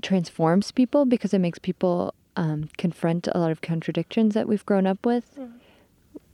transforms 0.03 0.71
people 0.73 1.05
because 1.05 1.35
it 1.35 1.41
makes 1.41 1.59
people 1.59 2.15
um, 2.39 2.71
confront 2.79 3.27
a 3.27 3.37
lot 3.37 3.51
of 3.51 3.61
contradictions 3.61 4.33
that 4.35 4.49
we've 4.49 4.65
grown 4.65 4.87
up 4.87 5.05
with. 5.05 5.39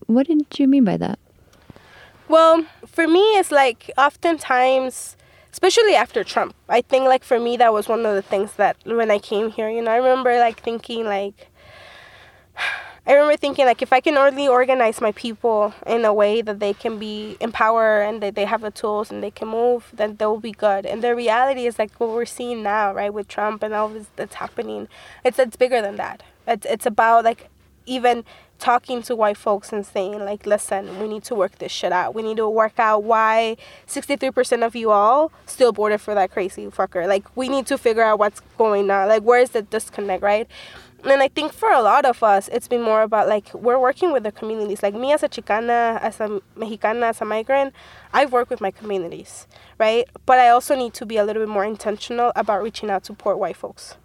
What 0.07 0.27
did 0.27 0.47
you 0.59 0.69
mean 0.69 0.85
by 0.85 0.99
that? 0.99 1.19
Well, 2.29 2.67
for 2.87 3.09
me, 3.09 3.39
it's 3.39 3.51
like 3.51 3.91
oftentimes, 3.97 5.17
especially 5.51 5.95
after 5.95 6.23
Trump, 6.23 6.55
I 6.69 6.83
think 6.83 7.07
like 7.07 7.25
for 7.25 7.41
me, 7.41 7.57
that 7.57 7.73
was 7.73 7.89
one 7.89 8.05
of 8.05 8.15
the 8.15 8.23
things 8.23 8.53
that 8.55 8.77
when 8.85 9.11
I 9.11 9.19
came 9.19 9.51
here, 9.51 9.71
you 9.71 9.81
know, 9.81 9.91
I 9.91 9.97
remember 9.97 10.39
like 10.39 10.61
thinking 10.61 11.05
like, 11.07 11.49
I 13.07 13.13
remember 13.13 13.37
thinking 13.37 13.67
like 13.67 13.83
if 13.83 13.93
I 13.93 14.01
can 14.01 14.17
only 14.17 14.49
organize 14.49 15.01
my 15.01 15.13
people 15.13 15.75
in 15.87 16.07
a 16.07 16.15
way 16.15 16.41
that 16.41 16.59
they 16.59 16.73
can 16.73 16.99
be 16.99 17.37
empowered 17.39 18.09
and 18.09 18.23
that 18.23 18.35
they 18.35 18.47
have 18.47 18.63
the 18.63 18.71
tools 18.71 19.11
and 19.11 19.23
they 19.23 19.31
can 19.31 19.49
move, 19.49 19.91
then 19.93 20.17
they'll 20.17 20.41
be 20.41 20.53
good. 20.53 20.87
And 20.87 21.03
the 21.03 21.15
reality 21.15 21.67
is 21.67 21.79
like 21.79 21.93
what 22.01 22.11
we're 22.11 22.25
seeing 22.25 22.63
now, 22.63 22.95
right, 22.95 23.13
with 23.13 23.29
Trump 23.29 23.63
and 23.63 23.75
all 23.75 23.91
this 23.91 24.07
that's 24.17 24.37
happening. 24.37 24.89
It's 25.23 25.39
it's 25.39 25.57
bigger 25.57 25.83
than 25.83 25.97
that. 25.97 26.23
It's 26.47 26.65
it's 26.65 26.87
about 26.87 27.25
like 27.25 27.51
even 27.87 28.25
talking 28.59 29.03
to 29.03 29.15
white 29.17 29.37
folks 29.37 29.73
and 29.73 29.85
saying 29.85 30.25
like 30.25 30.47
listen 30.47 30.99
we 31.01 31.09
need 31.09 31.25
to 31.25 31.35
work 31.35 31.59
this 31.59 31.73
shit 31.73 31.93
out 31.93 32.15
we 32.15 32.23
need 32.23 32.37
to 32.37 32.49
work 32.49 32.79
out 32.79 33.03
why 33.03 33.57
63% 33.87 34.65
of 34.65 34.77
you 34.77 34.91
all 34.91 35.33
still 35.45 35.73
voted 35.73 36.01
for 36.01 36.15
that 36.15 36.31
crazy 36.31 36.67
fucker 36.67 37.07
like 37.07 37.25
we 37.37 37.49
need 37.49 37.67
to 37.67 37.77
figure 37.77 38.03
out 38.03 38.19
what's 38.19 38.41
going 38.57 38.91
on 38.91 39.09
like 39.09 39.23
where 39.23 39.41
is 39.41 39.51
the 39.51 39.63
disconnect 39.63 40.23
right 40.23 40.49
and 41.05 41.23
I 41.23 41.29
think 41.29 41.53
for 41.53 41.71
a 41.71 41.83
lot 41.83 42.05
of 42.05 42.23
us, 42.23 42.49
it's 42.49 42.69
been 42.69 42.83
more 42.83 43.03
about 43.03 43.29
like 43.29 43.53
we're 43.55 43.79
working 43.79 44.13
with 44.13 44.23
the 44.23 44.33
communities. 44.33 44.83
Like 44.83 44.95
me 44.95 45.13
as 45.13 45.23
a 45.23 45.29
Chicana, 45.29 46.01
as 46.01 46.21
a 46.21 46.41
Mexicana, 46.57 47.07
as 47.07 47.21
a 47.21 47.25
migrant, 47.25 47.75
I've 48.13 48.33
worked 48.33 48.51
with 48.51 48.61
my 48.61 48.71
communities, 48.71 49.47
right? 49.79 50.09
But 50.27 50.39
I 50.39 50.49
also 50.49 50.75
need 50.75 50.95
to 50.95 51.07
be 51.07 51.17
a 51.17 51.25
little 51.25 51.43
bit 51.43 51.49
more 51.49 51.65
intentional 51.65 52.33
about 52.35 52.63
reaching 52.63 52.91
out 52.91 53.05
to 53.05 53.13
poor 53.13 53.37
white 53.37 53.57
folks. 53.57 53.97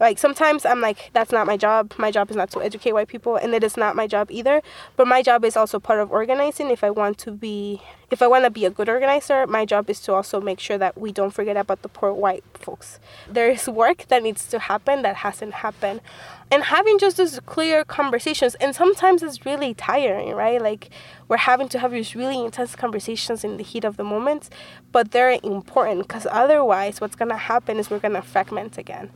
Like 0.00 0.18
sometimes 0.18 0.66
I'm 0.66 0.80
like, 0.80 1.10
that's 1.12 1.30
not 1.30 1.46
my 1.46 1.56
job. 1.56 1.92
My 1.96 2.10
job 2.10 2.28
is 2.28 2.36
not 2.36 2.50
to 2.50 2.60
educate 2.60 2.92
white 2.92 3.08
people, 3.08 3.36
and 3.36 3.54
it 3.54 3.62
is 3.62 3.76
not 3.76 3.94
my 3.94 4.06
job 4.06 4.30
either. 4.30 4.60
But 4.96 5.06
my 5.06 5.22
job 5.22 5.44
is 5.44 5.56
also 5.56 5.78
part 5.78 6.00
of 6.00 6.10
organizing. 6.10 6.70
If 6.70 6.82
I 6.82 6.90
want 6.90 7.18
to 7.18 7.30
be, 7.30 7.82
if 8.12 8.20
I 8.20 8.26
want 8.26 8.44
to 8.44 8.50
be 8.50 8.66
a 8.66 8.70
good 8.70 8.90
organizer, 8.90 9.46
my 9.46 9.64
job 9.64 9.88
is 9.88 9.98
to 10.00 10.12
also 10.12 10.38
make 10.38 10.60
sure 10.60 10.76
that 10.76 10.98
we 10.98 11.12
don't 11.12 11.30
forget 11.30 11.56
about 11.56 11.80
the 11.80 11.88
poor 11.88 12.12
white 12.12 12.44
folks. 12.52 13.00
There 13.26 13.48
is 13.48 13.66
work 13.66 14.04
that 14.08 14.22
needs 14.22 14.44
to 14.48 14.58
happen 14.58 15.00
that 15.00 15.16
hasn't 15.16 15.54
happened. 15.54 16.02
And 16.50 16.64
having 16.64 16.98
just 16.98 17.16
those 17.16 17.40
clear 17.46 17.84
conversations 17.84 18.54
and 18.56 18.76
sometimes 18.76 19.22
it's 19.22 19.46
really 19.46 19.72
tiring 19.72 20.34
right? 20.34 20.60
Like 20.60 20.90
we're 21.26 21.38
having 21.38 21.70
to 21.70 21.78
have 21.78 21.92
these 21.92 22.14
really 22.14 22.38
intense 22.44 22.76
conversations 22.76 23.44
in 23.44 23.56
the 23.56 23.64
heat 23.64 23.84
of 23.84 23.96
the 23.96 24.04
moment 24.04 24.50
but 24.92 25.12
they're 25.12 25.40
important 25.42 26.06
because 26.06 26.26
otherwise 26.30 27.00
what's 27.00 27.16
going 27.16 27.30
to 27.30 27.36
happen 27.38 27.78
is 27.78 27.88
we're 27.88 27.98
going 27.98 28.12
to 28.12 28.20
fragment 28.20 28.76
again. 28.76 29.08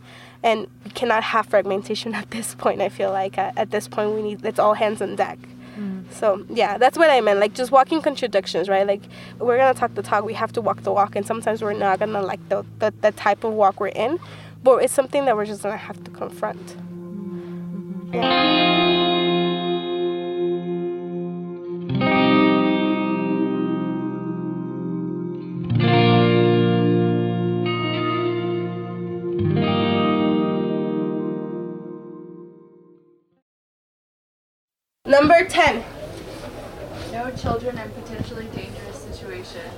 And 0.43 0.69
we 0.85 0.91
cannot 0.93 1.23
have 1.23 1.47
fragmentation 1.47 2.15
at 2.23 2.31
this 2.31 2.55
point 2.55 2.81
i 2.81 2.89
feel 2.89 3.13
like. 3.13 3.37
At, 3.37 3.59
at 3.59 3.71
this 3.71 3.89
point 3.89 4.13
we 4.15 4.23
need 4.23 4.43
it's 4.43 4.59
all 4.59 4.73
hands 4.73 5.03
on 5.03 5.17
deck 5.17 5.39
so 6.11 6.45
yeah 6.49 6.79
that's 6.79 6.97
what 6.97 7.11
i 7.11 7.21
meant 7.21 7.39
like 7.39 7.55
just 7.55 7.71
walking 7.71 8.01
contradictions 8.01 8.69
right? 8.69 8.87
Like 8.87 9.03
we're 9.39 9.59
gonna 9.59 9.75
talk 9.75 9.95
the 9.95 10.03
talk 10.03 10.25
we 10.25 10.35
have 10.35 10.53
to 10.53 10.61
walk 10.61 10.83
the 10.83 10.93
walk 10.93 11.17
and 11.17 11.27
sometimes 11.27 11.63
we're 11.63 11.73
not 11.75 11.99
gonna 11.99 12.23
like 12.23 12.47
the, 12.49 12.65
the, 12.79 12.93
the 13.01 13.13
type 13.13 13.45
of 13.45 13.53
walk 13.53 13.81
we're 13.81 13.89
in 13.89 14.19
but 14.63 14.83
it's 14.83 14.93
something 14.93 15.25
that 15.27 15.37
we're 15.37 15.47
just 15.47 15.63
gonna 15.63 15.77
have 15.77 16.03
to 16.05 16.11
confront 16.11 16.77
Number 35.19 35.47
10. 35.47 35.83
No 37.11 37.31
children 37.31 37.79
in 37.79 37.91
potentially 37.93 38.45
dangerous 38.55 38.99
situations. 38.99 39.73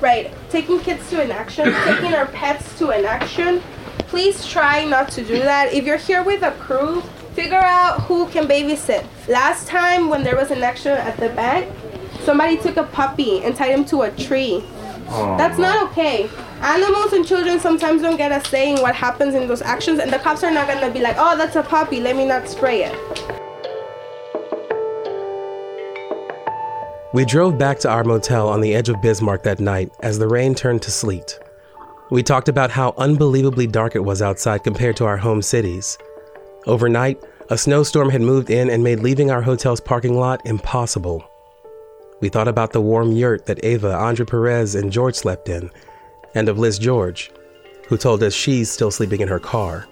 Right. 0.00 0.32
Taking 0.48 0.80
kids 0.80 1.10
to 1.10 1.20
an 1.20 1.30
action, 1.30 1.66
taking 1.84 2.14
our 2.14 2.24
pets 2.24 2.78
to 2.78 2.88
an 2.88 3.04
action. 3.04 3.60
Please 4.08 4.46
try 4.46 4.86
not 4.86 5.10
to 5.10 5.22
do 5.22 5.40
that. 5.40 5.74
If 5.74 5.84
you're 5.84 5.98
here 5.98 6.22
with 6.22 6.42
a 6.42 6.52
crew, 6.52 7.02
figure 7.34 7.58
out 7.58 8.00
who 8.04 8.28
can 8.28 8.48
babysit. 8.48 9.06
Last 9.28 9.68
time 9.68 10.08
when 10.08 10.24
there 10.24 10.36
was 10.36 10.50
an 10.50 10.62
action 10.62 10.92
at 10.92 11.18
the 11.18 11.28
bank, 11.28 11.70
somebody 12.22 12.56
took 12.56 12.78
a 12.78 12.84
puppy 12.84 13.42
and 13.44 13.54
tied 13.54 13.72
him 13.72 13.84
to 13.86 14.02
a 14.02 14.10
tree. 14.10 14.64
Oh, 15.10 15.36
that's 15.36 15.58
not 15.58 15.90
okay. 15.90 16.30
Animals 16.62 17.12
and 17.12 17.26
children 17.26 17.60
sometimes 17.60 18.00
don't 18.00 18.16
get 18.16 18.32
a 18.32 18.42
say 18.48 18.72
in 18.72 18.80
what 18.80 18.94
happens 18.94 19.34
in 19.34 19.46
those 19.48 19.60
actions, 19.60 19.98
and 19.98 20.10
the 20.10 20.18
cops 20.18 20.42
are 20.42 20.50
not 20.50 20.66
gonna 20.66 20.90
be 20.90 21.00
like, 21.00 21.16
oh, 21.18 21.36
that's 21.36 21.56
a 21.56 21.62
puppy, 21.62 22.00
let 22.00 22.16
me 22.16 22.24
not 22.24 22.48
spray 22.48 22.84
it. 22.84 23.39
We 27.12 27.24
drove 27.24 27.58
back 27.58 27.80
to 27.80 27.90
our 27.90 28.04
motel 28.04 28.48
on 28.48 28.60
the 28.60 28.72
edge 28.72 28.88
of 28.88 29.02
Bismarck 29.02 29.42
that 29.42 29.58
night 29.58 29.90
as 30.00 30.20
the 30.20 30.28
rain 30.28 30.54
turned 30.54 30.80
to 30.82 30.92
sleet. 30.92 31.40
We 32.08 32.22
talked 32.22 32.48
about 32.48 32.70
how 32.70 32.94
unbelievably 32.98 33.66
dark 33.66 33.96
it 33.96 34.04
was 34.04 34.22
outside 34.22 34.62
compared 34.62 34.96
to 34.98 35.06
our 35.06 35.16
home 35.16 35.42
cities. 35.42 35.98
Overnight, 36.68 37.20
a 37.48 37.58
snowstorm 37.58 38.10
had 38.10 38.20
moved 38.20 38.48
in 38.48 38.70
and 38.70 38.84
made 38.84 39.00
leaving 39.00 39.28
our 39.28 39.42
hotel's 39.42 39.80
parking 39.80 40.14
lot 40.20 40.40
impossible. 40.46 41.28
We 42.20 42.28
thought 42.28 42.46
about 42.46 42.72
the 42.72 42.80
warm 42.80 43.10
yurt 43.10 43.46
that 43.46 43.64
Eva, 43.64 43.92
Andre 43.92 44.24
Perez, 44.24 44.76
and 44.76 44.92
George 44.92 45.16
slept 45.16 45.48
in, 45.48 45.68
and 46.36 46.48
of 46.48 46.60
Liz 46.60 46.78
George, 46.78 47.32
who 47.88 47.96
told 47.96 48.22
us 48.22 48.34
she's 48.34 48.70
still 48.70 48.92
sleeping 48.92 49.20
in 49.20 49.26
her 49.26 49.40
car. 49.40 49.88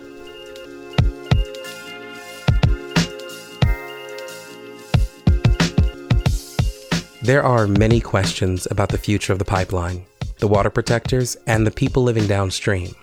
There 7.28 7.44
are 7.44 7.66
many 7.66 8.00
questions 8.00 8.66
about 8.70 8.88
the 8.88 8.96
future 8.96 9.34
of 9.34 9.38
the 9.38 9.44
pipeline, 9.44 10.06
the 10.38 10.48
water 10.48 10.70
protectors, 10.70 11.36
and 11.46 11.66
the 11.66 11.70
people 11.70 12.02
living 12.02 12.26
downstream. 12.26 12.94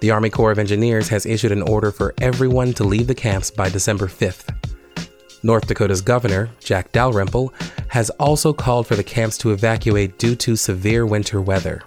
The 0.00 0.10
Army 0.10 0.30
Corps 0.30 0.50
of 0.50 0.58
Engineers 0.58 1.08
has 1.10 1.26
issued 1.26 1.52
an 1.52 1.62
order 1.62 1.92
for 1.92 2.12
everyone 2.20 2.72
to 2.72 2.82
leave 2.82 3.06
the 3.06 3.14
camps 3.14 3.52
by 3.52 3.68
December 3.68 4.08
5th. 4.08 4.52
North 5.44 5.68
Dakota's 5.68 6.00
governor, 6.00 6.50
Jack 6.58 6.90
Dalrymple, 6.90 7.54
has 7.86 8.10
also 8.18 8.52
called 8.52 8.88
for 8.88 8.96
the 8.96 9.04
camps 9.04 9.38
to 9.38 9.52
evacuate 9.52 10.18
due 10.18 10.34
to 10.34 10.56
severe 10.56 11.06
winter 11.06 11.40
weather. 11.40 11.82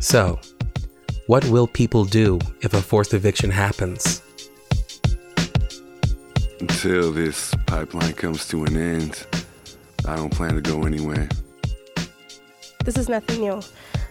So, 0.00 0.38
what 1.28 1.46
will 1.46 1.66
people 1.66 2.04
do 2.04 2.38
if 2.60 2.74
a 2.74 2.82
forced 2.82 3.14
eviction 3.14 3.50
happens? 3.50 4.20
Until 6.60 7.10
this 7.10 7.54
pipeline 7.64 8.12
comes 8.12 8.46
to 8.48 8.64
an 8.64 8.76
end, 8.76 9.26
I 10.06 10.16
don't 10.16 10.30
plan 10.30 10.54
to 10.54 10.60
go 10.60 10.84
anywhere. 10.84 11.28
This 12.84 12.96
is 12.96 13.08
nothing 13.08 13.40
new. 13.40 13.60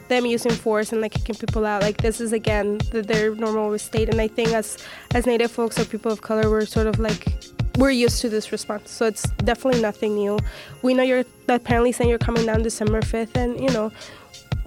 Them 0.07 0.25
using 0.25 0.51
force 0.51 0.91
and 0.91 1.01
like 1.01 1.13
kicking 1.13 1.35
people 1.35 1.65
out, 1.65 1.81
like 1.81 1.97
this 1.97 2.21
is 2.21 2.31
again 2.31 2.77
the, 2.91 3.01
their 3.01 3.35
normal 3.35 3.77
state. 3.77 4.09
And 4.09 4.21
I 4.21 4.27
think 4.27 4.49
as 4.53 4.77
as 5.13 5.25
Native 5.25 5.51
folks 5.51 5.77
or 5.79 5.85
people 5.85 6.11
of 6.11 6.21
color, 6.21 6.49
we're 6.49 6.65
sort 6.65 6.87
of 6.87 6.99
like 6.99 7.37
we're 7.77 7.91
used 7.91 8.21
to 8.21 8.29
this 8.29 8.51
response. 8.51 8.89
So 8.91 9.05
it's 9.05 9.23
definitely 9.43 9.81
nothing 9.81 10.15
new. 10.15 10.39
We 10.81 10.93
know 10.93 11.03
you're 11.03 11.25
apparently 11.49 11.91
saying 11.91 12.09
you're 12.09 12.19
coming 12.19 12.45
down 12.45 12.61
December 12.63 13.01
5th, 13.01 13.35
and 13.35 13.59
you 13.59 13.69
know 13.69 13.91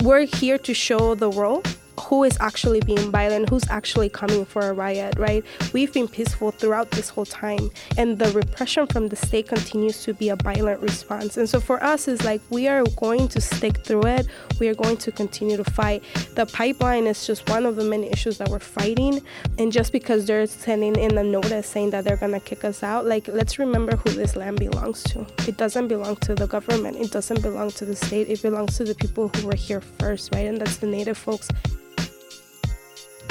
we're 0.02 0.26
here 0.26 0.58
to 0.58 0.74
show 0.74 1.14
the 1.14 1.30
world 1.30 1.66
who 1.98 2.24
is 2.24 2.36
actually 2.40 2.80
being 2.80 3.10
violent, 3.10 3.48
who's 3.48 3.68
actually 3.68 4.08
coming 4.08 4.44
for 4.44 4.62
a 4.62 4.72
riot, 4.72 5.18
right? 5.18 5.44
We've 5.72 5.92
been 5.92 6.08
peaceful 6.08 6.50
throughout 6.50 6.90
this 6.90 7.08
whole 7.08 7.24
time, 7.26 7.70
and 7.96 8.18
the 8.18 8.30
repression 8.32 8.86
from 8.86 9.08
the 9.08 9.16
state 9.16 9.48
continues 9.48 10.02
to 10.04 10.14
be 10.14 10.28
a 10.28 10.36
violent 10.36 10.80
response. 10.80 11.36
And 11.36 11.48
so 11.48 11.60
for 11.60 11.82
us, 11.82 12.08
it's 12.08 12.24
like 12.24 12.40
we 12.50 12.68
are 12.68 12.84
going 12.96 13.28
to 13.28 13.40
stick 13.40 13.78
through 13.78 14.06
it. 14.06 14.26
We 14.58 14.68
are 14.68 14.74
going 14.74 14.96
to 14.98 15.12
continue 15.12 15.56
to 15.56 15.64
fight. 15.64 16.02
The 16.34 16.46
pipeline 16.46 17.06
is 17.06 17.26
just 17.26 17.48
one 17.48 17.66
of 17.66 17.76
the 17.76 17.84
many 17.84 18.10
issues 18.10 18.38
that 18.38 18.48
we're 18.48 18.58
fighting, 18.58 19.20
and 19.58 19.72
just 19.72 19.92
because 19.92 20.26
they're 20.26 20.46
sending 20.46 20.96
in 20.96 21.16
a 21.18 21.24
notice 21.24 21.66
saying 21.66 21.90
that 21.90 22.04
they're 22.04 22.16
gonna 22.16 22.40
kick 22.40 22.64
us 22.64 22.82
out, 22.82 23.06
like 23.06 23.28
let's 23.28 23.58
remember 23.58 23.96
who 23.96 24.10
this 24.10 24.36
land 24.36 24.58
belongs 24.58 25.02
to. 25.04 25.26
It 25.46 25.56
doesn't 25.56 25.88
belong 25.88 26.16
to 26.16 26.34
the 26.34 26.46
government. 26.46 26.96
It 26.96 27.10
doesn't 27.10 27.42
belong 27.42 27.70
to 27.72 27.84
the 27.84 27.96
state. 27.96 28.28
It 28.28 28.42
belongs 28.42 28.76
to 28.76 28.84
the 28.84 28.94
people 28.94 29.28
who 29.28 29.46
were 29.46 29.54
here 29.54 29.80
first, 29.80 30.34
right? 30.34 30.46
And 30.46 30.60
that's 30.60 30.76
the 30.76 30.86
native 30.86 31.18
folks 31.18 31.48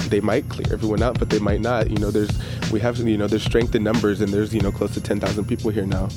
they 0.09 0.19
might 0.21 0.47
clear 0.49 0.71
everyone 0.73 1.01
out, 1.01 1.19
but 1.19 1.29
they 1.29 1.39
might 1.39 1.61
not. 1.61 1.89
You 1.89 1.97
know, 1.97 2.11
there's 2.11 2.31
we 2.71 2.79
have 2.79 2.97
you 2.99 3.17
know 3.17 3.27
there's 3.27 3.43
strength 3.43 3.75
in 3.75 3.83
numbers, 3.83 4.21
and 4.21 4.33
there's 4.33 4.53
you 4.53 4.61
know 4.61 4.71
close 4.71 4.93
to 4.93 5.01
10,000 5.01 5.45
people 5.45 5.71
here 5.71 5.85
now. 5.85 6.09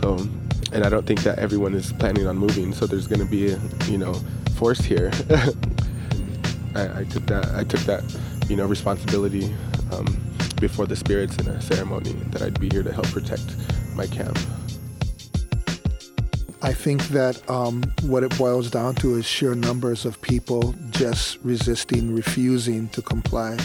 So, 0.00 0.16
and 0.72 0.84
I 0.84 0.88
don't 0.88 1.06
think 1.06 1.22
that 1.22 1.38
everyone 1.38 1.74
is 1.74 1.92
planning 1.92 2.26
on 2.26 2.36
moving. 2.36 2.72
So 2.72 2.86
there's 2.86 3.06
going 3.06 3.20
to 3.20 3.30
be 3.30 3.52
a, 3.52 3.58
you 3.86 3.98
know 3.98 4.14
force 4.56 4.80
here. 4.80 5.10
I, 6.74 7.00
I, 7.00 7.04
took 7.04 7.26
that 7.26 7.52
I 7.54 7.64
took 7.64 7.80
that 7.80 8.02
you 8.48 8.56
know 8.56 8.66
responsibility 8.66 9.54
um, 9.92 10.06
before 10.60 10.86
the 10.86 10.96
spirits 10.96 11.36
in 11.36 11.48
a 11.48 11.60
ceremony 11.60 12.12
that 12.30 12.42
I'd 12.42 12.58
be 12.58 12.68
here 12.70 12.82
to 12.82 12.92
help 12.92 13.06
protect 13.08 13.56
my 13.94 14.06
camp. 14.06 14.38
I 16.62 16.72
think 16.72 17.08
that 17.08 17.48
um, 17.50 17.82
what 18.02 18.22
it 18.22 18.36
boils 18.38 18.70
down 18.70 18.94
to 18.96 19.16
is 19.16 19.26
sheer 19.26 19.54
numbers 19.54 20.04
of 20.04 20.20
people 20.22 20.74
just 20.90 21.38
resisting, 21.42 22.14
refusing 22.14 22.88
to 22.88 23.02
comply. 23.02 23.58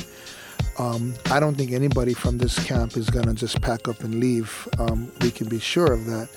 Um, 0.78 1.14
I 1.32 1.40
don't 1.40 1.56
think 1.56 1.72
anybody 1.72 2.14
from 2.14 2.38
this 2.38 2.62
camp 2.66 2.98
is 2.98 3.10
going 3.10 3.26
to 3.26 3.34
just 3.34 3.62
pack 3.62 3.88
up 3.88 4.02
and 4.02 4.20
leave. 4.20 4.68
Um, 4.78 5.12
we 5.22 5.32
can 5.32 5.48
be 5.48 5.60
sure 5.60 5.92
of 5.92 6.06
that. 6.06 6.30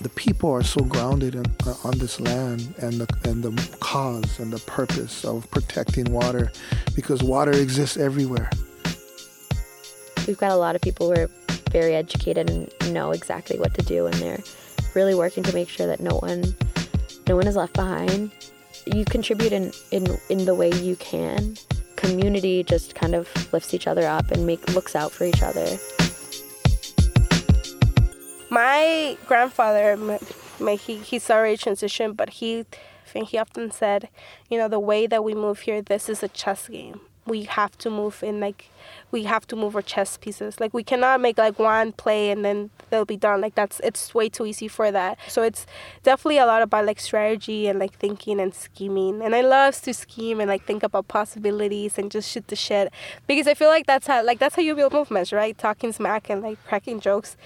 The 0.00 0.08
people 0.10 0.50
are 0.50 0.62
so 0.62 0.82
grounded 0.82 1.34
in, 1.34 1.44
uh, 1.66 1.74
on 1.84 1.98
this 1.98 2.18
land 2.18 2.74
and 2.78 2.94
the, 2.94 3.28
and 3.28 3.44
the 3.44 3.76
cause 3.80 4.38
and 4.38 4.50
the 4.50 4.58
purpose 4.60 5.24
of 5.26 5.50
protecting 5.50 6.10
water 6.10 6.50
because 6.96 7.22
water 7.22 7.52
exists 7.52 7.98
everywhere. 7.98 8.48
We've 10.26 10.38
got 10.38 10.52
a 10.52 10.56
lot 10.56 10.74
of 10.74 10.80
people 10.80 11.12
who 11.12 11.20
are 11.20 11.30
very 11.70 11.94
educated 11.94 12.48
and 12.48 12.94
know 12.94 13.10
exactly 13.10 13.58
what 13.58 13.74
to 13.74 13.82
do, 13.82 14.06
and 14.06 14.14
they're 14.14 14.40
really 14.94 15.14
working 15.14 15.42
to 15.44 15.52
make 15.52 15.68
sure 15.68 15.86
that 15.86 16.00
no 16.00 16.16
one 16.16 16.54
no 17.28 17.36
one 17.36 17.46
is 17.46 17.56
left 17.56 17.74
behind. 17.74 18.32
You 18.86 19.04
contribute 19.04 19.52
in, 19.52 19.72
in, 19.92 20.18
in 20.30 20.46
the 20.46 20.54
way 20.54 20.72
you 20.72 20.96
can. 20.96 21.56
Community 21.96 22.64
just 22.64 22.94
kind 22.94 23.14
of 23.14 23.28
lifts 23.52 23.72
each 23.74 23.86
other 23.86 24.06
up 24.06 24.30
and 24.30 24.46
make 24.46 24.74
looks 24.74 24.96
out 24.96 25.12
for 25.12 25.24
each 25.24 25.42
other. 25.42 25.66
My 28.50 29.16
grandfather, 29.26 29.96
my, 30.58 30.74
he, 30.74 30.96
he's 30.96 31.30
already 31.30 31.56
transitioned, 31.56 32.16
but 32.16 32.30
he, 32.30 32.64
think 33.10 33.28
he 33.28 33.38
often 33.38 33.70
said, 33.70 34.08
you 34.48 34.58
know, 34.58 34.68
the 34.68 34.80
way 34.80 35.06
that 35.06 35.22
we 35.22 35.34
move 35.34 35.60
here, 35.60 35.82
this 35.82 36.08
is 36.08 36.22
a 36.22 36.28
chess 36.28 36.68
game. 36.68 37.00
We 37.26 37.44
have 37.44 37.76
to 37.78 37.90
move 37.90 38.22
in 38.22 38.40
like 38.40 38.70
we 39.10 39.24
have 39.24 39.46
to 39.48 39.56
move 39.56 39.76
our 39.76 39.82
chess 39.82 40.16
pieces. 40.16 40.60
Like 40.60 40.72
we 40.72 40.82
cannot 40.82 41.20
make 41.20 41.38
like 41.38 41.58
one 41.58 41.92
play 41.92 42.30
and 42.30 42.44
then 42.44 42.70
they'll 42.90 43.04
be 43.04 43.16
done. 43.16 43.40
Like 43.40 43.54
that's 43.54 43.80
it's 43.80 44.14
way 44.14 44.28
too 44.28 44.46
easy 44.46 44.68
for 44.68 44.90
that. 44.90 45.18
So 45.28 45.42
it's 45.42 45.66
definitely 46.02 46.38
a 46.38 46.46
lot 46.46 46.62
about 46.62 46.86
like 46.86 47.00
strategy 47.00 47.66
and 47.68 47.78
like 47.78 47.94
thinking 47.94 48.40
and 48.40 48.54
scheming. 48.54 49.22
And 49.22 49.34
I 49.34 49.42
love 49.42 49.80
to 49.82 49.94
scheme 49.94 50.40
and 50.40 50.48
like 50.48 50.64
think 50.64 50.82
about 50.82 51.08
possibilities 51.08 51.98
and 51.98 52.10
just 52.10 52.30
shoot 52.30 52.46
the 52.48 52.56
shit 52.56 52.92
because 53.26 53.46
I 53.46 53.54
feel 53.54 53.68
like 53.68 53.86
that's 53.86 54.06
how 54.06 54.24
like 54.24 54.38
that's 54.38 54.56
how 54.56 54.62
you 54.62 54.74
build 54.74 54.92
movements, 54.92 55.32
right? 55.32 55.56
Talking 55.56 55.92
smack 55.92 56.30
and 56.30 56.42
like 56.42 56.62
cracking 56.66 57.00
jokes, 57.00 57.36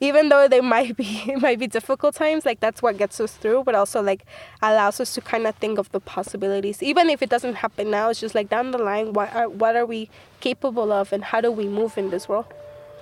even 0.00 0.28
though 0.28 0.48
they 0.48 0.60
might 0.60 0.96
be 0.96 1.22
it 1.26 1.40
might 1.40 1.58
be 1.58 1.66
difficult 1.66 2.14
times. 2.14 2.44
Like 2.44 2.60
that's 2.60 2.82
what 2.82 2.96
gets 2.96 3.20
us 3.20 3.32
through, 3.34 3.64
but 3.64 3.74
also 3.74 4.02
like 4.02 4.24
allows 4.62 5.00
us 5.00 5.14
to 5.14 5.20
kind 5.20 5.46
of 5.46 5.54
think 5.56 5.78
of 5.78 5.90
the 5.92 6.00
possibilities, 6.00 6.82
even 6.82 7.10
if 7.10 7.22
it 7.22 7.30
doesn't 7.30 7.56
happen 7.56 7.90
now. 7.90 8.10
It's 8.10 8.20
just 8.20 8.34
like 8.34 8.48
down 8.48 8.70
the 8.70 8.78
line, 8.78 9.12
what 9.12 9.34
are, 9.34 9.48
what 9.48 9.76
are 9.76 9.86
we 9.86 10.10
capable 10.40 10.92
of 10.92 11.12
and 11.12 11.24
how 11.24 11.40
do 11.40 11.50
we 11.50 11.66
move 11.66 11.96
in 11.98 12.10
this 12.10 12.28
world? 12.28 12.46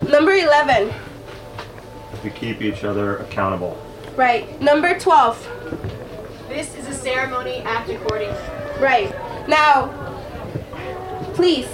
Number 0.08 0.32
11. 0.32 0.92
We 2.24 2.30
keep 2.30 2.60
each 2.60 2.84
other 2.84 3.16
accountable. 3.18 3.80
Right. 4.16 4.60
Number 4.60 4.98
12. 4.98 5.48
This 6.48 6.74
is 6.74 6.86
a 6.86 6.94
ceremony 6.94 7.58
act 7.64 7.88
accordingly. 7.88 8.36
Right. 8.78 9.10
Now, 9.48 9.88
please, 11.34 11.68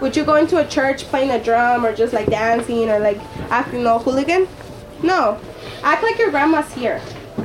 would 0.00 0.16
you 0.16 0.24
go 0.24 0.34
into 0.34 0.58
a 0.58 0.66
church 0.66 1.04
playing 1.04 1.30
a 1.30 1.42
drum 1.42 1.86
or 1.86 1.94
just 1.94 2.12
like 2.12 2.26
dancing 2.26 2.90
or 2.90 2.98
like 2.98 3.18
acting 3.54 3.86
all 3.86 4.00
hooligan? 4.00 4.48
No. 5.02 5.38
Act 5.84 6.02
like 6.02 6.18
your 6.18 6.30
grandma's 6.30 6.72
here. 6.72 7.00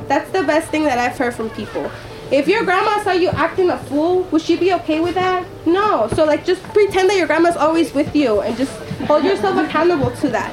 That's 0.08 0.28
the 0.32 0.42
best 0.42 0.68
thing 0.70 0.82
that 0.84 0.98
I've 0.98 1.16
heard 1.16 1.34
from 1.34 1.50
people. 1.50 1.88
If 2.32 2.48
your 2.48 2.64
grandma 2.64 3.02
saw 3.02 3.12
you 3.12 3.28
acting 3.28 3.70
a 3.70 3.78
fool, 3.78 4.22
would 4.30 4.42
she 4.42 4.56
be 4.56 4.72
okay 4.74 4.98
with 4.98 5.14
that? 5.14 5.46
No. 5.66 6.08
So 6.14 6.24
like 6.24 6.44
just 6.44 6.62
pretend 6.64 7.08
that 7.10 7.16
your 7.16 7.28
grandma's 7.28 7.56
always 7.56 7.94
with 7.94 8.14
you 8.14 8.40
and 8.40 8.56
just 8.56 8.76
hold 9.06 9.24
yourself 9.24 9.56
accountable 9.64 10.10
to 10.16 10.28
that. 10.30 10.52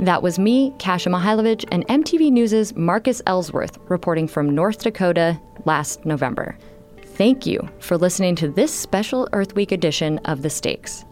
That 0.00 0.22
was 0.22 0.38
me, 0.38 0.72
Kasia 0.78 1.10
Mychajlowycz, 1.10 1.66
and 1.70 1.86
MTV 1.88 2.32
News' 2.32 2.74
Marcus 2.74 3.20
Ellsworth 3.26 3.76
reporting 3.90 4.26
from 4.26 4.54
North 4.54 4.82
Dakota 4.82 5.38
last 5.66 6.06
November. 6.06 6.56
Thank 7.02 7.44
you 7.44 7.68
for 7.80 7.98
listening 7.98 8.34
to 8.36 8.48
this 8.48 8.72
special 8.72 9.28
Earth 9.34 9.54
Week 9.54 9.72
edition 9.72 10.16
of 10.24 10.40
The 10.40 10.48
Stakes. 10.48 11.04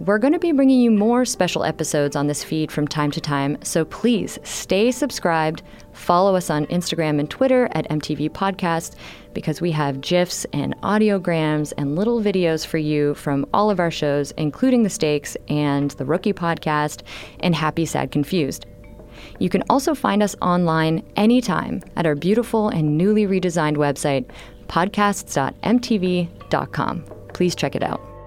We're 0.00 0.18
going 0.18 0.32
to 0.32 0.38
be 0.38 0.52
bringing 0.52 0.80
you 0.80 0.92
more 0.92 1.24
special 1.24 1.64
episodes 1.64 2.14
on 2.14 2.28
this 2.28 2.44
feed 2.44 2.70
from 2.70 2.86
time 2.86 3.10
to 3.10 3.20
time, 3.20 3.58
so 3.64 3.84
please 3.84 4.38
stay 4.44 4.92
subscribed. 4.92 5.64
Follow 5.92 6.36
us 6.36 6.50
on 6.50 6.66
Instagram 6.66 7.18
and 7.18 7.28
Twitter 7.28 7.68
at 7.72 7.90
MTV 7.90 8.30
Podcast 8.30 8.94
because 9.34 9.60
we 9.60 9.72
have 9.72 10.00
GIFs 10.00 10.46
and 10.52 10.76
audiograms 10.82 11.72
and 11.76 11.96
little 11.96 12.22
videos 12.22 12.64
for 12.64 12.78
you 12.78 13.14
from 13.14 13.44
all 13.52 13.70
of 13.70 13.80
our 13.80 13.90
shows, 13.90 14.30
including 14.32 14.84
The 14.84 14.90
Stakes 14.90 15.36
and 15.48 15.90
The 15.92 16.04
Rookie 16.04 16.32
Podcast 16.32 17.02
and 17.40 17.56
Happy, 17.56 17.84
Sad, 17.84 18.12
Confused. 18.12 18.66
You 19.40 19.48
can 19.48 19.64
also 19.68 19.96
find 19.96 20.22
us 20.22 20.36
online 20.40 21.02
anytime 21.16 21.82
at 21.96 22.06
our 22.06 22.14
beautiful 22.14 22.68
and 22.68 22.96
newly 22.96 23.26
redesigned 23.26 23.76
website, 23.76 24.30
podcasts.mtv.com. 24.68 27.04
Please 27.34 27.56
check 27.56 27.74
it 27.74 27.82
out. 27.82 28.17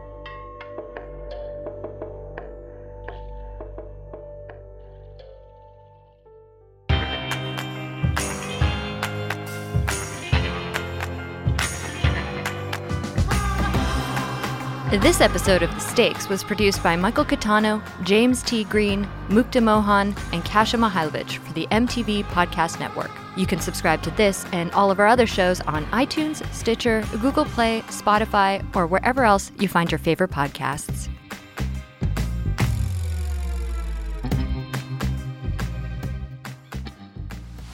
This 15.00 15.22
episode 15.22 15.64
of 15.64 15.74
The 15.74 15.80
Stakes 15.80 16.28
was 16.28 16.44
produced 16.44 16.84
by 16.84 16.98
Michael 16.98 17.24
Catano, 17.24 17.82
James 18.04 18.44
T. 18.44 18.66
Green, 18.66 19.08
Mukta 19.30 19.64
Mohan, 19.64 20.14
and 20.34 20.44
Kasia 20.44 20.78
Mychajlowycz 20.78 21.38
for 21.38 21.54
the 21.54 21.66
MTV 21.68 22.26
Podcast 22.26 22.78
Network. 22.78 23.10
You 23.38 23.46
can 23.46 23.62
subscribe 23.62 24.04
to 24.04 24.12
this 24.12 24.46
and 24.52 24.70
all 24.74 24.92
of 24.92 25.00
our 25.00 25.08
other 25.08 25.26
shows 25.26 25.62
on 25.62 25.86
iTunes, 25.86 26.46
Stitcher, 26.54 27.06
Google 27.22 27.46
Play, 27.46 27.84
Spotify, 27.88 28.64
or 28.76 28.86
wherever 28.86 29.24
else 29.24 29.50
you 29.60 29.70
find 29.70 29.90
your 29.90 29.98
favorite 29.98 30.30
podcasts. 30.30 31.08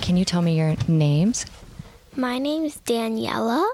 Can 0.02 0.18
you 0.18 0.24
tell 0.24 0.44
me 0.44 0.56
your 0.56 0.76
names? 0.88 1.48
My 2.16 2.38
name 2.38 2.64
is 2.64 2.78
Daniela. 2.86 3.66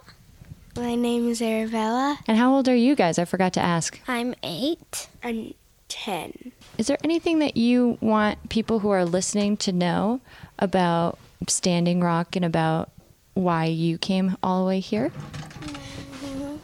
My 0.75 0.95
name 0.95 1.29
is 1.29 1.41
Arabella. 1.41 2.19
And 2.27 2.37
how 2.37 2.53
old 2.53 2.67
are 2.67 2.75
you 2.75 2.95
guys? 2.95 3.19
I 3.19 3.25
forgot 3.25 3.53
to 3.53 3.59
ask. 3.61 3.99
I'm 4.07 4.33
eight. 4.41 5.07
I'm 5.23 5.53
10. 5.87 6.51
Is 6.79 6.87
there 6.87 6.97
anything 7.03 7.37
that 7.39 7.55
you 7.55 7.99
want 8.01 8.49
people 8.49 8.79
who 8.79 8.89
are 8.89 9.05
listening 9.05 9.55
to 9.57 9.71
know 9.71 10.19
about 10.57 11.19
Standing 11.47 12.01
Rock 12.01 12.35
and 12.35 12.43
about 12.43 12.89
why 13.35 13.65
you 13.65 13.99
came 13.99 14.35
all 14.41 14.63
the 14.63 14.67
way 14.67 14.79
here? 14.79 15.09
Mm-hmm. 15.09 16.55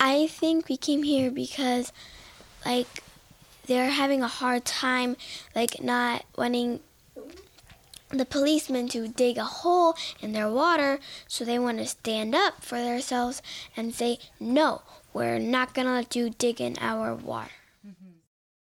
I 0.00 0.26
think 0.26 0.68
we 0.68 0.76
came 0.76 1.04
here 1.04 1.30
because, 1.30 1.92
like, 2.64 3.04
they're 3.66 3.90
having 3.90 4.24
a 4.24 4.28
hard 4.28 4.64
time, 4.64 5.16
like, 5.54 5.80
not 5.80 6.24
wanting 6.36 6.80
the 8.10 8.24
policemen 8.24 8.88
to 8.88 9.08
dig 9.08 9.36
a 9.36 9.44
hole 9.44 9.96
in 10.20 10.32
their 10.32 10.50
water, 10.50 10.98
so 11.26 11.44
they 11.44 11.58
want 11.58 11.78
to 11.78 11.86
stand 11.86 12.34
up 12.34 12.62
for 12.62 12.78
themselves 12.78 13.42
and 13.76 13.94
say, 13.94 14.18
No, 14.38 14.82
we're 15.12 15.38
not 15.38 15.74
going 15.74 15.86
to 15.86 15.92
let 15.92 16.14
you 16.14 16.30
dig 16.30 16.60
in 16.60 16.76
our 16.80 17.14
water. 17.14 17.50